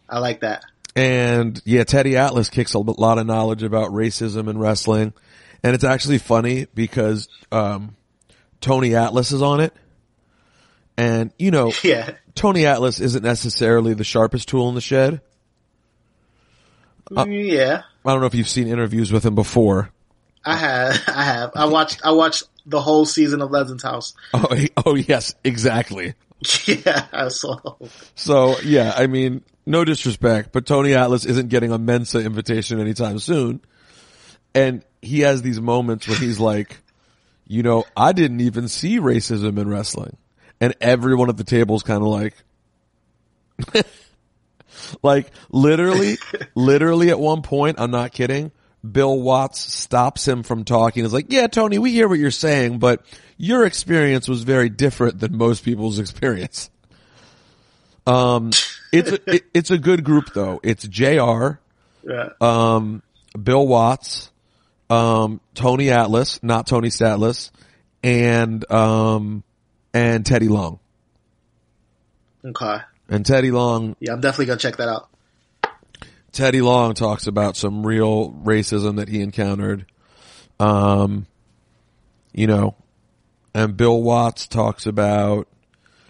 I 0.09 0.17
like 0.19 0.41
that. 0.41 0.65
And 0.95 1.61
yeah, 1.65 1.83
Teddy 1.83 2.17
Atlas 2.17 2.49
kicks 2.49 2.73
a 2.73 2.79
lot 2.79 3.17
of 3.19 3.27
knowledge 3.27 3.61
about 3.63 3.91
racism 3.91 4.47
and 4.49 4.59
wrestling. 4.59 5.13
And 5.65 5.73
it's 5.73 5.83
actually 5.83 6.19
funny 6.19 6.67
because, 6.75 7.27
um, 7.51 7.95
Tony 8.61 8.95
Atlas 8.95 9.31
is 9.31 9.41
on 9.41 9.61
it. 9.61 9.73
And, 10.95 11.33
you 11.39 11.49
know, 11.49 11.71
Yeah, 11.83 12.11
Tony 12.35 12.67
Atlas 12.67 12.99
isn't 12.99 13.23
necessarily 13.23 13.95
the 13.95 14.03
sharpest 14.03 14.47
tool 14.47 14.69
in 14.69 14.75
the 14.75 14.81
shed. 14.81 15.21
Uh, 17.15 17.25
yeah. 17.27 17.81
I 18.05 18.11
don't 18.11 18.19
know 18.21 18.27
if 18.27 18.35
you've 18.35 18.47
seen 18.47 18.67
interviews 18.67 19.11
with 19.11 19.25
him 19.25 19.33
before. 19.33 19.89
I 20.45 20.55
have. 20.55 21.03
I 21.07 21.23
have. 21.23 21.51
I 21.55 21.65
watched. 21.65 22.01
I 22.05 22.11
watched 22.11 22.43
the 22.67 22.79
whole 22.79 23.05
season 23.05 23.41
of 23.41 23.49
Legends 23.49 23.81
House. 23.81 24.13
Oh, 24.33 24.55
oh 24.85 24.95
yes, 24.95 25.33
exactly. 25.43 26.13
yeah, 26.65 27.07
I 27.11 27.29
saw. 27.29 27.57
So 28.13 28.59
yeah, 28.59 28.93
I 28.95 29.07
mean, 29.07 29.43
no 29.65 29.83
disrespect, 29.83 30.49
but 30.51 30.67
Tony 30.67 30.93
Atlas 30.93 31.25
isn't 31.25 31.49
getting 31.49 31.71
a 31.71 31.79
Mensa 31.79 32.19
invitation 32.19 32.79
anytime 32.79 33.17
soon. 33.17 33.61
And 34.55 34.83
he 35.01 35.19
has 35.19 35.41
these 35.41 35.61
moments 35.61 36.07
where 36.07 36.17
he's 36.17 36.39
like, 36.39 36.77
you 37.45 37.61
know, 37.61 37.83
I 37.95 38.13
didn't 38.13 38.41
even 38.41 38.67
see 38.67 38.99
racism 38.99 39.59
in 39.59 39.69
wrestling. 39.69 40.17
And 40.59 40.73
everyone 40.81 41.29
at 41.29 41.37
the 41.37 41.43
table 41.43 41.75
is 41.75 41.83
kind 41.83 42.01
of 42.01 42.07
like, 42.07 42.33
like 45.03 45.31
literally, 45.49 46.17
literally 46.55 47.09
at 47.09 47.19
one 47.19 47.41
point, 47.41 47.79
I'm 47.79 47.91
not 47.91 48.13
kidding. 48.13 48.51
Bill 48.89 49.19
Watts 49.19 49.59
stops 49.59 50.27
him 50.27 50.43
from 50.43 50.63
talking. 50.63 51.05
Is 51.05 51.13
like, 51.13 51.27
yeah, 51.29 51.47
Tony, 51.47 51.77
we 51.77 51.91
hear 51.91 52.07
what 52.07 52.19
you're 52.19 52.31
saying, 52.31 52.79
but 52.79 53.05
your 53.37 53.65
experience 53.65 54.27
was 54.27 54.43
very 54.43 54.69
different 54.69 55.19
than 55.19 55.37
most 55.37 55.63
people's 55.63 55.99
experience. 56.05 56.69
Um, 58.07 58.51
it's 58.91 59.11
a, 59.11 59.35
it, 59.35 59.43
it's 59.53 59.71
a 59.71 59.77
good 59.77 60.03
group 60.03 60.33
though. 60.33 60.59
It's 60.63 60.87
Jr. 60.87 61.57
Yeah. 62.03 62.29
Um, 62.39 63.01
Bill 63.41 63.67
Watts, 63.67 64.29
um, 64.89 65.41
Tony 65.53 65.89
Atlas, 65.91 66.41
not 66.43 66.67
Tony 66.67 66.89
Statlas, 66.89 67.51
and 68.03 68.69
um, 68.71 69.43
and 69.93 70.25
Teddy 70.25 70.47
Long. 70.47 70.79
Okay. 72.43 72.77
And 73.09 73.25
Teddy 73.25 73.51
Long, 73.51 73.95
Yeah, 73.99 74.13
I'm 74.13 74.21
definitely 74.21 74.47
gonna 74.47 74.59
check 74.59 74.77
that 74.77 74.89
out. 74.89 75.09
Teddy 76.31 76.61
Long 76.61 76.93
talks 76.93 77.27
about 77.27 77.55
some 77.55 77.85
real 77.85 78.31
racism 78.31 78.97
that 78.97 79.07
he 79.07 79.21
encountered. 79.21 79.85
Um, 80.59 81.27
you 82.33 82.47
know, 82.47 82.75
and 83.53 83.77
Bill 83.77 84.01
Watts 84.01 84.47
talks 84.47 84.85
about 84.85 85.47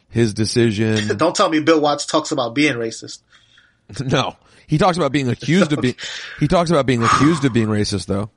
his 0.09 0.33
decision. 0.33 1.15
Don't 1.17 1.35
tell 1.35 1.49
me 1.49 1.59
Bill 1.59 1.79
Watts 1.79 2.05
talks 2.05 2.31
about 2.31 2.55
being 2.55 2.73
racist. 2.73 3.19
no, 3.99 4.35
he 4.65 4.77
talks 4.77 4.97
about 4.97 5.11
being 5.11 5.29
accused 5.29 5.71
of 5.71 5.81
being. 5.81 5.95
He 6.39 6.47
talks 6.47 6.69
about 6.71 6.85
being 6.85 7.03
accused 7.03 7.45
of 7.45 7.53
being 7.53 7.67
racist 7.67 8.07
though, 8.07 8.29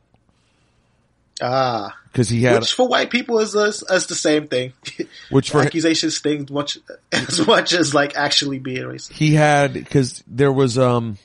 Ah, 1.41 1.97
because 2.13 2.29
he 2.29 2.43
had 2.43 2.61
which 2.61 2.73
for 2.73 2.89
white 2.89 3.11
people 3.11 3.39
is 3.39 3.55
is, 3.55 3.83
is 3.91 4.07
the 4.07 4.15
same 4.15 4.49
thing. 4.49 4.73
which 5.31 5.51
for 5.51 5.61
Accusations 5.61 6.17
sting 6.17 6.49
much 6.51 6.79
as 7.13 7.47
much 7.47 7.73
as 7.73 7.95
like 7.95 8.17
actually 8.17 8.59
being 8.59 8.85
racist. 8.85 9.13
he 9.13 9.35
had 9.35 9.73
because 9.73 10.23
there 10.27 10.53
was 10.53 10.79
um 10.79 11.19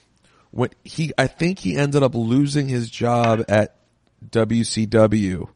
when 0.52 0.70
he 0.84 1.12
I 1.18 1.28
think 1.28 1.60
he 1.60 1.76
ended 1.76 2.04
up 2.04 2.16
losing 2.16 2.68
his 2.68 2.90
job 2.90 3.44
at 3.48 3.76
WCW 4.30 5.50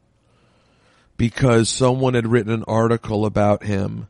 because 1.16 1.68
someone 1.68 2.14
had 2.14 2.26
written 2.26 2.52
an 2.52 2.64
article 2.66 3.26
about 3.26 3.64
him 3.64 4.08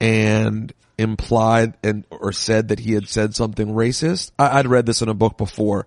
and 0.00 0.72
implied 0.98 1.74
and 1.82 2.04
or 2.10 2.32
said 2.32 2.68
that 2.68 2.80
he 2.80 2.92
had 2.92 3.08
said 3.08 3.34
something 3.34 3.68
racist. 3.68 4.32
I, 4.38 4.58
I'd 4.58 4.66
read 4.66 4.86
this 4.86 5.02
in 5.02 5.08
a 5.08 5.14
book 5.14 5.38
before, 5.38 5.86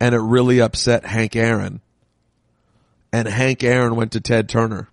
and 0.00 0.14
it 0.14 0.20
really 0.20 0.60
upset 0.60 1.04
Hank 1.04 1.36
Aaron. 1.36 1.80
And 3.16 3.26
Hank 3.26 3.64
Aaron 3.64 3.96
went 3.96 4.12
to 4.12 4.20
Ted 4.20 4.46
Turner. 4.46 4.88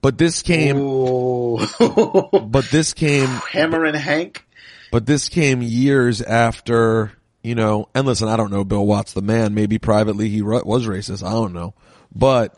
But 0.00 0.16
this 0.16 0.42
came, 0.42 0.76
but 0.76 2.64
this 2.70 2.92
came 2.94 3.26
Hammer 3.50 3.84
and 3.84 3.96
Hank. 3.96 4.46
but 4.92 5.06
this 5.06 5.28
came 5.28 5.60
years 5.60 6.22
after, 6.22 7.10
you 7.42 7.56
know, 7.56 7.88
and 7.96 8.06
listen, 8.06 8.28
I 8.28 8.36
don't 8.36 8.52
know 8.52 8.62
Bill 8.64 8.86
Watts 8.86 9.12
the 9.12 9.22
man. 9.22 9.54
Maybe 9.54 9.78
privately 9.78 10.28
he 10.28 10.40
was 10.40 10.86
racist. 10.86 11.26
I 11.26 11.32
don't 11.32 11.52
know. 11.52 11.74
But 12.14 12.56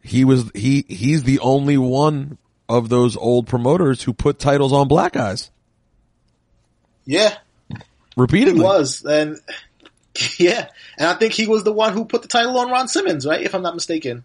he 0.00 0.24
was, 0.24 0.48
he, 0.54 0.84
he's 0.88 1.24
the 1.24 1.40
only 1.40 1.76
one 1.76 2.38
of 2.68 2.88
those 2.88 3.16
old 3.16 3.48
promoters 3.48 4.02
who 4.04 4.12
put 4.12 4.38
titles 4.38 4.72
on 4.72 4.86
black 4.86 5.12
guys 5.14 5.50
Yeah, 7.04 7.36
he 7.68 7.76
repeatedly. 8.16 8.62
was, 8.62 9.04
and 9.04 9.38
yeah, 10.38 10.68
and 10.98 11.08
I 11.08 11.14
think 11.14 11.32
he 11.32 11.46
was 11.46 11.64
the 11.64 11.72
one 11.72 11.92
who 11.92 12.04
put 12.04 12.22
the 12.22 12.28
title 12.28 12.58
on 12.58 12.70
Ron 12.70 12.88
Simmons, 12.88 13.26
right? 13.26 13.40
If 13.40 13.54
I'm 13.54 13.62
not 13.62 13.74
mistaken. 13.74 14.24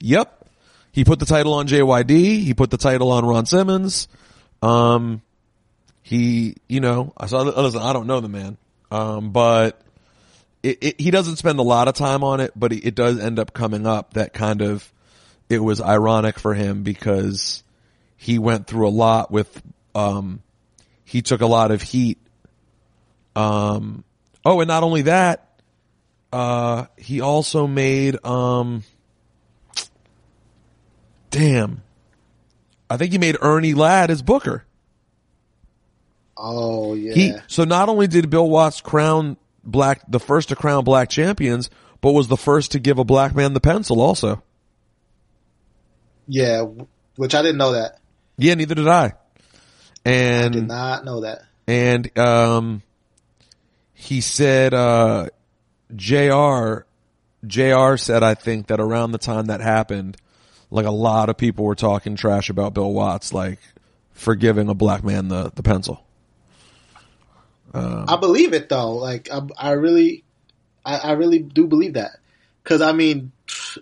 Yep. 0.00 0.48
He 0.92 1.04
put 1.04 1.18
the 1.18 1.26
title 1.26 1.54
on 1.54 1.68
JYD. 1.68 2.42
He 2.42 2.54
put 2.54 2.70
the 2.70 2.78
title 2.78 3.12
on 3.12 3.24
Ron 3.24 3.46
Simmons. 3.46 4.08
Um, 4.62 5.22
he, 6.02 6.56
you 6.68 6.80
know, 6.80 7.12
I 7.16 7.26
saw, 7.26 7.42
listen, 7.42 7.82
I 7.82 7.92
don't 7.92 8.06
know 8.06 8.20
the 8.20 8.28
man. 8.28 8.56
Um, 8.90 9.30
but 9.30 9.80
it, 10.62 10.78
it, 10.80 11.00
he 11.00 11.10
doesn't 11.10 11.36
spend 11.36 11.58
a 11.58 11.62
lot 11.62 11.88
of 11.88 11.94
time 11.94 12.24
on 12.24 12.40
it, 12.40 12.52
but 12.56 12.72
it 12.72 12.94
does 12.94 13.18
end 13.18 13.38
up 13.38 13.52
coming 13.52 13.86
up 13.86 14.14
that 14.14 14.32
kind 14.32 14.62
of, 14.62 14.90
it 15.48 15.58
was 15.58 15.80
ironic 15.80 16.38
for 16.38 16.54
him 16.54 16.82
because 16.82 17.62
he 18.16 18.38
went 18.38 18.66
through 18.66 18.88
a 18.88 18.90
lot 18.90 19.30
with, 19.30 19.62
um, 19.94 20.42
he 21.04 21.22
took 21.22 21.40
a 21.40 21.46
lot 21.46 21.70
of 21.70 21.82
heat. 21.82 22.18
Um, 23.34 24.02
oh, 24.46 24.60
and 24.60 24.68
not 24.68 24.82
only 24.82 25.02
that, 25.02 25.60
uh, 26.32 26.86
he 26.96 27.20
also 27.20 27.66
made, 27.66 28.24
um, 28.24 28.82
damn, 31.30 31.82
I 32.88 32.96
think 32.96 33.12
he 33.12 33.18
made 33.18 33.36
Ernie 33.40 33.74
Ladd 33.74 34.08
his 34.10 34.22
booker. 34.22 34.64
Oh 36.36 36.94
yeah, 36.94 37.14
He 37.14 37.34
so 37.46 37.64
not 37.64 37.88
only 37.88 38.06
did 38.06 38.28
Bill 38.30 38.48
Watts 38.48 38.80
crown 38.80 39.36
black 39.64 40.02
the 40.06 40.20
first 40.20 40.50
to 40.50 40.56
crown 40.56 40.84
black 40.84 41.08
champions, 41.08 41.70
but 42.00 42.12
was 42.12 42.28
the 42.28 42.36
first 42.36 42.72
to 42.72 42.78
give 42.78 42.98
a 42.98 43.04
black 43.04 43.34
man 43.34 43.54
the 43.54 43.60
pencil 43.60 44.00
also. 44.00 44.42
yeah, 46.28 46.62
which 47.16 47.34
I 47.34 47.42
didn't 47.42 47.56
know 47.56 47.72
that. 47.72 47.98
Yeah, 48.36 48.54
neither 48.54 48.74
did 48.74 48.86
I. 48.86 49.14
And 50.04 50.52
did 50.52 50.68
not 50.68 51.04
know 51.04 51.22
that. 51.22 51.42
and 51.66 52.16
um, 52.18 52.82
he 53.98 54.20
said 54.20 54.74
uh, 54.74 55.28
Jr. 55.94 56.84
Jr. 57.46 57.96
said 57.96 58.22
I 58.22 58.34
think 58.34 58.66
that 58.66 58.78
around 58.78 59.12
the 59.12 59.18
time 59.18 59.46
that 59.46 59.60
happened, 59.60 60.18
like 60.70 60.84
a 60.84 60.90
lot 60.90 61.30
of 61.30 61.38
people 61.38 61.64
were 61.64 61.74
talking 61.74 62.14
trash 62.14 62.50
about 62.50 62.74
Bill 62.74 62.92
Watts, 62.92 63.32
like 63.32 63.58
for 64.12 64.34
giving 64.34 64.68
a 64.68 64.74
black 64.74 65.02
man 65.02 65.28
the 65.28 65.50
the 65.54 65.62
pencil. 65.62 66.04
I 67.74 68.16
believe 68.16 68.52
it 68.52 68.68
though. 68.68 68.92
Like 68.92 69.30
I, 69.32 69.40
I 69.58 69.70
really, 69.72 70.24
I, 70.84 70.98
I 70.98 71.12
really 71.12 71.38
do 71.38 71.66
believe 71.66 71.94
that. 71.94 72.18
Because 72.62 72.82
I 72.82 72.92
mean, 72.92 73.32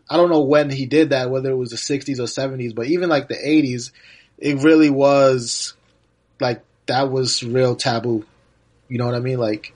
I 0.08 0.16
don't 0.16 0.30
know 0.30 0.42
when 0.42 0.70
he 0.70 0.86
did 0.86 1.10
that, 1.10 1.30
whether 1.30 1.50
it 1.50 1.56
was 1.56 1.70
the 1.70 1.76
'60s 1.76 2.20
or 2.20 2.24
'70s, 2.24 2.74
but 2.74 2.86
even 2.86 3.08
like 3.08 3.28
the 3.28 3.34
'80s, 3.34 3.90
it 4.38 4.62
really 4.62 4.90
was 4.90 5.74
like 6.40 6.62
that 6.86 7.10
was 7.10 7.42
real 7.42 7.74
taboo. 7.74 8.24
You 8.88 8.98
know 8.98 9.06
what 9.06 9.16
I 9.16 9.20
mean? 9.20 9.38
Like 9.38 9.74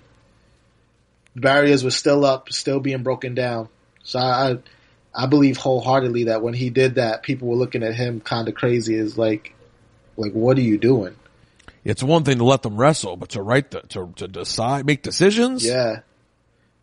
barriers 1.41 1.85
were 1.85 1.91
still 1.91 2.25
up, 2.25 2.53
still 2.53 2.81
being 2.81 3.03
broken 3.03 3.35
down. 3.35 3.69
So 4.03 4.19
I, 4.19 4.59
I, 5.15 5.27
believe 5.27 5.57
wholeheartedly 5.57 6.25
that 6.25 6.43
when 6.43 6.55
he 6.55 6.71
did 6.71 6.97
that, 6.97 7.23
people 7.23 7.49
were 7.49 7.57
looking 7.57 7.83
at 7.83 7.95
him 7.95 8.21
kind 8.21 8.49
of 8.49 8.55
crazy. 8.55 8.97
As 8.97 9.19
like, 9.19 9.55
like 10.17 10.33
what 10.33 10.57
are 10.57 10.63
you 10.63 10.79
doing? 10.79 11.17
It's 11.85 12.03
one 12.03 12.25
thing 12.25 12.39
to 12.39 12.45
let 12.45 12.63
them 12.63 12.77
wrestle, 12.77 13.17
but 13.17 13.31
to 13.31 13.43
write 13.43 13.71
the 13.71 13.81
to 13.81 14.13
to 14.17 14.29
decide, 14.29 14.87
make 14.87 15.03
decisions. 15.03 15.65
Yeah. 15.65 16.01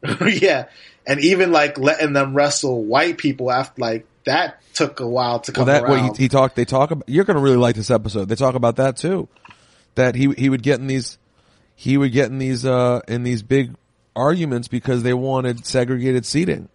yeah. 0.27 0.65
And 1.07 1.19
even 1.19 1.51
like 1.51 1.77
letting 1.77 2.13
them 2.13 2.33
wrestle 2.33 2.83
white 2.83 3.17
people 3.17 3.51
after 3.51 3.81
like 3.81 4.07
that 4.25 4.61
took 4.73 4.99
a 4.99 5.07
while 5.07 5.39
to 5.39 5.51
come. 5.51 5.65
Well, 5.65 5.73
that 5.73 5.83
around. 5.83 6.07
what 6.07 6.17
he, 6.17 6.23
he 6.23 6.29
talked. 6.29 6.55
They 6.55 6.65
talk 6.65 6.91
about. 6.91 7.07
You're 7.07 7.25
going 7.25 7.37
to 7.37 7.43
really 7.43 7.57
like 7.57 7.75
this 7.75 7.91
episode. 7.91 8.25
They 8.25 8.35
talk 8.35 8.55
about 8.55 8.77
that 8.77 8.97
too. 8.97 9.27
That 9.95 10.15
he 10.15 10.31
he 10.33 10.49
would 10.49 10.63
get 10.63 10.79
in 10.79 10.87
these, 10.87 11.17
he 11.75 11.97
would 11.97 12.11
get 12.11 12.29
in 12.29 12.37
these 12.37 12.65
uh 12.65 13.01
in 13.07 13.23
these 13.23 13.43
big 13.43 13.75
arguments 14.15 14.67
because 14.67 15.03
they 15.03 15.13
wanted 15.13 15.65
segregated 15.65 16.25
seating. 16.25 16.69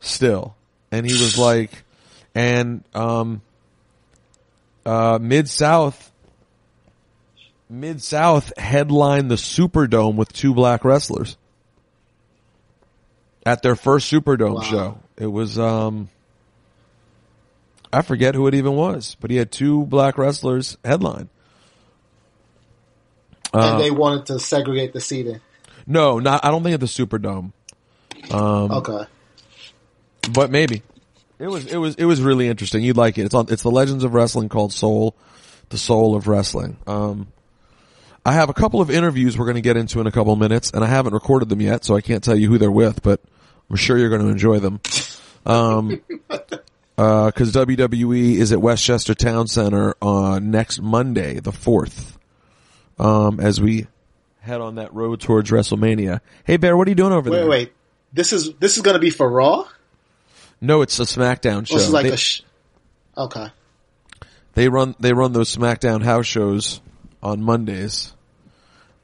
Still, 0.00 0.54
and 0.92 1.06
he 1.06 1.12
was 1.12 1.38
like, 1.38 1.70
and 2.34 2.84
um, 2.94 3.40
uh, 4.84 5.18
mid 5.20 5.48
South, 5.48 6.12
mid 7.70 8.02
South 8.02 8.52
headlined 8.58 9.30
the 9.30 9.36
Superdome 9.36 10.16
with 10.16 10.32
two 10.32 10.54
black 10.54 10.84
wrestlers 10.84 11.36
at 13.46 13.62
their 13.62 13.74
first 13.74 14.12
Superdome 14.12 14.56
Wow. 14.56 14.60
show. 14.60 14.98
It 15.16 15.26
was 15.26 15.58
um. 15.58 16.08
I 17.92 18.02
forget 18.02 18.34
who 18.34 18.46
it 18.46 18.54
even 18.54 18.74
was, 18.74 19.16
but 19.20 19.30
he 19.30 19.36
had 19.38 19.50
two 19.50 19.84
black 19.86 20.18
wrestlers 20.18 20.76
headline. 20.84 21.30
Uh, 23.54 23.60
and 23.72 23.80
they 23.80 23.90
wanted 23.90 24.26
to 24.26 24.38
segregate 24.38 24.92
the 24.92 25.00
seating. 25.00 25.40
No, 25.86 26.18
not. 26.18 26.44
I 26.44 26.50
don't 26.50 26.62
think 26.62 26.74
at 26.74 26.80
the 26.80 26.86
Superdome, 26.86 27.52
Um, 28.32 28.70
okay. 28.72 29.04
but 30.32 30.50
maybe 30.50 30.82
it 31.38 31.46
was. 31.48 31.66
It 31.66 31.76
was. 31.76 31.94
It 31.96 32.04
was 32.06 32.20
really 32.20 32.48
interesting. 32.48 32.82
You'd 32.82 32.96
like 32.96 33.18
it. 33.18 33.26
It's 33.26 33.34
on. 33.34 33.46
It's 33.50 33.62
the 33.62 33.70
Legends 33.70 34.02
of 34.04 34.14
Wrestling 34.14 34.48
called 34.48 34.72
Soul, 34.72 35.14
the 35.68 35.78
Soul 35.78 36.16
of 36.16 36.26
Wrestling. 36.28 36.76
Um, 36.86 37.28
I 38.24 38.32
have 38.32 38.48
a 38.50 38.54
couple 38.54 38.80
of 38.80 38.90
interviews 38.90 39.38
we're 39.38 39.44
going 39.44 39.54
to 39.54 39.60
get 39.60 39.76
into 39.76 40.00
in 40.00 40.08
a 40.08 40.10
couple 40.12 40.32
of 40.32 40.38
minutes, 40.40 40.72
and 40.72 40.82
I 40.82 40.88
haven't 40.88 41.12
recorded 41.14 41.48
them 41.48 41.60
yet, 41.60 41.84
so 41.84 41.94
I 41.94 42.00
can't 42.00 42.24
tell 42.24 42.34
you 42.34 42.48
who 42.48 42.58
they're 42.58 42.70
with, 42.72 43.00
but 43.02 43.20
I'm 43.70 43.76
sure 43.76 43.96
you're 43.96 44.08
going 44.08 44.22
to 44.22 44.28
enjoy 44.28 44.58
them. 44.58 44.80
Um, 45.44 46.00
uh, 46.98 47.30
cause 47.30 47.52
WWE 47.52 48.34
is 48.34 48.50
at 48.50 48.60
Westchester 48.60 49.14
Town 49.14 49.46
Center 49.46 49.94
on 50.02 50.50
next 50.50 50.82
Monday, 50.82 51.38
the 51.38 51.52
4th, 51.52 52.16
um, 52.98 53.38
as 53.38 53.60
we 53.60 53.86
head 54.46 54.60
on 54.60 54.76
that 54.76 54.94
road 54.94 55.20
towards 55.20 55.50
WrestleMania. 55.50 56.20
Hey 56.44 56.56
Bear, 56.56 56.76
what 56.76 56.86
are 56.88 56.90
you 56.90 56.94
doing 56.94 57.12
over 57.12 57.30
Wait, 57.30 57.36
there? 57.36 57.48
wait. 57.48 57.68
Wait. 57.68 57.72
This 58.12 58.32
is 58.32 58.54
this 58.54 58.76
is 58.76 58.82
going 58.82 58.94
to 58.94 59.00
be 59.00 59.10
for 59.10 59.28
Raw. 59.28 59.66
No, 60.60 60.80
it's 60.80 60.98
a 60.98 61.02
SmackDown 61.02 61.66
show. 61.66 61.74
This 61.74 61.86
is 61.86 61.92
like 61.92 62.06
they, 62.06 62.12
a. 62.12 62.16
Sh- 62.16 62.42
okay. 63.16 63.48
they 64.54 64.68
run, 64.70 64.94
they 64.98 65.12
run 65.12 65.32
those 65.34 65.54
SmackDown 65.54 66.02
house 66.02 66.24
shows 66.24 66.80
on 67.22 67.42
Mondays. 67.42 68.14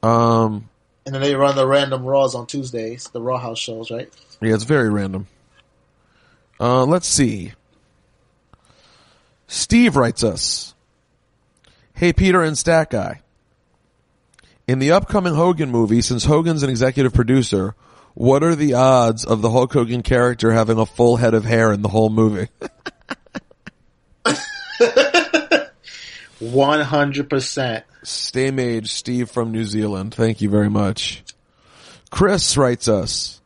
Um, 0.01 0.69
And 1.05 1.13
then 1.13 1.21
they 1.21 1.35
run 1.35 1.55
the 1.55 1.67
random 1.67 2.03
Raws 2.03 2.33
on 2.33 2.47
Tuesdays, 2.47 3.07
the 3.13 3.21
Raw 3.21 3.37
House 3.37 3.59
shows, 3.59 3.91
right? 3.91 4.11
Yeah, 4.41 4.55
it's 4.55 4.63
very 4.63 4.89
random. 4.89 5.27
Uh, 6.59 6.85
let's 6.85 7.07
see. 7.07 7.53
Steve 9.47 9.95
writes 9.95 10.23
us. 10.23 10.73
Hey, 11.93 12.13
Peter 12.13 12.41
and 12.41 12.57
Stat 12.57 12.89
Guy. 12.89 13.21
In 14.65 14.79
the 14.79 14.91
upcoming 14.91 15.33
Hogan 15.33 15.69
movie, 15.71 16.01
since 16.01 16.23
Hogan's 16.23 16.63
an 16.63 16.69
executive 16.69 17.13
producer, 17.13 17.75
what 18.13 18.43
are 18.43 18.55
the 18.55 18.75
odds 18.75 19.25
of 19.25 19.41
the 19.41 19.49
Hulk 19.49 19.73
Hogan 19.73 20.03
character 20.03 20.53
having 20.53 20.79
a 20.79 20.85
full 20.85 21.17
head 21.17 21.33
of 21.33 21.43
hair 21.43 21.73
in 21.73 21.81
the 21.81 21.89
whole 21.89 22.09
movie? 22.09 22.47
One 26.39 26.81
hundred 26.81 27.29
percent. 27.29 27.85
Stay 28.03 28.51
mage, 28.51 28.91
Steve 28.91 29.29
from 29.29 29.51
New 29.51 29.65
Zealand. 29.65 30.13
Thank 30.13 30.41
you 30.41 30.49
very 30.49 30.69
much. 30.69 31.23
Chris 32.09 32.57
writes 32.57 32.87
us. 32.87 33.41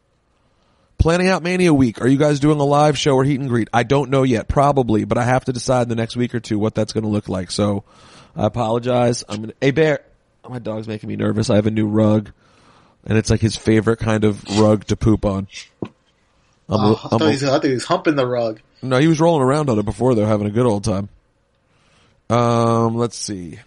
Planning 0.97 1.28
out 1.28 1.43
Mania 1.43 1.74
week. 1.74 2.01
Are 2.01 2.07
you 2.07 2.18
guys 2.18 2.39
doing 2.39 2.59
a 2.59 2.65
live 2.65 2.97
show 2.97 3.13
or 3.13 3.24
heat 3.24 3.39
and 3.39 3.49
greet? 3.49 3.70
I 3.72 3.84
don't 3.84 4.09
know 4.09 4.24
yet. 4.24 4.47
Probably, 4.47 5.05
but 5.05 5.18
I 5.20 5.24
have 5.24 5.45
to 5.45 5.53
decide 5.53 5.84
in 5.84 5.89
the 5.89 5.95
next 5.95 6.15
week 6.15 6.34
or 6.34 6.39
two 6.39 6.57
what 6.57 6.74
that's 6.74 6.91
going 6.91 7.03
to 7.03 7.09
look 7.09 7.30
like. 7.30 7.51
So 7.51 7.84
I 8.36 8.47
apologize. 8.47 9.24
I'm 9.30 9.41
gonna, 9.41 9.53
hey 9.61 9.72
bear, 9.72 9.99
my 10.50 10.60
dog's 10.60 10.88
making 10.88 11.10
me 11.10 11.16
nervous. 11.16 11.50
I 11.50 11.56
have 11.56 11.68
a 11.68 11.72
new 11.72 11.88
rug 11.88 12.32
and 13.06 13.18
it's 13.18 13.30
like 13.30 13.41
his 13.41 13.56
favorite 13.56 14.00
kind 14.00 14.24
of 14.24 14.43
rug 14.60 14.86
to 14.86 14.95
poop 14.95 15.26
on. 15.26 15.48
I'm 15.82 15.89
Oh, 16.70 16.95
I, 16.95 17.08
I'm 17.14 17.20
thought 17.20 17.22
a- 17.22 17.26
I 17.28 17.36
thought 17.38 17.64
he 17.64 17.72
was 17.74 17.86
humping 17.86 18.16
the 18.16 18.28
rug. 18.28 18.60
no, 18.82 18.98
he 19.00 19.08
was 19.08 19.20
rolling 19.20 19.41
around 19.43 19.70
on 19.70 19.80
it 19.80 19.86
before 19.86 20.16
though, 20.16 20.26
having 20.26 20.48
a 20.48 20.52
good 20.52 20.66
old 20.66 20.84
time. 20.84 21.10
Um, 22.30 22.95
let's 22.98 23.16
see. 23.18 23.60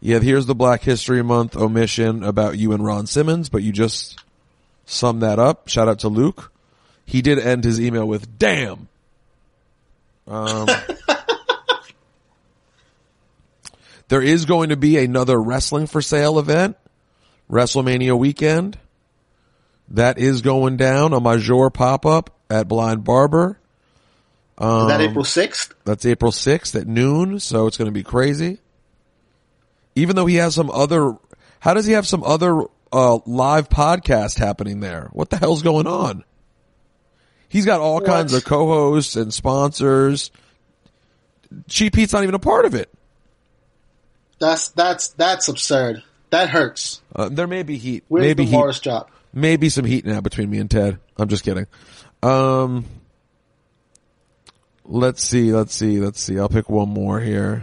Yeah, 0.00 0.18
here's 0.18 0.46
the 0.46 0.54
Black 0.54 0.82
History 0.82 1.22
Month 1.22 1.56
omission 1.56 2.24
about 2.24 2.58
you 2.58 2.72
and 2.72 2.84
Ron 2.84 3.06
Simmons, 3.06 3.48
but 3.48 3.62
you 3.62 3.70
just 3.70 4.18
summed 4.84 5.22
that 5.22 5.38
up. 5.38 5.68
Shout 5.68 5.86
out 5.88 6.00
to 6.00 6.08
Luke. 6.08 6.50
He 7.06 7.22
did 7.22 7.38
end 7.38 7.62
his 7.62 7.80
email 7.80 8.06
with 8.06 8.36
"damn." 8.38 8.88
Um, 10.26 10.66
there 14.12 14.20
is 14.20 14.44
going 14.44 14.68
to 14.68 14.76
be 14.76 14.98
another 14.98 15.40
wrestling 15.40 15.86
for 15.86 16.02
sale 16.02 16.38
event, 16.38 16.76
WrestleMania 17.50 18.18
weekend. 18.18 18.78
That 19.88 20.18
is 20.18 20.42
going 20.42 20.76
down 20.76 21.14
a 21.14 21.20
major 21.20 21.70
pop 21.70 22.04
up 22.04 22.28
at 22.50 22.68
Blind 22.68 23.04
Barber. 23.04 23.58
Is 24.60 24.66
Um, 24.66 24.88
that 24.88 25.00
April 25.00 25.24
sixth? 25.24 25.72
That's 25.86 26.04
April 26.04 26.30
6th 26.30 26.78
at 26.78 26.86
noon, 26.86 27.40
so 27.40 27.66
it's 27.66 27.78
going 27.78 27.86
to 27.86 27.92
be 27.92 28.02
crazy. 28.02 28.58
Even 29.94 30.14
though 30.14 30.26
he 30.26 30.34
has 30.34 30.54
some 30.54 30.70
other, 30.70 31.16
how 31.60 31.72
does 31.72 31.86
he 31.86 31.94
have 31.94 32.06
some 32.06 32.22
other 32.22 32.64
uh, 32.92 33.18
live 33.24 33.70
podcast 33.70 34.38
happening 34.38 34.80
there? 34.80 35.08
What 35.14 35.30
the 35.30 35.38
hell's 35.38 35.62
going 35.62 35.86
on? 35.86 36.22
He's 37.48 37.64
got 37.64 37.80
all 37.80 38.02
kinds 38.02 38.34
of 38.34 38.44
co-hosts 38.44 39.16
and 39.16 39.32
sponsors. 39.32 40.30
Cheap 41.66 41.96
Heat's 41.96 42.12
not 42.12 42.24
even 42.24 42.34
a 42.34 42.38
part 42.38 42.66
of 42.66 42.74
it. 42.74 42.90
That's 44.42 44.70
that's 44.70 45.08
that's 45.10 45.46
absurd. 45.46 46.02
That 46.30 46.48
hurts. 46.48 47.00
Uh, 47.14 47.28
there 47.28 47.46
may 47.46 47.62
be 47.62 47.78
heat. 47.78 48.02
Where's 48.08 48.26
maybe 48.26 48.44
the 48.44 48.50
heat. 48.50 48.82
Drop? 48.82 49.08
Maybe 49.32 49.68
some 49.68 49.84
heat 49.84 50.04
now 50.04 50.20
between 50.20 50.50
me 50.50 50.58
and 50.58 50.68
Ted. 50.68 50.98
I'm 51.16 51.28
just 51.28 51.44
kidding. 51.44 51.68
Um, 52.24 52.84
let's 54.84 55.22
see, 55.22 55.52
let's 55.52 55.72
see, 55.72 56.00
let's 56.00 56.20
see. 56.20 56.40
I'll 56.40 56.48
pick 56.48 56.68
one 56.68 56.88
more 56.88 57.20
here. 57.20 57.62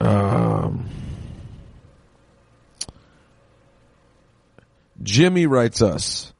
Um, 0.00 0.88
Jimmy 5.00 5.46
writes 5.46 5.80
us, 5.80 6.32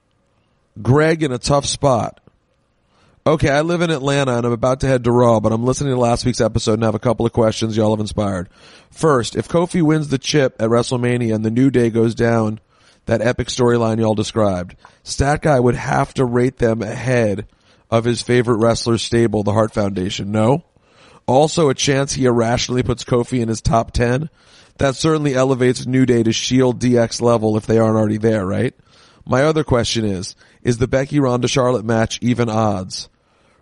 Greg 0.82 1.22
in 1.22 1.30
a 1.30 1.38
tough 1.38 1.66
spot. 1.66 2.18
Okay, 3.24 3.50
I 3.50 3.60
live 3.60 3.82
in 3.82 3.90
Atlanta 3.90 4.36
and 4.36 4.44
I'm 4.44 4.52
about 4.52 4.80
to 4.80 4.88
head 4.88 5.04
to 5.04 5.12
Raw, 5.12 5.38
but 5.38 5.52
I'm 5.52 5.62
listening 5.62 5.94
to 5.94 6.00
last 6.00 6.24
week's 6.24 6.40
episode 6.40 6.72
and 6.72 6.82
have 6.82 6.96
a 6.96 6.98
couple 6.98 7.24
of 7.24 7.32
questions 7.32 7.76
y'all 7.76 7.92
have 7.92 8.00
inspired. 8.00 8.48
First, 8.90 9.36
if 9.36 9.46
Kofi 9.46 9.80
wins 9.80 10.08
the 10.08 10.18
chip 10.18 10.60
at 10.60 10.70
WrestleMania 10.70 11.32
and 11.32 11.44
the 11.44 11.50
New 11.52 11.70
Day 11.70 11.90
goes 11.90 12.16
down, 12.16 12.58
that 13.06 13.22
epic 13.22 13.46
storyline 13.46 14.00
y'all 14.00 14.16
described, 14.16 14.74
Stat 15.04 15.40
Guy 15.40 15.60
would 15.60 15.76
have 15.76 16.12
to 16.14 16.24
rate 16.24 16.58
them 16.58 16.82
ahead 16.82 17.46
of 17.92 18.02
his 18.02 18.22
favorite 18.22 18.56
wrestler 18.56 18.98
stable, 18.98 19.44
the 19.44 19.52
Hart 19.52 19.72
Foundation. 19.72 20.32
No? 20.32 20.64
Also 21.28 21.68
a 21.68 21.74
chance 21.74 22.14
he 22.14 22.24
irrationally 22.24 22.82
puts 22.82 23.04
Kofi 23.04 23.40
in 23.40 23.46
his 23.46 23.60
top 23.60 23.92
10? 23.92 24.30
That 24.78 24.96
certainly 24.96 25.36
elevates 25.36 25.86
New 25.86 26.06
Day 26.06 26.24
to 26.24 26.32
Shield 26.32 26.80
DX 26.80 27.22
level 27.22 27.56
if 27.56 27.66
they 27.66 27.78
aren't 27.78 27.96
already 27.96 28.18
there, 28.18 28.44
right? 28.44 28.74
My 29.24 29.44
other 29.44 29.62
question 29.62 30.04
is, 30.04 30.34
is 30.62 30.78
the 30.78 30.88
Becky 30.88 31.20
Ronda 31.20 31.46
Charlotte 31.46 31.84
match 31.84 32.18
even 32.20 32.48
odds? 32.48 33.08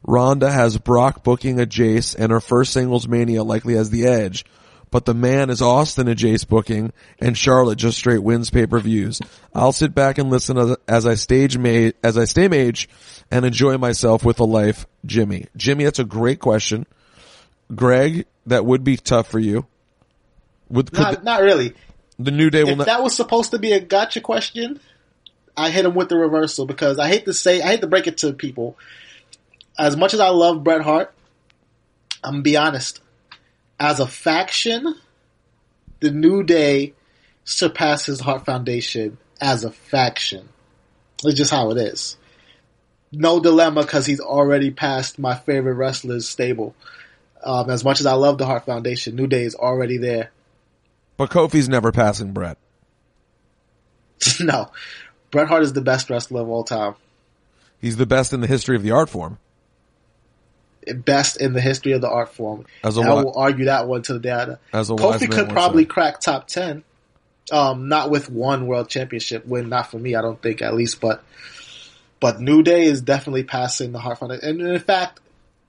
Ronda 0.02 0.50
has 0.50 0.78
Brock 0.78 1.22
booking 1.22 1.60
a 1.60 1.66
Jace 1.66 2.16
and 2.18 2.32
her 2.32 2.40
first 2.40 2.72
singles 2.72 3.06
mania 3.06 3.42
likely 3.42 3.74
has 3.74 3.90
the 3.90 4.06
edge. 4.06 4.44
But 4.90 5.04
the 5.04 5.14
man 5.14 5.50
is 5.50 5.62
Austin 5.62 6.08
a 6.08 6.16
Jace 6.16 6.46
booking 6.46 6.92
and 7.20 7.38
Charlotte 7.38 7.78
just 7.78 7.96
straight 7.98 8.22
wins 8.22 8.50
pay-per-views. 8.50 9.20
I'll 9.54 9.72
sit 9.72 9.94
back 9.94 10.18
and 10.18 10.30
listen 10.30 10.58
as, 10.58 10.76
as 10.88 11.06
I 11.06 11.14
stage 11.14 11.56
ma- 11.56 11.90
as 12.02 12.18
I 12.18 12.24
stay 12.24 12.48
mage 12.48 12.88
and 13.30 13.44
enjoy 13.44 13.78
myself 13.78 14.24
with 14.24 14.40
a 14.40 14.44
life. 14.44 14.86
Jimmy. 15.06 15.46
Jimmy, 15.56 15.84
that's 15.84 16.00
a 16.00 16.04
great 16.04 16.40
question. 16.40 16.86
Greg, 17.72 18.26
that 18.46 18.66
would 18.66 18.82
be 18.82 18.96
tough 18.96 19.28
for 19.28 19.38
you. 19.38 19.66
Would, 20.70 20.92
Not, 20.92 21.22
not 21.22 21.42
really. 21.42 21.68
the, 22.18 22.24
the 22.24 22.30
New 22.32 22.50
Day 22.50 22.64
will 22.64 22.72
If 22.72 22.78
not, 22.78 22.86
that 22.86 23.02
was 23.02 23.14
supposed 23.14 23.52
to 23.52 23.58
be 23.58 23.72
a 23.72 23.80
gotcha 23.80 24.20
question, 24.20 24.80
I 25.56 25.70
hit 25.70 25.84
him 25.84 25.94
with 25.94 26.08
the 26.08 26.16
reversal 26.16 26.66
because 26.66 26.98
I 26.98 27.08
hate 27.08 27.26
to 27.26 27.34
say, 27.34 27.60
I 27.62 27.68
hate 27.68 27.80
to 27.82 27.86
break 27.86 28.06
it 28.08 28.18
to 28.18 28.32
people. 28.32 28.76
As 29.80 29.96
much 29.96 30.12
as 30.12 30.20
I 30.20 30.28
love 30.28 30.62
Bret 30.62 30.82
Hart, 30.82 31.10
I'm 32.22 32.34
gonna 32.34 32.42
be 32.42 32.58
honest. 32.58 33.00
As 33.78 33.98
a 33.98 34.06
faction, 34.06 34.94
the 36.00 36.10
New 36.10 36.42
Day 36.42 36.92
surpasses 37.44 38.20
Hart 38.20 38.44
Foundation 38.44 39.16
as 39.40 39.64
a 39.64 39.70
faction. 39.70 40.50
It's 41.24 41.38
just 41.38 41.50
how 41.50 41.70
it 41.70 41.78
is. 41.78 42.18
No 43.10 43.40
dilemma 43.40 43.80
because 43.80 44.04
he's 44.04 44.20
already 44.20 44.70
past 44.70 45.18
my 45.18 45.34
favorite 45.34 45.76
wrestler's 45.76 46.28
stable. 46.28 46.74
Um, 47.42 47.70
as 47.70 47.82
much 47.82 48.00
as 48.00 48.06
I 48.06 48.12
love 48.12 48.36
the 48.36 48.44
Hart 48.44 48.66
Foundation, 48.66 49.16
New 49.16 49.28
Day 49.28 49.44
is 49.44 49.54
already 49.54 49.96
there. 49.96 50.30
but 51.16 51.30
Kofi's 51.30 51.70
never 51.70 51.90
passing 51.90 52.34
Bret. 52.34 52.58
no, 54.40 54.72
Bret 55.30 55.48
Hart 55.48 55.62
is 55.62 55.72
the 55.72 55.80
best 55.80 56.10
wrestler 56.10 56.42
of 56.42 56.50
all 56.50 56.64
time. 56.64 56.96
He's 57.80 57.96
the 57.96 58.04
best 58.04 58.34
in 58.34 58.42
the 58.42 58.46
history 58.46 58.76
of 58.76 58.82
the 58.82 58.90
art 58.90 59.08
form. 59.08 59.38
Best 60.86 61.40
in 61.40 61.52
the 61.52 61.60
history 61.60 61.92
of 61.92 62.00
the 62.00 62.08
art 62.08 62.34
form. 62.34 62.66
As 62.82 62.96
a 62.96 63.00
And 63.00 63.08
I 63.10 63.14
will 63.14 63.36
argue 63.36 63.66
that 63.66 63.86
one 63.86 64.02
to 64.02 64.14
the 64.14 64.18
day. 64.18 64.56
As 64.72 64.90
a 64.90 64.94
Kofi 64.94 65.30
could 65.30 65.50
probably 65.50 65.84
crack 65.84 66.20
top 66.20 66.46
ten. 66.46 66.84
Um, 67.52 67.88
not 67.88 68.10
with 68.10 68.30
one 68.30 68.66
world 68.66 68.88
championship 68.88 69.44
win, 69.44 69.68
not 69.68 69.90
for 69.90 69.98
me, 69.98 70.14
I 70.14 70.22
don't 70.22 70.40
think 70.40 70.62
at 70.62 70.74
least, 70.74 71.00
but 71.00 71.24
but 72.20 72.40
New 72.40 72.62
Day 72.62 72.84
is 72.84 73.00
definitely 73.00 73.44
passing 73.44 73.92
the 73.92 73.98
Hart 73.98 74.18
Foundation. 74.18 74.60
And 74.60 74.60
in 74.60 74.78
fact, 74.78 75.20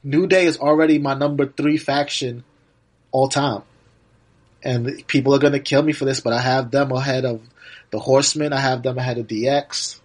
New 0.03 0.27
Day 0.27 0.45
is 0.45 0.57
already 0.57 0.99
my 0.99 1.13
number 1.13 1.45
three 1.45 1.77
faction 1.77 2.43
all 3.11 3.29
time. 3.29 3.63
And 4.63 5.07
people 5.07 5.33
are 5.33 5.39
gonna 5.39 5.59
kill 5.59 5.81
me 5.81 5.93
for 5.93 6.05
this, 6.05 6.19
but 6.19 6.33
I 6.33 6.39
have 6.39 6.69
them 6.69 6.91
ahead 6.91 7.25
of 7.25 7.41
the 7.89 7.99
Horsemen, 7.99 8.53
I 8.53 8.59
have 8.59 8.83
them 8.83 8.97
ahead 8.97 9.17
of 9.17 9.27
DX. 9.27 9.99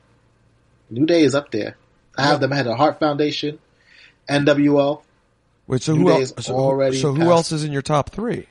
New 0.89 1.05
Day 1.05 1.23
is 1.23 1.35
up 1.35 1.51
there. 1.51 1.77
I 2.17 2.25
have 2.25 2.41
them 2.41 2.53
ahead 2.53 2.67
of 2.67 2.77
Hart 2.77 2.99
Foundation, 2.99 3.59
NWO. 4.29 5.03
Wait, 5.67 5.83
so 5.83 5.95
New 5.95 6.01
who 6.01 6.07
Day 6.09 6.21
else? 6.21 6.33
is 6.37 6.47
So, 6.47 6.55
already 6.55 6.97
so 6.99 7.13
who 7.13 7.31
else 7.31 7.51
is 7.53 7.65
in 7.65 7.73
your 7.73 7.83
top 7.83 8.11
three? 8.11 8.47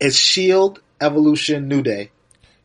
It's 0.00 0.16
Shield, 0.16 0.80
Evolution, 1.00 1.68
New 1.68 1.82
Day. 1.82 2.10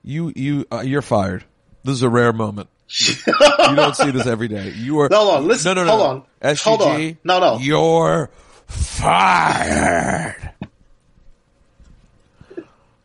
You, 0.03 0.31
you, 0.35 0.65
uh, 0.71 0.79
you're 0.81 1.01
fired. 1.03 1.43
This 1.83 1.93
is 1.95 2.01
a 2.03 2.09
rare 2.09 2.33
moment. 2.33 2.69
You 2.89 3.75
don't 3.75 3.95
see 3.95 4.11
this 4.11 4.25
every 4.25 4.47
day. 4.47 4.71
You 4.71 4.99
are. 5.01 5.09
Hold 5.11 5.35
on, 5.35 5.47
listen- 5.47 5.75
No, 5.75 5.83
no, 5.83 5.85
no. 5.85 5.97
hold 5.97 6.09
on. 6.09 6.23
SGG, 6.55 6.63
Hold 6.63 6.81
on. 6.81 7.17
No, 7.23 7.39
no. 7.39 7.57
You're 7.59 8.29
fired. 8.67 10.35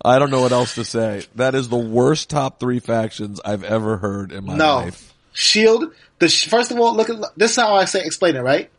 I 0.05 0.19
don't 0.19 0.31
know 0.31 0.41
what 0.41 0.53
else 0.53 0.75
to 0.77 0.85
say. 0.85 1.25
That 1.37 1.55
is 1.55 1.69
the 1.69 1.77
worst 1.77 2.29
top 2.31 2.59
three 2.59 2.81
factions 2.81 3.41
I've 3.45 3.63
ever 3.65 3.99
heard 3.99 4.33
in 4.33 4.45
my. 4.47 4.57
No. 4.57 4.77
life. 4.77 5.15
Shield. 5.33 5.93
The 6.23 6.29
sh- 6.29 6.47
first 6.47 6.70
of 6.70 6.79
all, 6.79 6.95
look 6.95 7.11
at 7.11 7.16
this. 7.37 7.51
Is 7.51 7.57
how 7.57 7.75
I 7.75 7.85
say 7.85 8.05
explain 8.05 8.37
it. 8.37 8.43
Right. 8.43 8.70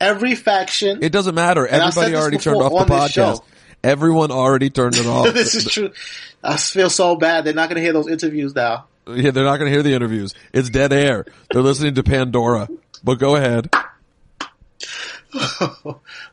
Every 0.00 0.34
faction. 0.34 1.04
It 1.04 1.12
doesn't 1.12 1.36
matter. 1.36 1.64
Everybody 1.64 2.16
already 2.16 2.38
turned 2.38 2.60
off 2.60 2.88
the 2.88 2.92
podcast. 2.92 3.42
Everyone 3.84 4.32
already 4.32 4.68
turned 4.68 4.96
it 4.96 5.06
off. 5.06 5.32
this 5.32 5.54
is 5.54 5.66
true. 5.66 5.92
I 6.42 6.56
feel 6.56 6.90
so 6.90 7.14
bad. 7.14 7.44
They're 7.44 7.54
not 7.54 7.68
going 7.68 7.76
to 7.76 7.80
hear 7.80 7.92
those 7.92 8.08
interviews 8.08 8.56
now. 8.56 8.86
Yeah, 9.06 9.30
they're 9.30 9.44
not 9.44 9.58
going 9.58 9.70
to 9.70 9.72
hear 9.72 9.84
the 9.84 9.94
interviews. 9.94 10.34
It's 10.52 10.68
dead 10.68 10.92
air. 10.92 11.26
They're 11.52 11.62
listening 11.62 11.94
to 11.94 12.02
Pandora. 12.02 12.68
But 13.04 13.20
go 13.20 13.36
ahead. 13.36 13.70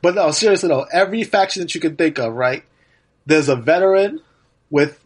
But 0.01 0.15
no, 0.15 0.31
seriously 0.31 0.69
though, 0.69 0.87
every 0.91 1.23
faction 1.23 1.61
that 1.61 1.75
you 1.75 1.81
can 1.81 1.97
think 1.97 2.17
of, 2.17 2.33
right? 2.33 2.63
There's 3.27 3.49
a 3.49 3.55
veteran 3.55 4.21
with 4.71 4.99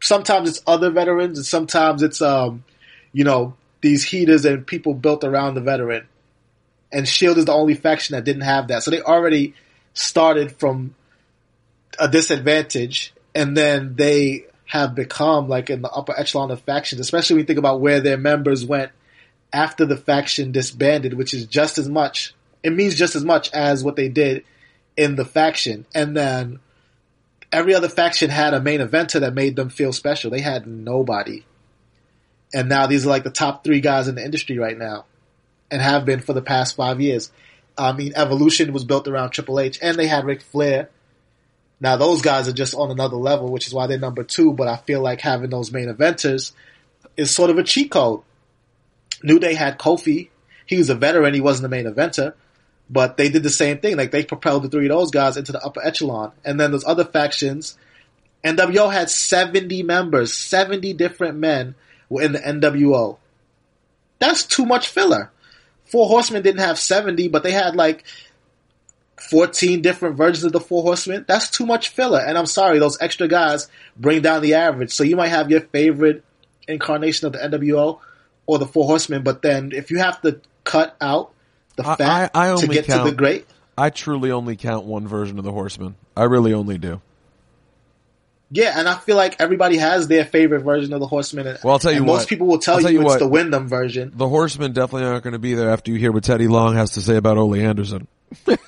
sometimes 0.00 0.48
it's 0.48 0.62
other 0.66 0.90
veterans 0.90 1.38
and 1.38 1.46
sometimes 1.46 2.02
it's 2.02 2.20
um, 2.22 2.62
you 3.12 3.24
know, 3.24 3.54
these 3.80 4.04
heaters 4.04 4.44
and 4.44 4.66
people 4.66 4.94
built 4.94 5.24
around 5.24 5.54
the 5.54 5.60
veteran. 5.60 6.06
And 6.92 7.08
Shield 7.08 7.38
is 7.38 7.44
the 7.44 7.52
only 7.52 7.74
faction 7.74 8.14
that 8.14 8.24
didn't 8.24 8.42
have 8.42 8.68
that. 8.68 8.82
So 8.82 8.90
they 8.90 9.00
already 9.00 9.54
started 9.94 10.58
from 10.58 10.94
a 11.98 12.08
disadvantage 12.08 13.12
and 13.34 13.56
then 13.56 13.94
they 13.96 14.46
have 14.66 14.94
become 14.94 15.48
like 15.48 15.70
in 15.70 15.82
the 15.82 15.90
upper 15.90 16.18
echelon 16.18 16.50
of 16.50 16.60
factions, 16.62 17.00
especially 17.00 17.34
when 17.34 17.40
you 17.40 17.46
think 17.46 17.58
about 17.58 17.80
where 17.80 18.00
their 18.00 18.16
members 18.16 18.64
went 18.64 18.92
after 19.52 19.84
the 19.84 19.96
faction 19.96 20.52
disbanded, 20.52 21.14
which 21.14 21.34
is 21.34 21.46
just 21.46 21.78
as 21.78 21.88
much. 21.88 22.34
It 22.62 22.72
means 22.72 22.94
just 22.94 23.16
as 23.16 23.24
much 23.24 23.50
as 23.52 23.82
what 23.82 23.96
they 23.96 24.08
did 24.08 24.44
in 24.96 25.16
the 25.16 25.24
faction. 25.24 25.86
And 25.94 26.16
then 26.16 26.60
every 27.50 27.74
other 27.74 27.88
faction 27.88 28.30
had 28.30 28.54
a 28.54 28.60
main 28.60 28.80
eventer 28.80 29.20
that 29.20 29.34
made 29.34 29.56
them 29.56 29.70
feel 29.70 29.92
special. 29.92 30.30
They 30.30 30.40
had 30.40 30.66
nobody. 30.66 31.44
And 32.52 32.68
now 32.68 32.86
these 32.86 33.06
are 33.06 33.10
like 33.10 33.24
the 33.24 33.30
top 33.30 33.64
three 33.64 33.80
guys 33.80 34.08
in 34.08 34.14
the 34.16 34.24
industry 34.24 34.58
right 34.58 34.76
now 34.76 35.04
and 35.70 35.80
have 35.80 36.04
been 36.04 36.20
for 36.20 36.32
the 36.32 36.42
past 36.42 36.76
five 36.76 37.00
years. 37.00 37.30
I 37.78 37.92
mean, 37.92 38.12
Evolution 38.16 38.72
was 38.72 38.84
built 38.84 39.06
around 39.06 39.30
Triple 39.30 39.60
H 39.60 39.78
and 39.80 39.96
they 39.96 40.06
had 40.06 40.24
Ric 40.24 40.42
Flair. 40.42 40.90
Now 41.80 41.96
those 41.96 42.22
guys 42.22 42.48
are 42.48 42.52
just 42.52 42.74
on 42.74 42.90
another 42.90 43.16
level, 43.16 43.50
which 43.50 43.66
is 43.66 43.72
why 43.72 43.86
they're 43.86 43.98
number 43.98 44.24
two, 44.24 44.52
but 44.52 44.68
I 44.68 44.76
feel 44.76 45.00
like 45.00 45.20
having 45.20 45.50
those 45.50 45.72
main 45.72 45.88
eventers 45.88 46.52
is 47.16 47.34
sort 47.34 47.50
of 47.50 47.58
a 47.58 47.62
cheat 47.62 47.90
code. 47.90 48.22
New 49.22 49.38
Day 49.38 49.54
had 49.54 49.78
Kofi. 49.78 50.28
He 50.66 50.76
was 50.76 50.90
a 50.90 50.94
veteran. 50.94 51.34
He 51.34 51.40
wasn't 51.40 51.70
the 51.70 51.76
main 51.76 51.86
eventer, 51.86 52.34
but 52.88 53.16
they 53.16 53.28
did 53.28 53.42
the 53.42 53.50
same 53.50 53.78
thing. 53.78 53.96
Like 53.96 54.10
they 54.10 54.24
propelled 54.24 54.64
the 54.64 54.68
three 54.68 54.86
of 54.86 54.90
those 54.90 55.10
guys 55.10 55.36
into 55.36 55.52
the 55.52 55.64
upper 55.64 55.82
echelon. 55.82 56.32
And 56.44 56.60
then 56.60 56.72
those 56.72 56.84
other 56.84 57.04
factions, 57.04 57.78
NWO 58.44 58.92
had 58.92 59.10
70 59.10 59.82
members, 59.82 60.34
70 60.34 60.92
different 60.94 61.38
men 61.38 61.74
were 62.10 62.20
in 62.22 62.32
the 62.32 62.38
NWO. 62.38 63.16
That's 64.18 64.44
too 64.44 64.66
much 64.66 64.88
filler. 64.88 65.30
Four 65.86 66.08
Horsemen 66.08 66.42
didn't 66.42 66.60
have 66.60 66.78
70, 66.78 67.28
but 67.28 67.42
they 67.42 67.52
had 67.52 67.74
like 67.74 68.04
14 69.30 69.82
different 69.82 70.16
versions 70.16 70.44
of 70.44 70.52
the 70.52 70.60
Four 70.60 70.82
Horsemen. 70.82 71.24
That's 71.26 71.50
too 71.50 71.66
much 71.66 71.88
filler. 71.90 72.20
And 72.20 72.36
I'm 72.38 72.46
sorry, 72.46 72.78
those 72.78 73.00
extra 73.00 73.28
guys 73.28 73.68
bring 73.96 74.22
down 74.22 74.42
the 74.42 74.54
average. 74.54 74.92
So 74.92 75.04
you 75.04 75.16
might 75.16 75.28
have 75.28 75.50
your 75.50 75.60
favorite 75.60 76.22
incarnation 76.68 77.26
of 77.26 77.32
the 77.32 77.38
NWO 77.38 77.98
or 78.46 78.58
the 78.58 78.66
Four 78.66 78.86
Horsemen, 78.86 79.22
but 79.22 79.42
then 79.42 79.72
if 79.72 79.90
you 79.90 79.98
have 79.98 80.20
to 80.22 80.40
cut 80.64 80.96
out 81.00 81.32
the 81.76 81.86
I- 81.86 81.96
fat 81.96 82.30
I- 82.34 82.44
I 82.44 82.46
to 82.48 82.52
only 82.54 82.68
get 82.68 82.84
to 82.86 82.90
count- 82.92 83.04
the 83.10 83.12
great, 83.16 83.46
I 83.76 83.90
truly 83.90 84.30
only 84.30 84.56
count 84.56 84.84
one 84.84 85.06
version 85.08 85.38
of 85.38 85.44
the 85.44 85.52
Horsemen. 85.52 85.94
I 86.16 86.24
really 86.24 86.52
only 86.52 86.76
do. 86.78 87.00
Yeah, 88.52 88.76
and 88.78 88.88
I 88.88 88.96
feel 88.98 89.16
like 89.16 89.36
everybody 89.40 89.76
has 89.76 90.08
their 90.08 90.24
favorite 90.24 90.62
version 90.62 90.92
of 90.92 90.98
the 90.98 91.06
Horseman. 91.06 91.46
And, 91.46 91.58
Well, 91.62 91.74
I'll 91.74 91.78
tell 91.78 91.92
you 91.92 92.02
what. 92.02 92.14
most 92.16 92.28
people 92.28 92.48
will 92.48 92.58
tell 92.58 92.74
I'll 92.74 92.80
you, 92.80 92.98
tell 92.98 93.06
you 93.06 93.06
it's 93.10 93.18
the 93.18 93.28
Windham 93.28 93.68
version. 93.68 94.10
The 94.14 94.28
Horsemen 94.28 94.72
definitely 94.72 95.06
aren't 95.06 95.22
going 95.22 95.34
to 95.34 95.38
be 95.38 95.54
there 95.54 95.70
after 95.70 95.92
you 95.92 95.98
hear 95.98 96.10
what 96.10 96.24
Teddy 96.24 96.48
Long 96.48 96.74
has 96.74 96.92
to 96.92 97.00
say 97.00 97.14
about 97.16 97.38
Ole 97.38 97.54
Anderson. 97.54 98.08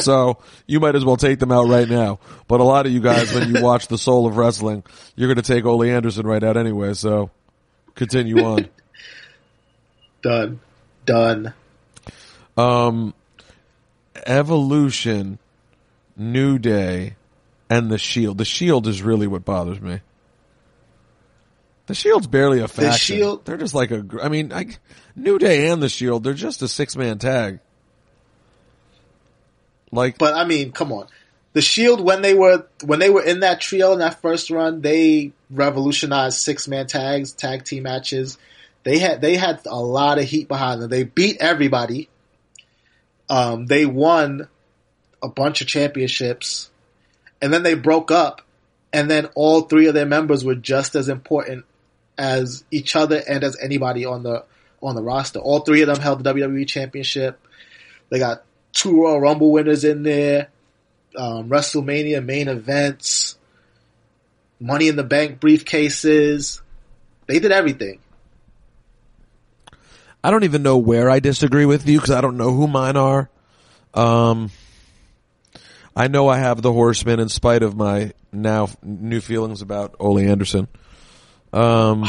so 0.00 0.38
you 0.66 0.80
might 0.80 0.94
as 0.94 1.04
well 1.04 1.16
take 1.16 1.38
them 1.38 1.52
out 1.52 1.68
right 1.68 1.88
now. 1.88 2.18
But 2.48 2.60
a 2.60 2.64
lot 2.64 2.86
of 2.86 2.92
you 2.92 3.00
guys, 3.00 3.32
when 3.32 3.54
you 3.54 3.62
watch 3.62 3.88
the 3.88 3.98
Soul 3.98 4.26
of 4.26 4.36
Wrestling, 4.36 4.82
you're 5.16 5.28
going 5.28 5.42
to 5.42 5.42
take 5.42 5.64
Ole 5.64 5.82
Anderson 5.84 6.26
right 6.26 6.42
out 6.42 6.56
anyway. 6.56 6.94
So 6.94 7.30
continue 7.94 8.42
on. 8.44 8.68
Done. 10.22 10.60
Done. 11.04 11.52
Um, 12.56 13.14
Evolution, 14.26 15.38
New 16.16 16.58
Day, 16.58 17.16
and 17.68 17.90
the 17.90 17.98
Shield. 17.98 18.38
The 18.38 18.44
Shield 18.44 18.86
is 18.86 19.02
really 19.02 19.26
what 19.26 19.44
bothers 19.44 19.80
me. 19.80 20.00
The 21.86 21.94
Shield's 21.94 22.26
barely 22.26 22.60
a 22.60 22.68
faction. 22.68 23.16
Shield- 23.16 23.44
They're 23.44 23.56
just 23.56 23.74
like 23.74 23.90
a. 23.90 24.04
I 24.22 24.28
mean, 24.28 24.52
I, 24.52 24.66
New 25.14 25.38
Day 25.38 25.68
and 25.68 25.82
the 25.82 25.88
Shield. 25.88 26.24
They're 26.24 26.34
just 26.34 26.62
a 26.62 26.68
six 26.68 26.96
man 26.96 27.18
tag. 27.18 27.60
Like, 29.92 30.18
But 30.18 30.34
I 30.34 30.44
mean, 30.44 30.72
come 30.72 30.92
on. 30.92 31.06
The 31.52 31.62
Shield 31.62 32.00
when 32.00 32.20
they 32.22 32.34
were 32.34 32.66
when 32.84 32.98
they 32.98 33.08
were 33.08 33.22
in 33.22 33.40
that 33.40 33.60
trio 33.60 33.92
in 33.92 34.00
that 34.00 34.20
first 34.20 34.50
run, 34.50 34.82
they 34.82 35.32
revolutionized 35.48 36.38
six 36.38 36.68
man 36.68 36.86
tags, 36.86 37.32
tag 37.32 37.64
team 37.64 37.84
matches. 37.84 38.36
They 38.82 38.98
had 38.98 39.20
they 39.22 39.36
had 39.36 39.60
a 39.66 39.80
lot 39.80 40.18
of 40.18 40.24
heat 40.24 40.48
behind 40.48 40.82
them. 40.82 40.90
They 40.90 41.04
beat 41.04 41.38
everybody. 41.40 42.08
Um, 43.30 43.66
they 43.66 43.86
won 43.86 44.48
a 45.22 45.28
bunch 45.28 45.60
of 45.60 45.66
championships, 45.66 46.70
and 47.40 47.52
then 47.52 47.62
they 47.62 47.74
broke 47.74 48.10
up, 48.10 48.42
and 48.92 49.10
then 49.10 49.26
all 49.34 49.62
three 49.62 49.86
of 49.86 49.94
their 49.94 50.06
members 50.06 50.44
were 50.44 50.54
just 50.54 50.94
as 50.94 51.08
important 51.08 51.64
as 52.18 52.64
each 52.70 52.96
other 52.96 53.22
and 53.28 53.44
as 53.44 53.56
anybody 53.60 54.04
on 54.04 54.22
the 54.22 54.44
on 54.82 54.94
the 54.94 55.02
roster. 55.02 55.38
All 55.38 55.60
three 55.60 55.82
of 55.82 55.88
them 55.88 56.00
held 56.00 56.22
the 56.22 56.34
WWE 56.34 56.66
Championship. 56.66 57.40
They 58.10 58.18
got 58.18 58.44
two 58.72 59.02
Royal 59.02 59.20
Rumble 59.20 59.50
winners 59.50 59.84
in 59.84 60.02
there, 60.02 60.48
um, 61.16 61.48
WrestleMania 61.48 62.24
main 62.24 62.48
events, 62.48 63.36
Money 64.60 64.88
in 64.88 64.96
the 64.96 65.04
Bank 65.04 65.40
briefcases. 65.40 66.60
They 67.26 67.38
did 67.38 67.52
everything. 67.52 68.00
I 70.22 70.30
don't 70.30 70.44
even 70.44 70.62
know 70.62 70.78
where 70.78 71.08
I 71.08 71.20
disagree 71.20 71.66
with 71.66 71.88
you 71.88 71.98
because 71.98 72.10
I 72.10 72.20
don't 72.20 72.36
know 72.36 72.52
who 72.52 72.66
mine 72.66 72.96
are. 72.96 73.30
Um, 73.94 74.50
I 75.96 76.08
know 76.08 76.28
I 76.28 76.36
have 76.36 76.60
the 76.60 76.72
Horsemen 76.72 77.20
in 77.20 77.30
spite 77.30 77.62
of 77.62 77.74
my 77.74 78.12
now 78.30 78.68
new 78.82 79.22
feelings 79.22 79.62
about 79.62 79.96
Ole 79.98 80.18
Anderson. 80.18 80.68
Um, 81.54 82.04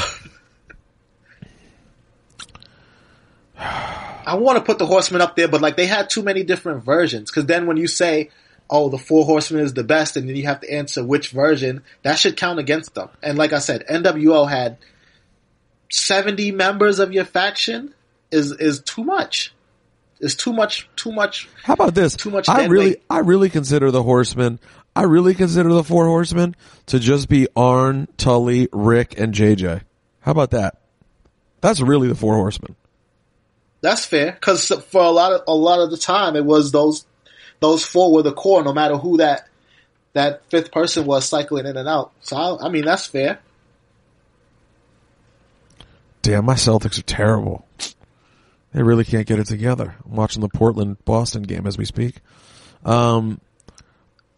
I 3.58 4.36
want 4.36 4.58
to 4.58 4.64
put 4.66 4.78
the 4.78 4.86
Horsemen 4.86 5.22
up 5.22 5.38
there, 5.38 5.48
but 5.48 5.62
like 5.62 5.78
they 5.78 5.86
had 5.86 6.10
too 6.10 6.22
many 6.22 6.44
different 6.44 6.84
versions. 6.84 7.32
Because 7.32 7.46
then 7.46 7.66
when 7.66 7.78
you 7.78 7.88
say, 7.88 8.30
"Oh, 8.70 8.90
the 8.90 8.98
Four 8.98 9.24
Horsemen 9.24 9.64
is 9.64 9.74
the 9.74 9.86
best," 9.86 10.18
and 10.18 10.28
then 10.28 10.36
you 10.36 10.48
have 10.48 10.60
to 10.60 10.70
answer 10.70 11.02
which 11.02 11.30
version, 11.30 11.82
that 12.04 12.20
should 12.20 12.36
count 12.36 12.60
against 12.60 12.94
them. 12.94 13.08
And 13.24 13.38
like 13.38 13.54
I 13.54 13.60
said, 13.60 13.86
NWO 13.90 14.50
had 14.50 14.80
seventy 15.90 16.52
members 16.52 17.00
of 17.00 17.14
your 17.14 17.24
faction 17.24 17.94
is 18.32 18.52
is 18.52 18.82
too 18.82 19.06
much. 19.06 19.54
Is 20.20 20.36
too 20.36 20.54
much. 20.54 20.90
Too 20.96 21.12
much. 21.12 21.48
how 21.64 21.74
about 21.74 21.94
this? 21.94 22.16
Too 22.16 22.32
much 22.32 22.50
I 22.50 22.66
really, 22.66 22.90
weight. 22.90 23.04
I 23.10 23.20
really 23.20 23.50
consider 23.50 23.92
the 23.92 24.02
Horsemen. 24.02 24.60
I 24.96 25.04
really 25.04 25.36
consider 25.36 25.72
the 25.72 25.84
Four 25.84 26.06
Horsemen 26.06 26.56
to 26.88 27.00
just 27.00 27.30
be 27.30 27.48
Arn, 27.56 28.08
Tully, 28.18 28.68
Ric, 28.72 29.20
and 29.20 29.34
JJ. 29.34 29.82
How 30.22 30.32
about 30.32 30.52
that? 30.52 30.82
That's 31.62 31.82
really 31.82 32.08
the 32.08 32.16
Four 32.16 32.36
Horsemen. 32.36 32.76
That's 33.82 34.06
fair 34.06 34.32
because 34.32 34.68
for 34.90 35.04
a 35.04 35.12
lot 35.12 35.34
of 35.34 35.42
a 35.48 35.54
lot 35.54 35.80
of 35.80 35.92
the 35.92 35.98
time 35.98 36.36
it 36.36 36.44
was 36.44 36.72
those 36.72 37.06
those 37.60 37.86
four 37.86 38.12
were 38.12 38.24
the 38.24 38.34
core, 38.34 38.64
no 38.64 38.74
matter 38.74 38.98
who 38.98 39.18
that 39.18 39.48
that 40.14 40.42
fifth 40.50 40.72
person 40.72 41.06
was 41.06 41.26
cycling 41.26 41.68
in 41.68 41.78
and 41.78 41.88
out. 41.88 42.12
So 42.22 42.36
I, 42.36 42.66
I 42.66 42.70
mean 42.70 42.86
that's 42.86 43.06
fair. 43.06 43.40
Damn, 46.24 46.46
my 46.46 46.56
Celtics 46.56 46.98
are 46.98 47.04
terrible. 47.04 47.67
They 48.74 48.84
really 48.84 49.06
can't 49.06 49.26
get 49.26 49.40
it 49.40 49.48
together. 49.48 49.96
I'm 50.06 50.16
watching 50.16 50.42
the 50.42 50.50
Portland 50.50 51.04
Boston 51.06 51.44
game 51.44 51.66
as 51.66 51.78
we 51.78 51.86
speak. 51.86 52.18
Um, 52.86 53.40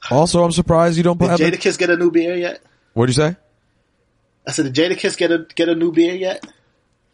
also, 0.09 0.43
I'm 0.43 0.51
surprised 0.51 0.97
you 0.97 1.03
don't 1.03 1.19
Did 1.19 1.29
have. 1.29 1.39
Jadakiss 1.39 1.77
get 1.77 1.89
a 1.89 1.97
new 1.97 2.11
beer 2.11 2.35
yet? 2.35 2.61
What'd 2.93 3.15
you 3.15 3.21
say? 3.21 3.35
I 4.47 4.51
said, 4.51 4.71
did 4.71 4.91
Jadakiss 4.91 5.17
get 5.17 5.31
a 5.31 5.45
get 5.55 5.69
a 5.69 5.75
new 5.75 5.91
beer 5.91 6.13
yet? 6.13 6.45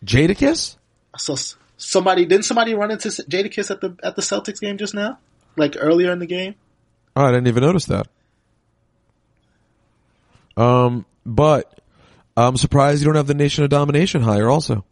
Jadakiss? 0.06 0.78
So 1.18 1.34
s- 1.34 1.56
somebody 1.78 2.26
didn't 2.26 2.46
somebody 2.46 2.74
run 2.76 2.92
into 2.92 3.08
S- 3.08 3.22
Jadakiss 3.28 3.72
at 3.72 3.82
the 3.82 3.96
at 4.04 4.16
the 4.16 4.22
Celtics 4.22 4.60
game 4.62 4.78
just 4.78 4.94
now, 4.94 5.18
like 5.58 5.76
earlier 5.80 6.12
in 6.12 6.20
the 6.20 6.26
game. 6.28 6.56
Oh, 7.16 7.24
I 7.24 7.32
didn't 7.32 7.48
even 7.48 7.64
notice 7.64 7.86
that. 7.86 8.08
Um, 10.58 11.06
but 11.26 11.80
I'm 12.38 12.58
surprised 12.58 13.02
you 13.02 13.06
don't 13.06 13.16
have 13.16 13.28
the 13.28 13.34
Nation 13.34 13.64
of 13.64 13.70
Domination 13.70 14.22
higher 14.22 14.50
also. 14.50 14.86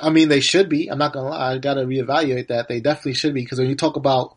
I 0.00 0.10
mean, 0.10 0.28
they 0.28 0.40
should 0.40 0.68
be. 0.68 0.88
I'm 0.88 0.98
not 0.98 1.12
gonna 1.12 1.28
lie. 1.28 1.52
I 1.52 1.58
gotta 1.58 1.82
reevaluate 1.82 2.48
that. 2.48 2.68
They 2.68 2.80
definitely 2.80 3.14
should 3.14 3.34
be 3.34 3.42
because 3.42 3.58
when 3.58 3.68
you 3.68 3.76
talk 3.76 3.96
about 3.96 4.34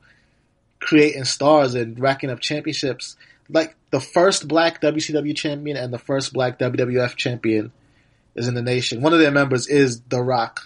creating 0.79 1.23
stars 1.25 1.75
and 1.75 1.99
racking 1.99 2.29
up 2.29 2.39
championships, 2.39 3.15
like 3.49 3.75
the 3.91 3.99
first 3.99 4.47
black 4.47 4.81
WCW 4.81 5.35
champion 5.35 5.77
and 5.77 5.93
the 5.93 5.99
first 5.99 6.33
black 6.33 6.59
WWF 6.59 7.15
champion 7.15 7.71
is 8.35 8.47
in 8.47 8.53
the 8.55 8.61
nation. 8.61 9.01
One 9.01 9.13
of 9.13 9.19
their 9.19 9.31
members 9.31 9.67
is 9.67 10.01
The 10.01 10.21
Rock. 10.21 10.61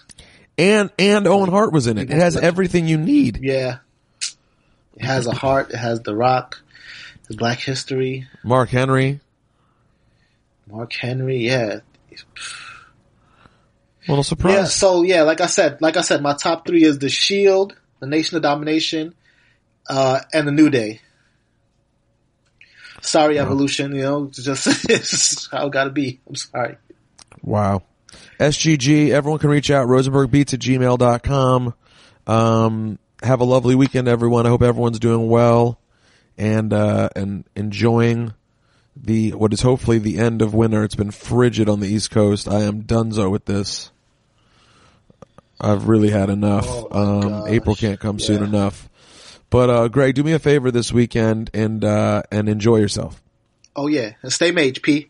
And, 0.56 0.90
and 0.98 1.26
Owen 1.28 1.50
Hart 1.50 1.72
was 1.72 1.86
in 1.86 1.98
it. 1.98 2.10
It 2.10 2.16
has 2.16 2.36
everything 2.36 2.88
you 2.88 2.98
need. 2.98 3.38
Yeah, 3.40 3.78
it 4.20 5.04
has 5.04 5.26
a 5.26 5.34
heart. 5.34 5.70
It 5.70 5.76
has 5.76 6.00
The 6.00 6.16
Rock. 6.16 6.60
It's 7.26 7.36
Black 7.36 7.58
History. 7.58 8.26
Mark 8.42 8.70
Henry. 8.70 9.20
Mark 10.66 10.92
Henry. 10.92 11.46
Yeah, 11.46 11.80
Little 14.08 14.16
Yeah, 14.18 14.22
surprise. 14.22 14.74
so 14.74 15.02
yeah, 15.02 15.22
like 15.22 15.40
I 15.40 15.46
said, 15.46 15.80
like 15.82 15.96
I 15.96 16.00
said, 16.00 16.22
my 16.22 16.34
top 16.34 16.66
three 16.66 16.82
is 16.84 16.98
the 16.98 17.08
Shield, 17.10 17.76
the 18.00 18.06
Nation 18.06 18.36
of 18.36 18.42
Domination, 18.42 19.14
uh, 19.88 20.20
and 20.32 20.48
the 20.48 20.52
New 20.52 20.70
Day. 20.70 21.00
Sorry, 23.00 23.38
Evolution, 23.38 23.94
you 23.94 24.02
know, 24.02 24.26
just 24.26 24.66
it's 24.90 25.48
how 25.50 25.66
it 25.66 25.72
gotta 25.72 25.90
be. 25.90 26.20
I'm 26.28 26.34
sorry. 26.34 26.76
Wow. 27.42 27.82
SGG, 28.40 29.10
everyone 29.10 29.38
can 29.38 29.50
reach 29.50 29.70
out, 29.70 29.86
rosenbergbeats 29.86 30.54
at 30.54 30.60
gmail.com. 30.60 31.74
Um, 32.26 32.98
have 33.22 33.40
a 33.40 33.44
lovely 33.44 33.74
weekend, 33.74 34.08
everyone. 34.08 34.46
I 34.46 34.48
hope 34.48 34.62
everyone's 34.62 34.98
doing 34.98 35.28
well 35.28 35.78
and, 36.36 36.72
uh, 36.72 37.08
and 37.14 37.44
enjoying 37.54 38.34
the, 38.96 39.32
what 39.32 39.52
is 39.52 39.60
hopefully 39.62 39.98
the 39.98 40.18
end 40.18 40.42
of 40.42 40.54
winter. 40.54 40.82
It's 40.82 40.94
been 40.96 41.10
frigid 41.12 41.68
on 41.68 41.80
the 41.80 41.86
East 41.88 42.10
Coast. 42.10 42.48
I 42.48 42.62
am 42.62 42.82
donezo 42.82 43.30
with 43.30 43.44
this. 43.44 43.90
I've 45.60 45.88
really 45.88 46.10
had 46.10 46.30
enough. 46.30 46.66
Oh 46.68 47.42
um. 47.42 47.48
April 47.48 47.74
can't 47.74 48.00
come 48.00 48.18
soon 48.18 48.42
enough. 48.42 48.88
But, 49.50 49.70
uh, 49.70 49.88
Greg, 49.88 50.14
do 50.14 50.22
me 50.22 50.32
a 50.32 50.38
favor 50.38 50.70
this 50.70 50.92
weekend 50.92 51.50
and, 51.54 51.82
uh, 51.82 52.22
and 52.30 52.48
enjoy 52.48 52.76
yourself. 52.76 53.22
Oh 53.74 53.86
yeah, 53.86 54.12
and 54.22 54.32
stay 54.32 54.50
mage, 54.50 54.82
P. 54.82 55.08